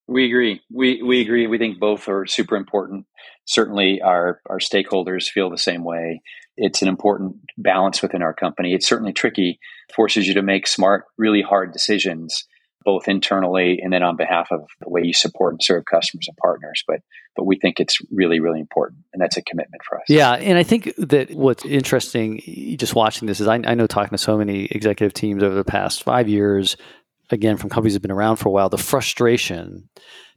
We 0.08 0.26
agree. 0.26 0.60
We 0.72 1.02
we 1.02 1.20
agree. 1.20 1.46
We 1.46 1.58
think 1.58 1.80
both 1.80 2.08
are 2.08 2.26
super 2.26 2.56
important. 2.56 3.06
Certainly 3.44 4.00
our 4.02 4.40
our 4.48 4.58
stakeholders 4.58 5.28
feel 5.28 5.50
the 5.50 5.58
same 5.58 5.82
way. 5.82 6.22
It's 6.56 6.80
an 6.80 6.88
important 6.88 7.36
balance 7.58 8.02
within 8.02 8.22
our 8.22 8.32
company. 8.32 8.72
It's 8.72 8.88
certainly 8.88 9.12
tricky 9.12 9.58
forces 9.94 10.28
you 10.28 10.34
to 10.34 10.42
make 10.42 10.68
smart 10.68 11.04
really 11.18 11.42
hard 11.42 11.72
decisions 11.72 12.44
both 12.84 13.08
internally 13.08 13.80
and 13.82 13.92
then 13.92 14.04
on 14.04 14.16
behalf 14.16 14.52
of 14.52 14.60
the 14.80 14.88
way 14.88 15.02
you 15.02 15.12
support 15.12 15.54
and 15.54 15.62
serve 15.62 15.84
customers 15.86 16.28
and 16.28 16.36
partners. 16.36 16.84
But 16.86 17.00
but 17.36 17.44
we 17.44 17.56
think 17.56 17.80
it's 17.80 17.98
really 18.10 18.40
really 18.40 18.60
important, 18.60 19.04
and 19.12 19.20
that's 19.20 19.36
a 19.36 19.42
commitment 19.42 19.82
for 19.88 19.98
us. 19.98 20.04
Yeah, 20.08 20.32
and 20.32 20.58
I 20.58 20.62
think 20.62 20.92
that 20.96 21.30
what's 21.32 21.64
interesting, 21.64 22.40
just 22.78 22.94
watching 22.94 23.26
this, 23.26 23.40
is 23.40 23.48
I, 23.48 23.56
I 23.56 23.74
know 23.74 23.86
talking 23.86 24.16
to 24.16 24.18
so 24.18 24.36
many 24.36 24.66
executive 24.66 25.12
teams 25.12 25.42
over 25.42 25.54
the 25.54 25.64
past 25.64 26.02
five 26.02 26.28
years, 26.28 26.76
again 27.30 27.56
from 27.56 27.70
companies 27.70 27.94
that 27.94 27.98
have 27.98 28.02
been 28.02 28.10
around 28.10 28.36
for 28.36 28.48
a 28.48 28.52
while, 28.52 28.68
the 28.68 28.78
frustration 28.78 29.88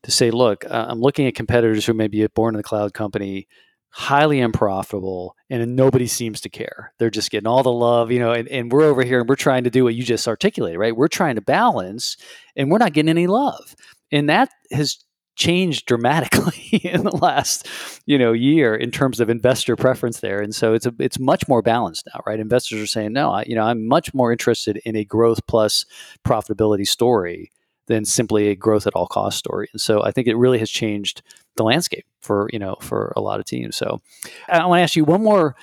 to 0.04 0.12
say, 0.12 0.32
look, 0.32 0.66
uh, 0.66 0.86
I'm 0.90 1.02
looking 1.02 1.28
at 1.28 1.36
competitors 1.36 1.86
who 1.86 1.94
may 1.94 2.08
be 2.08 2.24
a 2.24 2.30
born 2.30 2.56
in 2.56 2.58
the 2.58 2.64
cloud 2.64 2.94
company 2.94 3.48
highly 3.92 4.40
unprofitable 4.40 5.36
and 5.50 5.76
nobody 5.76 6.08
seems 6.08 6.42
to 6.42 6.50
care. 6.50 6.94
They're 7.00 7.10
just 7.10 7.32
getting 7.32 7.48
all 7.48 7.64
the 7.64 7.72
love, 7.72 8.12
you 8.12 8.20
know, 8.20 8.32
and, 8.32 8.48
and 8.48 8.72
we're 8.72 8.84
over 8.84 9.04
here 9.04 9.20
and 9.20 9.28
we're 9.28 9.36
trying 9.36 9.64
to 9.64 9.70
do 9.70 9.84
what 9.84 9.96
you 9.96 10.04
just 10.04 10.28
articulated, 10.28 10.80
right? 10.80 10.96
We're 10.96 11.08
trying 11.08 11.36
to 11.36 11.42
balance 11.42 12.18
and 12.56 12.70
we're 12.70 12.78
not 12.78 12.94
getting 12.94 13.10
any 13.10 13.28
love. 13.28 13.76
And 14.12 14.30
that 14.30 14.50
has 14.72 15.04
changed 15.39 15.88
dramatically 15.88 16.78
in 16.84 17.04
the 17.04 17.15
last, 17.15 17.67
you 18.06 18.17
know, 18.17 18.34
year 18.34 18.75
in 18.75 18.91
terms 18.91 19.19
of 19.19 19.30
investor 19.30 19.75
preference 19.75 20.19
there. 20.19 20.39
And 20.39 20.54
so 20.54 20.73
it's 20.73 20.86
a, 20.86 20.93
it's 20.99 21.17
much 21.17 21.47
more 21.47 21.62
balanced 21.62 22.08
now, 22.13 22.21
right? 22.28 22.39
Investors 22.39 22.82
are 22.82 22.88
saying, 22.88 23.13
no, 23.13 23.32
I, 23.32 23.45
you 23.47 23.56
know, 23.56 23.63
I'm 23.63 23.88
much 23.88 24.13
more 24.13 24.32
interested 24.32 24.78
in 24.86 24.95
a 24.95 25.06
growth 25.06 25.47
plus 25.47 25.86
profitability 26.28 26.86
story 26.86 27.52
than 27.88 28.06
simply 28.06 28.49
a 28.49 28.56
growth 28.56 28.86
at 28.86 28.93
all 28.93 29.08
cost 29.08 29.39
story. 29.39 29.67
And 29.73 29.82
so 29.82 30.04
I 30.04 30.12
think 30.12 30.28
it 30.28 30.36
really 30.36 30.60
has 30.60 30.69
changed 30.69 31.23
the 31.56 31.63
landscape 31.63 32.06
for 32.21 32.47
you 32.54 32.60
know 32.60 32.75
for 32.80 33.13
a 33.15 33.21
lot 33.21 33.39
of 33.39 33.45
teams. 33.45 33.75
So 33.75 34.02
I 34.47 34.65
want 34.65 34.80
to 34.80 34.84
ask 34.84 34.95
you 34.95 35.04
one 35.04 35.23
more 35.23 35.56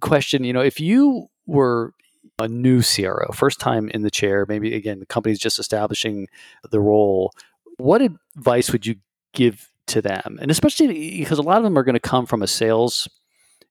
question. 0.00 0.42
You 0.42 0.52
know, 0.52 0.60
if 0.60 0.80
you 0.80 1.28
were 1.46 1.92
a 2.38 2.48
new 2.48 2.82
CRO, 2.82 3.30
first 3.32 3.60
time 3.60 3.88
in 3.90 4.02
the 4.02 4.10
chair, 4.10 4.46
maybe 4.48 4.74
again 4.74 5.00
the 5.00 5.06
company's 5.06 5.38
just 5.38 5.58
establishing 5.58 6.28
the 6.70 6.80
role, 6.80 7.32
what 7.76 8.00
advice 8.00 8.72
would 8.72 8.86
you 8.86 8.96
give 9.36 9.70
to 9.88 10.02
them? 10.02 10.38
And 10.40 10.50
especially 10.50 11.18
because 11.18 11.38
a 11.38 11.42
lot 11.42 11.58
of 11.58 11.62
them 11.62 11.78
are 11.78 11.84
going 11.84 11.94
to 11.94 12.00
come 12.00 12.26
from 12.26 12.42
a 12.42 12.48
sales 12.48 13.08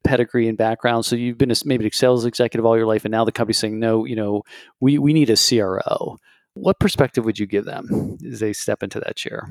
pedigree 0.06 0.48
and 0.48 0.58
background. 0.58 1.06
So 1.06 1.18
you've 1.18 1.38
been 1.38 1.52
a, 1.52 1.56
maybe 1.66 1.86
a 1.88 1.92
sales 1.92 2.26
executive 2.26 2.66
all 2.66 2.78
your 2.78 2.86
life, 2.86 3.04
and 3.04 3.12
now 3.12 3.26
the 3.26 3.34
company's 3.34 3.58
saying, 3.58 3.80
no, 3.80 4.06
you 4.06 4.16
know, 4.16 4.44
we 4.80 4.98
we 4.98 5.12
need 5.12 5.30
a 5.30 5.36
CRO. 5.36 6.18
What 6.54 6.80
perspective 6.80 7.26
would 7.26 7.38
you 7.38 7.46
give 7.46 7.66
them 7.66 8.18
as 8.26 8.40
they 8.40 8.54
step 8.54 8.82
into 8.82 9.02
that 9.02 9.18
chair? 9.18 9.50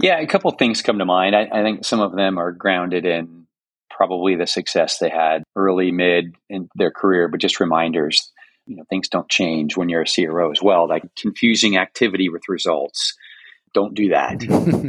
Yeah, 0.00 0.18
a 0.20 0.26
couple 0.26 0.50
things 0.52 0.82
come 0.82 0.98
to 0.98 1.04
mind. 1.04 1.34
I, 1.34 1.48
I, 1.52 1.62
think 1.62 1.84
some 1.84 2.00
of 2.00 2.14
them 2.14 2.38
are 2.38 2.52
grounded 2.52 3.04
in 3.04 3.46
probably 3.90 4.34
the 4.34 4.46
success 4.46 4.98
they 4.98 5.10
had 5.10 5.42
early, 5.56 5.90
mid 5.90 6.34
in 6.48 6.70
their 6.76 6.90
career, 6.90 7.28
but 7.28 7.40
just 7.40 7.60
reminders. 7.60 8.30
You 8.66 8.76
know, 8.76 8.84
things 8.88 9.08
don't 9.08 9.28
change 9.28 9.76
when 9.76 9.88
you're 9.88 10.02
a 10.02 10.06
CRO 10.06 10.52
as 10.52 10.62
well. 10.62 10.88
Like 10.88 11.02
confusing 11.16 11.76
activity 11.76 12.28
with 12.28 12.42
results. 12.48 13.16
Don't 13.74 13.94
do 13.94 14.10
that. 14.10 14.42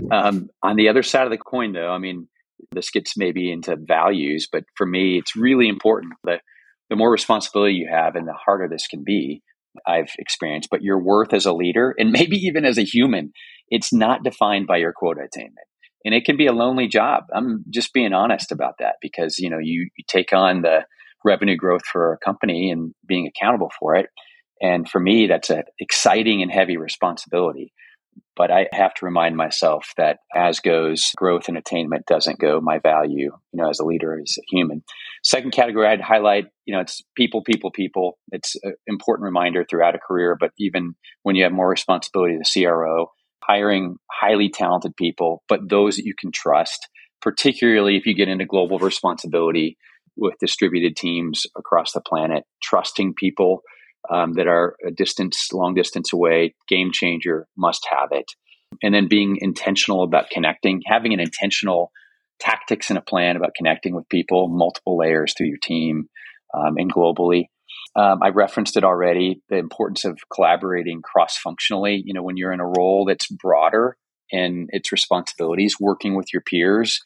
um, 0.11 0.49
on 0.63 0.75
the 0.75 0.89
other 0.89 1.03
side 1.03 1.25
of 1.25 1.31
the 1.31 1.37
coin, 1.37 1.73
though, 1.73 1.91
I 1.91 1.97
mean, 1.97 2.27
this 2.71 2.89
gets 2.89 3.17
maybe 3.17 3.51
into 3.51 3.75
values, 3.75 4.47
but 4.51 4.63
for 4.75 4.85
me, 4.85 5.17
it's 5.17 5.35
really 5.35 5.67
important 5.67 6.13
that 6.23 6.41
the 6.89 6.95
more 6.95 7.11
responsibility 7.11 7.75
you 7.75 7.87
have 7.89 8.15
and 8.15 8.27
the 8.27 8.33
harder 8.33 8.67
this 8.67 8.87
can 8.87 9.03
be, 9.03 9.41
I've 9.87 10.11
experienced, 10.19 10.69
but 10.69 10.81
your 10.81 11.01
worth 11.01 11.33
as 11.33 11.45
a 11.45 11.53
leader 11.53 11.95
and 11.97 12.11
maybe 12.11 12.37
even 12.37 12.65
as 12.65 12.77
a 12.77 12.83
human, 12.83 13.31
it's 13.69 13.93
not 13.93 14.23
defined 14.23 14.67
by 14.67 14.77
your 14.77 14.93
quota 14.93 15.21
attainment. 15.21 15.67
And 16.03 16.15
it 16.15 16.25
can 16.25 16.35
be 16.35 16.47
a 16.47 16.51
lonely 16.51 16.87
job. 16.87 17.25
I'm 17.33 17.63
just 17.69 17.93
being 17.93 18.11
honest 18.11 18.51
about 18.51 18.75
that 18.79 18.95
because, 19.01 19.37
you 19.37 19.49
know, 19.49 19.59
you, 19.61 19.87
you 19.95 20.03
take 20.07 20.33
on 20.33 20.63
the 20.63 20.85
revenue 21.23 21.55
growth 21.55 21.85
for 21.85 22.13
a 22.13 22.17
company 22.17 22.71
and 22.71 22.93
being 23.07 23.27
accountable 23.27 23.71
for 23.79 23.95
it. 23.95 24.07
And 24.61 24.89
for 24.89 24.99
me, 24.99 25.27
that's 25.27 25.49
an 25.51 25.63
exciting 25.79 26.41
and 26.41 26.51
heavy 26.51 26.77
responsibility. 26.77 27.71
But 28.35 28.49
I 28.49 28.67
have 28.71 28.93
to 28.95 29.05
remind 29.05 29.35
myself 29.35 29.91
that 29.97 30.19
as 30.33 30.59
goes 30.59 31.11
growth 31.17 31.47
and 31.47 31.57
attainment 31.57 32.05
doesn't 32.05 32.39
go 32.39 32.61
my 32.61 32.79
value, 32.79 33.29
you 33.29 33.37
know, 33.53 33.69
as 33.69 33.79
a 33.79 33.85
leader, 33.85 34.19
as 34.19 34.37
a 34.37 34.41
human. 34.49 34.83
Second 35.23 35.51
category 35.51 35.87
I'd 35.87 36.01
highlight, 36.01 36.45
you 36.65 36.73
know, 36.73 36.79
it's 36.79 37.01
people, 37.15 37.43
people, 37.43 37.71
people. 37.71 38.17
It's 38.31 38.55
an 38.63 38.73
important 38.87 39.25
reminder 39.25 39.65
throughout 39.69 39.95
a 39.95 39.99
career, 39.99 40.37
but 40.39 40.51
even 40.57 40.95
when 41.23 41.35
you 41.35 41.43
have 41.43 41.51
more 41.51 41.69
responsibility 41.69 42.35
as 42.35 42.49
a 42.55 42.63
CRO, 42.63 43.11
hiring 43.43 43.97
highly 44.09 44.49
talented 44.49 44.95
people, 44.95 45.43
but 45.49 45.69
those 45.69 45.97
that 45.97 46.05
you 46.05 46.13
can 46.17 46.31
trust, 46.31 46.87
particularly 47.21 47.97
if 47.97 48.05
you 48.05 48.15
get 48.15 48.29
into 48.29 48.45
global 48.45 48.79
responsibility 48.79 49.77
with 50.15 50.35
distributed 50.39 50.95
teams 50.95 51.45
across 51.57 51.91
the 51.91 52.01
planet, 52.01 52.43
trusting 52.61 53.13
people 53.13 53.61
um, 54.09 54.33
that 54.33 54.47
are 54.47 54.75
a 54.85 54.91
distance, 54.91 55.49
long 55.53 55.73
distance 55.73 56.13
away, 56.13 56.55
game 56.67 56.91
changer, 56.91 57.47
must 57.57 57.85
have 57.91 58.09
it. 58.11 58.25
And 58.81 58.93
then 58.93 59.07
being 59.07 59.37
intentional 59.41 60.03
about 60.03 60.29
connecting, 60.29 60.81
having 60.85 61.13
an 61.13 61.19
intentional 61.19 61.91
tactics 62.39 62.89
and 62.89 62.97
a 62.97 63.01
plan 63.01 63.35
about 63.35 63.53
connecting 63.55 63.93
with 63.93 64.09
people, 64.09 64.47
multiple 64.47 64.97
layers 64.97 65.33
through 65.37 65.47
your 65.47 65.59
team 65.61 66.09
um, 66.53 66.75
and 66.77 66.91
globally. 66.91 67.45
Um, 67.95 68.19
I 68.23 68.29
referenced 68.29 68.77
it 68.77 68.83
already 68.83 69.41
the 69.49 69.57
importance 69.57 70.05
of 70.05 70.17
collaborating 70.33 71.01
cross 71.01 71.37
functionally. 71.37 72.01
You 72.05 72.13
know, 72.13 72.23
when 72.23 72.37
you're 72.37 72.53
in 72.53 72.59
a 72.61 72.67
role 72.67 73.05
that's 73.05 73.27
broader 73.27 73.97
in 74.29 74.67
its 74.69 74.91
responsibilities, 74.91 75.75
working 75.79 76.15
with 76.15 76.31
your 76.31 76.41
peers, 76.41 77.01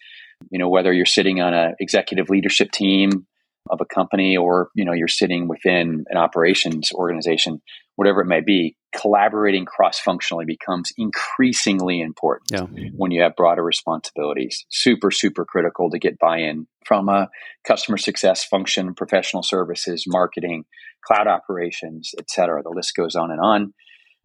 you 0.51 0.59
know, 0.59 0.69
whether 0.69 0.93
you're 0.93 1.05
sitting 1.05 1.41
on 1.41 1.53
an 1.53 1.75
executive 1.79 2.29
leadership 2.29 2.71
team 2.71 3.25
of 3.69 3.81
a 3.81 3.85
company 3.85 4.37
or 4.37 4.69
you 4.75 4.85
know 4.85 4.93
you're 4.93 5.07
sitting 5.07 5.47
within 5.47 6.05
an 6.09 6.17
operations 6.17 6.91
organization 6.93 7.61
whatever 7.95 8.21
it 8.21 8.27
may 8.27 8.41
be 8.41 8.75
collaborating 8.95 9.65
cross 9.65 9.99
functionally 9.99 10.45
becomes 10.45 10.91
increasingly 10.97 12.01
important 12.01 12.51
yeah. 12.51 12.89
when 12.95 13.11
you 13.11 13.21
have 13.21 13.35
broader 13.35 13.63
responsibilities. 13.63 14.65
Super 14.69 15.11
super 15.11 15.45
critical 15.45 15.89
to 15.89 15.99
get 15.99 16.19
buy-in 16.19 16.67
from 16.85 17.09
a 17.09 17.29
customer 17.67 17.97
success 17.97 18.43
function 18.43 18.93
professional 18.93 19.43
services 19.43 20.05
marketing 20.07 20.65
cloud 21.05 21.27
operations 21.27 22.11
etc 22.19 22.61
the 22.63 22.69
list 22.69 22.95
goes 22.95 23.15
on 23.15 23.31
and 23.31 23.39
on. 23.41 23.73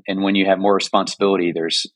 And 0.08 0.22
when 0.22 0.34
you 0.34 0.46
have 0.46 0.58
more 0.58 0.74
responsibility 0.74 1.52
there's 1.52 1.86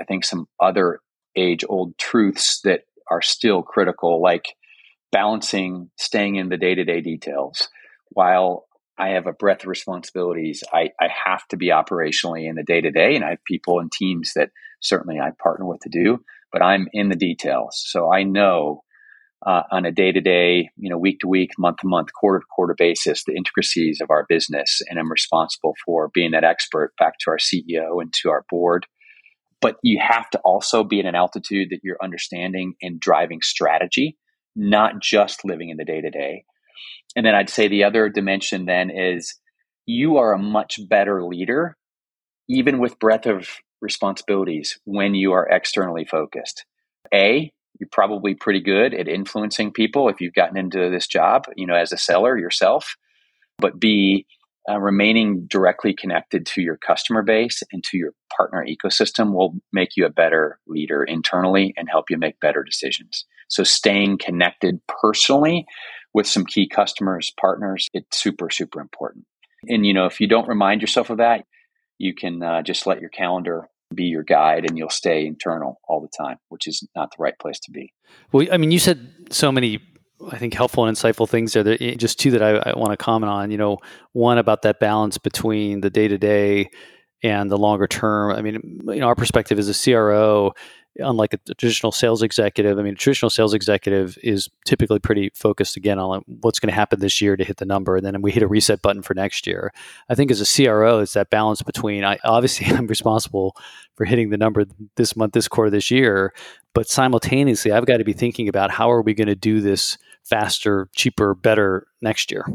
i 0.00 0.04
think 0.04 0.24
some 0.24 0.46
other 0.60 1.00
age 1.36 1.64
old 1.68 1.96
truths 1.98 2.60
that 2.64 2.82
are 3.10 3.22
still 3.22 3.62
critical, 3.62 4.22
like 4.22 4.54
balancing 5.14 5.90
staying 5.96 6.34
in 6.34 6.48
the 6.48 6.56
day 6.56 6.74
to 6.74 6.84
day 6.84 7.00
details 7.00 7.68
while 8.08 8.66
I 8.98 9.10
have 9.10 9.28
a 9.28 9.32
breadth 9.32 9.62
of 9.62 9.68
responsibilities. 9.68 10.64
I, 10.72 10.90
I 11.00 11.08
have 11.24 11.46
to 11.48 11.56
be 11.56 11.68
operationally 11.68 12.48
in 12.48 12.56
the 12.56 12.64
day 12.64 12.80
to 12.80 12.90
day, 12.90 13.14
and 13.14 13.24
I 13.24 13.30
have 13.30 13.44
people 13.44 13.78
and 13.78 13.90
teams 13.90 14.32
that 14.34 14.50
certainly 14.80 15.20
I 15.20 15.30
partner 15.40 15.66
with 15.66 15.80
to 15.82 15.88
do, 15.88 16.18
but 16.52 16.62
I'm 16.62 16.88
in 16.92 17.10
the 17.10 17.16
details. 17.16 17.80
So 17.86 18.12
I 18.12 18.24
know 18.24 18.82
uh, 19.46 19.62
on 19.70 19.84
a 19.84 19.92
day 19.92 20.10
to 20.10 20.20
day, 20.20 20.70
you 20.76 20.90
know, 20.90 20.98
week 20.98 21.20
to 21.20 21.28
week, 21.28 21.50
month 21.58 21.78
to 21.78 21.86
month, 21.86 22.08
quarter 22.12 22.40
to 22.40 22.46
quarter 22.52 22.74
basis, 22.76 23.22
the 23.24 23.36
intricacies 23.36 24.00
of 24.00 24.10
our 24.10 24.26
business. 24.28 24.80
And 24.88 24.98
I'm 24.98 25.10
responsible 25.10 25.74
for 25.84 26.10
being 26.12 26.32
that 26.32 26.44
expert 26.44 26.92
back 26.98 27.18
to 27.20 27.30
our 27.30 27.38
CEO 27.38 28.00
and 28.00 28.12
to 28.22 28.30
our 28.30 28.44
board. 28.50 28.86
But 29.60 29.76
you 29.82 30.00
have 30.00 30.28
to 30.30 30.40
also 30.40 30.82
be 30.82 30.98
at 31.00 31.06
an 31.06 31.14
altitude 31.14 31.68
that 31.70 31.80
you're 31.84 32.02
understanding 32.02 32.74
and 32.82 32.98
driving 32.98 33.42
strategy, 33.42 34.16
not 34.56 35.00
just 35.00 35.44
living 35.44 35.70
in 35.70 35.76
the 35.76 35.84
day 35.84 36.00
to 36.00 36.10
day. 36.10 36.44
And 37.16 37.24
then 37.24 37.34
I'd 37.34 37.50
say 37.50 37.68
the 37.68 37.84
other 37.84 38.08
dimension 38.08 38.66
then 38.66 38.90
is 38.90 39.38
you 39.86 40.16
are 40.16 40.32
a 40.32 40.38
much 40.38 40.80
better 40.88 41.24
leader, 41.24 41.76
even 42.48 42.78
with 42.78 42.98
breadth 42.98 43.26
of 43.26 43.48
responsibilities, 43.80 44.78
when 44.84 45.14
you 45.14 45.32
are 45.32 45.48
externally 45.48 46.04
focused. 46.04 46.64
A, 47.12 47.52
you're 47.78 47.88
probably 47.92 48.34
pretty 48.34 48.60
good 48.60 48.94
at 48.94 49.08
influencing 49.08 49.72
people 49.72 50.08
if 50.08 50.20
you've 50.20 50.34
gotten 50.34 50.56
into 50.56 50.90
this 50.90 51.06
job, 51.06 51.44
you 51.56 51.66
know, 51.66 51.74
as 51.74 51.92
a 51.92 51.98
seller 51.98 52.38
yourself. 52.38 52.96
But 53.58 53.78
B, 53.78 54.26
uh, 54.68 54.80
remaining 54.80 55.46
directly 55.46 55.92
connected 55.92 56.46
to 56.46 56.62
your 56.62 56.76
customer 56.76 57.22
base 57.22 57.62
and 57.72 57.84
to 57.84 57.98
your 57.98 58.12
partner 58.34 58.64
ecosystem 58.66 59.34
will 59.34 59.56
make 59.72 59.90
you 59.96 60.06
a 60.06 60.10
better 60.10 60.58
leader 60.66 61.04
internally 61.04 61.74
and 61.76 61.88
help 61.90 62.08
you 62.08 62.16
make 62.16 62.40
better 62.40 62.62
decisions. 62.62 63.26
So 63.48 63.64
staying 63.64 64.18
connected 64.18 64.80
personally 64.86 65.66
with 66.12 66.26
some 66.26 66.46
key 66.46 66.68
customers, 66.68 67.32
partners, 67.38 67.88
it's 67.92 68.20
super, 68.20 68.50
super 68.50 68.80
important. 68.80 69.26
And, 69.68 69.84
you 69.84 69.92
know, 69.92 70.06
if 70.06 70.20
you 70.20 70.28
don't 70.28 70.48
remind 70.48 70.80
yourself 70.80 71.10
of 71.10 71.18
that, 71.18 71.44
you 71.98 72.14
can 72.14 72.42
uh, 72.42 72.62
just 72.62 72.86
let 72.86 73.00
your 73.00 73.10
calendar 73.10 73.68
be 73.94 74.04
your 74.04 74.22
guide 74.22 74.68
and 74.68 74.76
you'll 74.76 74.90
stay 74.90 75.26
internal 75.26 75.80
all 75.88 76.00
the 76.00 76.08
time, 76.08 76.38
which 76.48 76.66
is 76.66 76.86
not 76.96 77.10
the 77.10 77.22
right 77.22 77.38
place 77.38 77.58
to 77.60 77.70
be. 77.70 77.92
Well, 78.32 78.46
I 78.50 78.56
mean, 78.56 78.70
you 78.70 78.78
said 78.78 79.12
so 79.30 79.52
many, 79.52 79.80
I 80.30 80.38
think, 80.38 80.54
helpful 80.54 80.84
and 80.86 80.96
insightful 80.96 81.28
things 81.28 81.52
there. 81.52 81.62
That, 81.62 81.80
eh, 81.80 81.94
just 81.94 82.18
two 82.18 82.30
that 82.32 82.42
I, 82.42 82.70
I 82.70 82.78
want 82.78 82.90
to 82.90 82.96
comment 82.96 83.30
on. 83.30 83.50
You 83.50 83.58
know, 83.58 83.78
one 84.12 84.38
about 84.38 84.62
that 84.62 84.80
balance 84.80 85.18
between 85.18 85.80
the 85.80 85.90
day 85.90 86.08
to 86.08 86.18
day 86.18 86.70
and 87.22 87.50
the 87.50 87.58
longer 87.58 87.86
term. 87.86 88.32
I 88.32 88.42
mean, 88.42 88.80
you 88.86 89.00
know, 89.00 89.06
our 89.06 89.14
perspective 89.14 89.58
as 89.58 89.68
a 89.68 89.74
CRO, 89.74 90.52
unlike 90.98 91.34
a 91.34 91.54
traditional 91.54 91.92
sales 91.92 92.22
executive, 92.22 92.78
I 92.78 92.82
mean, 92.82 92.94
a 92.94 92.96
traditional 92.96 93.30
sales 93.30 93.54
executive 93.54 94.18
is 94.22 94.48
typically 94.64 94.98
pretty 94.98 95.30
focused 95.34 95.76
again 95.76 95.98
on 95.98 96.22
what's 96.26 96.60
going 96.60 96.68
to 96.68 96.74
happen 96.74 97.00
this 97.00 97.20
year 97.20 97.36
to 97.36 97.44
hit 97.44 97.56
the 97.56 97.64
number, 97.64 97.96
and 97.96 98.04
then 98.04 98.22
we 98.22 98.30
hit 98.30 98.42
a 98.42 98.48
reset 98.48 98.82
button 98.82 99.02
for 99.02 99.14
next 99.14 99.46
year. 99.46 99.72
I 100.08 100.14
think 100.14 100.30
as 100.30 100.40
a 100.40 100.64
CRO, 100.64 101.00
it's 101.00 101.14
that 101.14 101.30
balance 101.30 101.62
between 101.62 102.04
I 102.04 102.18
obviously 102.24 102.66
I'm 102.74 102.86
responsible 102.86 103.56
for 103.94 104.04
hitting 104.04 104.30
the 104.30 104.36
number 104.36 104.64
this 104.96 105.16
month, 105.16 105.32
this 105.32 105.48
quarter, 105.48 105.70
this 105.70 105.90
year, 105.90 106.34
but 106.74 106.88
simultaneously 106.88 107.72
I've 107.72 107.86
got 107.86 107.98
to 107.98 108.04
be 108.04 108.12
thinking 108.12 108.48
about 108.48 108.70
how 108.70 108.90
are 108.90 109.02
we 109.02 109.14
going 109.14 109.28
to 109.28 109.34
do 109.34 109.60
this 109.60 109.98
faster, 110.22 110.88
cheaper, 110.94 111.34
better 111.34 111.86
next 112.00 112.30
year 112.30 112.46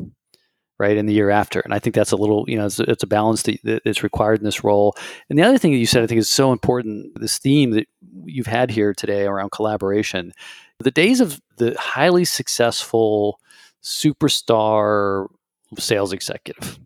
right 0.79 0.97
in 0.97 1.05
the 1.05 1.13
year 1.13 1.29
after. 1.29 1.59
And 1.59 1.73
i 1.73 1.79
think 1.79 1.95
that's 1.95 2.11
a 2.11 2.15
little 2.15 2.45
you 2.47 2.57
know 2.57 2.65
it's, 2.65 2.79
it's 2.79 3.03
a 3.03 3.07
balance 3.07 3.43
that, 3.43 3.81
that's 3.83 4.03
required 4.03 4.39
in 4.39 4.45
this 4.45 4.63
role. 4.63 4.95
And 5.29 5.37
the 5.37 5.43
other 5.43 5.57
thing 5.57 5.71
that 5.71 5.77
you 5.77 5.85
said 5.85 6.03
i 6.03 6.07
think 6.07 6.19
is 6.19 6.29
so 6.29 6.51
important 6.51 7.19
this 7.19 7.37
theme 7.37 7.71
that 7.71 7.87
you've 8.25 8.47
had 8.47 8.71
here 8.71 8.93
today 8.93 9.25
around 9.25 9.51
collaboration 9.51 10.33
the 10.79 10.91
days 10.91 11.19
of 11.19 11.41
the 11.57 11.75
highly 11.77 12.25
successful 12.25 13.39
superstar 13.83 15.27
sales 15.77 16.13
executive 16.13 16.79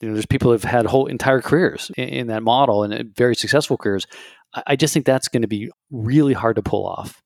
you 0.00 0.08
know 0.08 0.14
there's 0.14 0.26
people 0.26 0.50
who've 0.50 0.64
had 0.64 0.86
whole 0.86 1.06
entire 1.06 1.40
careers 1.40 1.90
in, 1.96 2.08
in 2.08 2.26
that 2.28 2.42
model 2.42 2.82
and 2.82 2.94
uh, 2.94 3.02
very 3.14 3.34
successful 3.34 3.76
careers. 3.76 4.06
I, 4.54 4.62
I 4.68 4.76
just 4.76 4.92
think 4.92 5.06
that's 5.06 5.28
going 5.28 5.42
to 5.42 5.48
be 5.48 5.70
really 5.90 6.34
hard 6.34 6.56
to 6.56 6.62
pull 6.62 6.86
off 6.86 7.22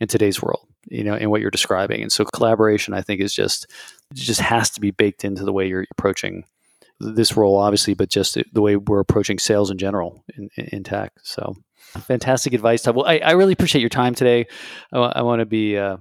in 0.00 0.08
today's 0.08 0.42
world 0.42 0.66
you 0.90 1.04
know 1.04 1.14
in 1.14 1.30
what 1.30 1.40
you're 1.40 1.50
describing. 1.50 2.02
And 2.02 2.12
so 2.12 2.24
collaboration 2.24 2.94
i 2.94 3.02
think 3.02 3.20
is 3.20 3.34
just 3.34 3.66
just 4.14 4.40
has 4.40 4.70
to 4.70 4.80
be 4.80 4.90
baked 4.90 5.24
into 5.24 5.44
the 5.44 5.52
way 5.52 5.66
you're 5.66 5.86
approaching 5.90 6.44
this 7.00 7.36
role 7.36 7.56
obviously 7.56 7.94
but 7.94 8.08
just 8.08 8.36
the 8.52 8.62
way 8.62 8.76
we're 8.76 9.00
approaching 9.00 9.38
sales 9.38 9.70
in 9.70 9.78
general 9.78 10.24
in, 10.36 10.48
in 10.56 10.82
tech 10.82 11.12
so 11.22 11.54
fantastic 12.00 12.52
advice 12.52 12.82
Todd. 12.82 12.96
well 12.96 13.06
I, 13.06 13.18
I, 13.18 13.32
really 13.32 13.52
appreciate 13.52 13.80
your 13.80 13.88
time 13.88 14.14
today 14.14 14.46
i, 14.92 15.22
want 15.22 15.40
to 15.40 15.46
be 15.46 15.78
uh, 15.78 15.98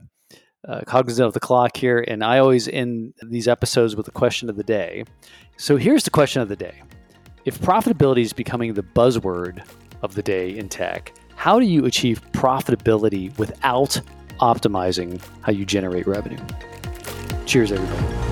uh, 0.68 0.82
cognizant 0.88 1.28
of 1.28 1.34
the 1.34 1.40
clock 1.40 1.78
here 1.78 2.04
and 2.08 2.24
i 2.24 2.40
always 2.40 2.68
end 2.68 3.14
these 3.22 3.48
episodes 3.48 3.96
with 3.96 4.08
a 4.08 4.12
question 4.12 4.50
of 4.50 4.56
the 4.56 4.64
day 4.64 5.04
so 5.58 5.78
here's 5.78 6.04
the 6.04 6.10
question 6.10 6.42
of 6.42 6.50
the 6.50 6.56
day 6.56 6.82
if 7.46 7.60
profitability 7.60 8.22
is 8.22 8.34
becoming 8.34 8.74
the 8.74 8.84
buzzword 8.84 9.64
of 10.02 10.16
the 10.16 10.24
day 10.24 10.58
in 10.58 10.68
tech 10.68 11.14
how 11.36 11.60
do 11.60 11.66
you 11.68 11.86
achieve 11.86 12.22
profitability 12.32 13.38
without 13.38 14.02
optimizing 14.40 15.22
how 15.42 15.52
you 15.52 15.66
generate 15.66 16.08
revenue. 16.08 16.40
Cheers, 17.48 17.72
everybody. 17.72 18.27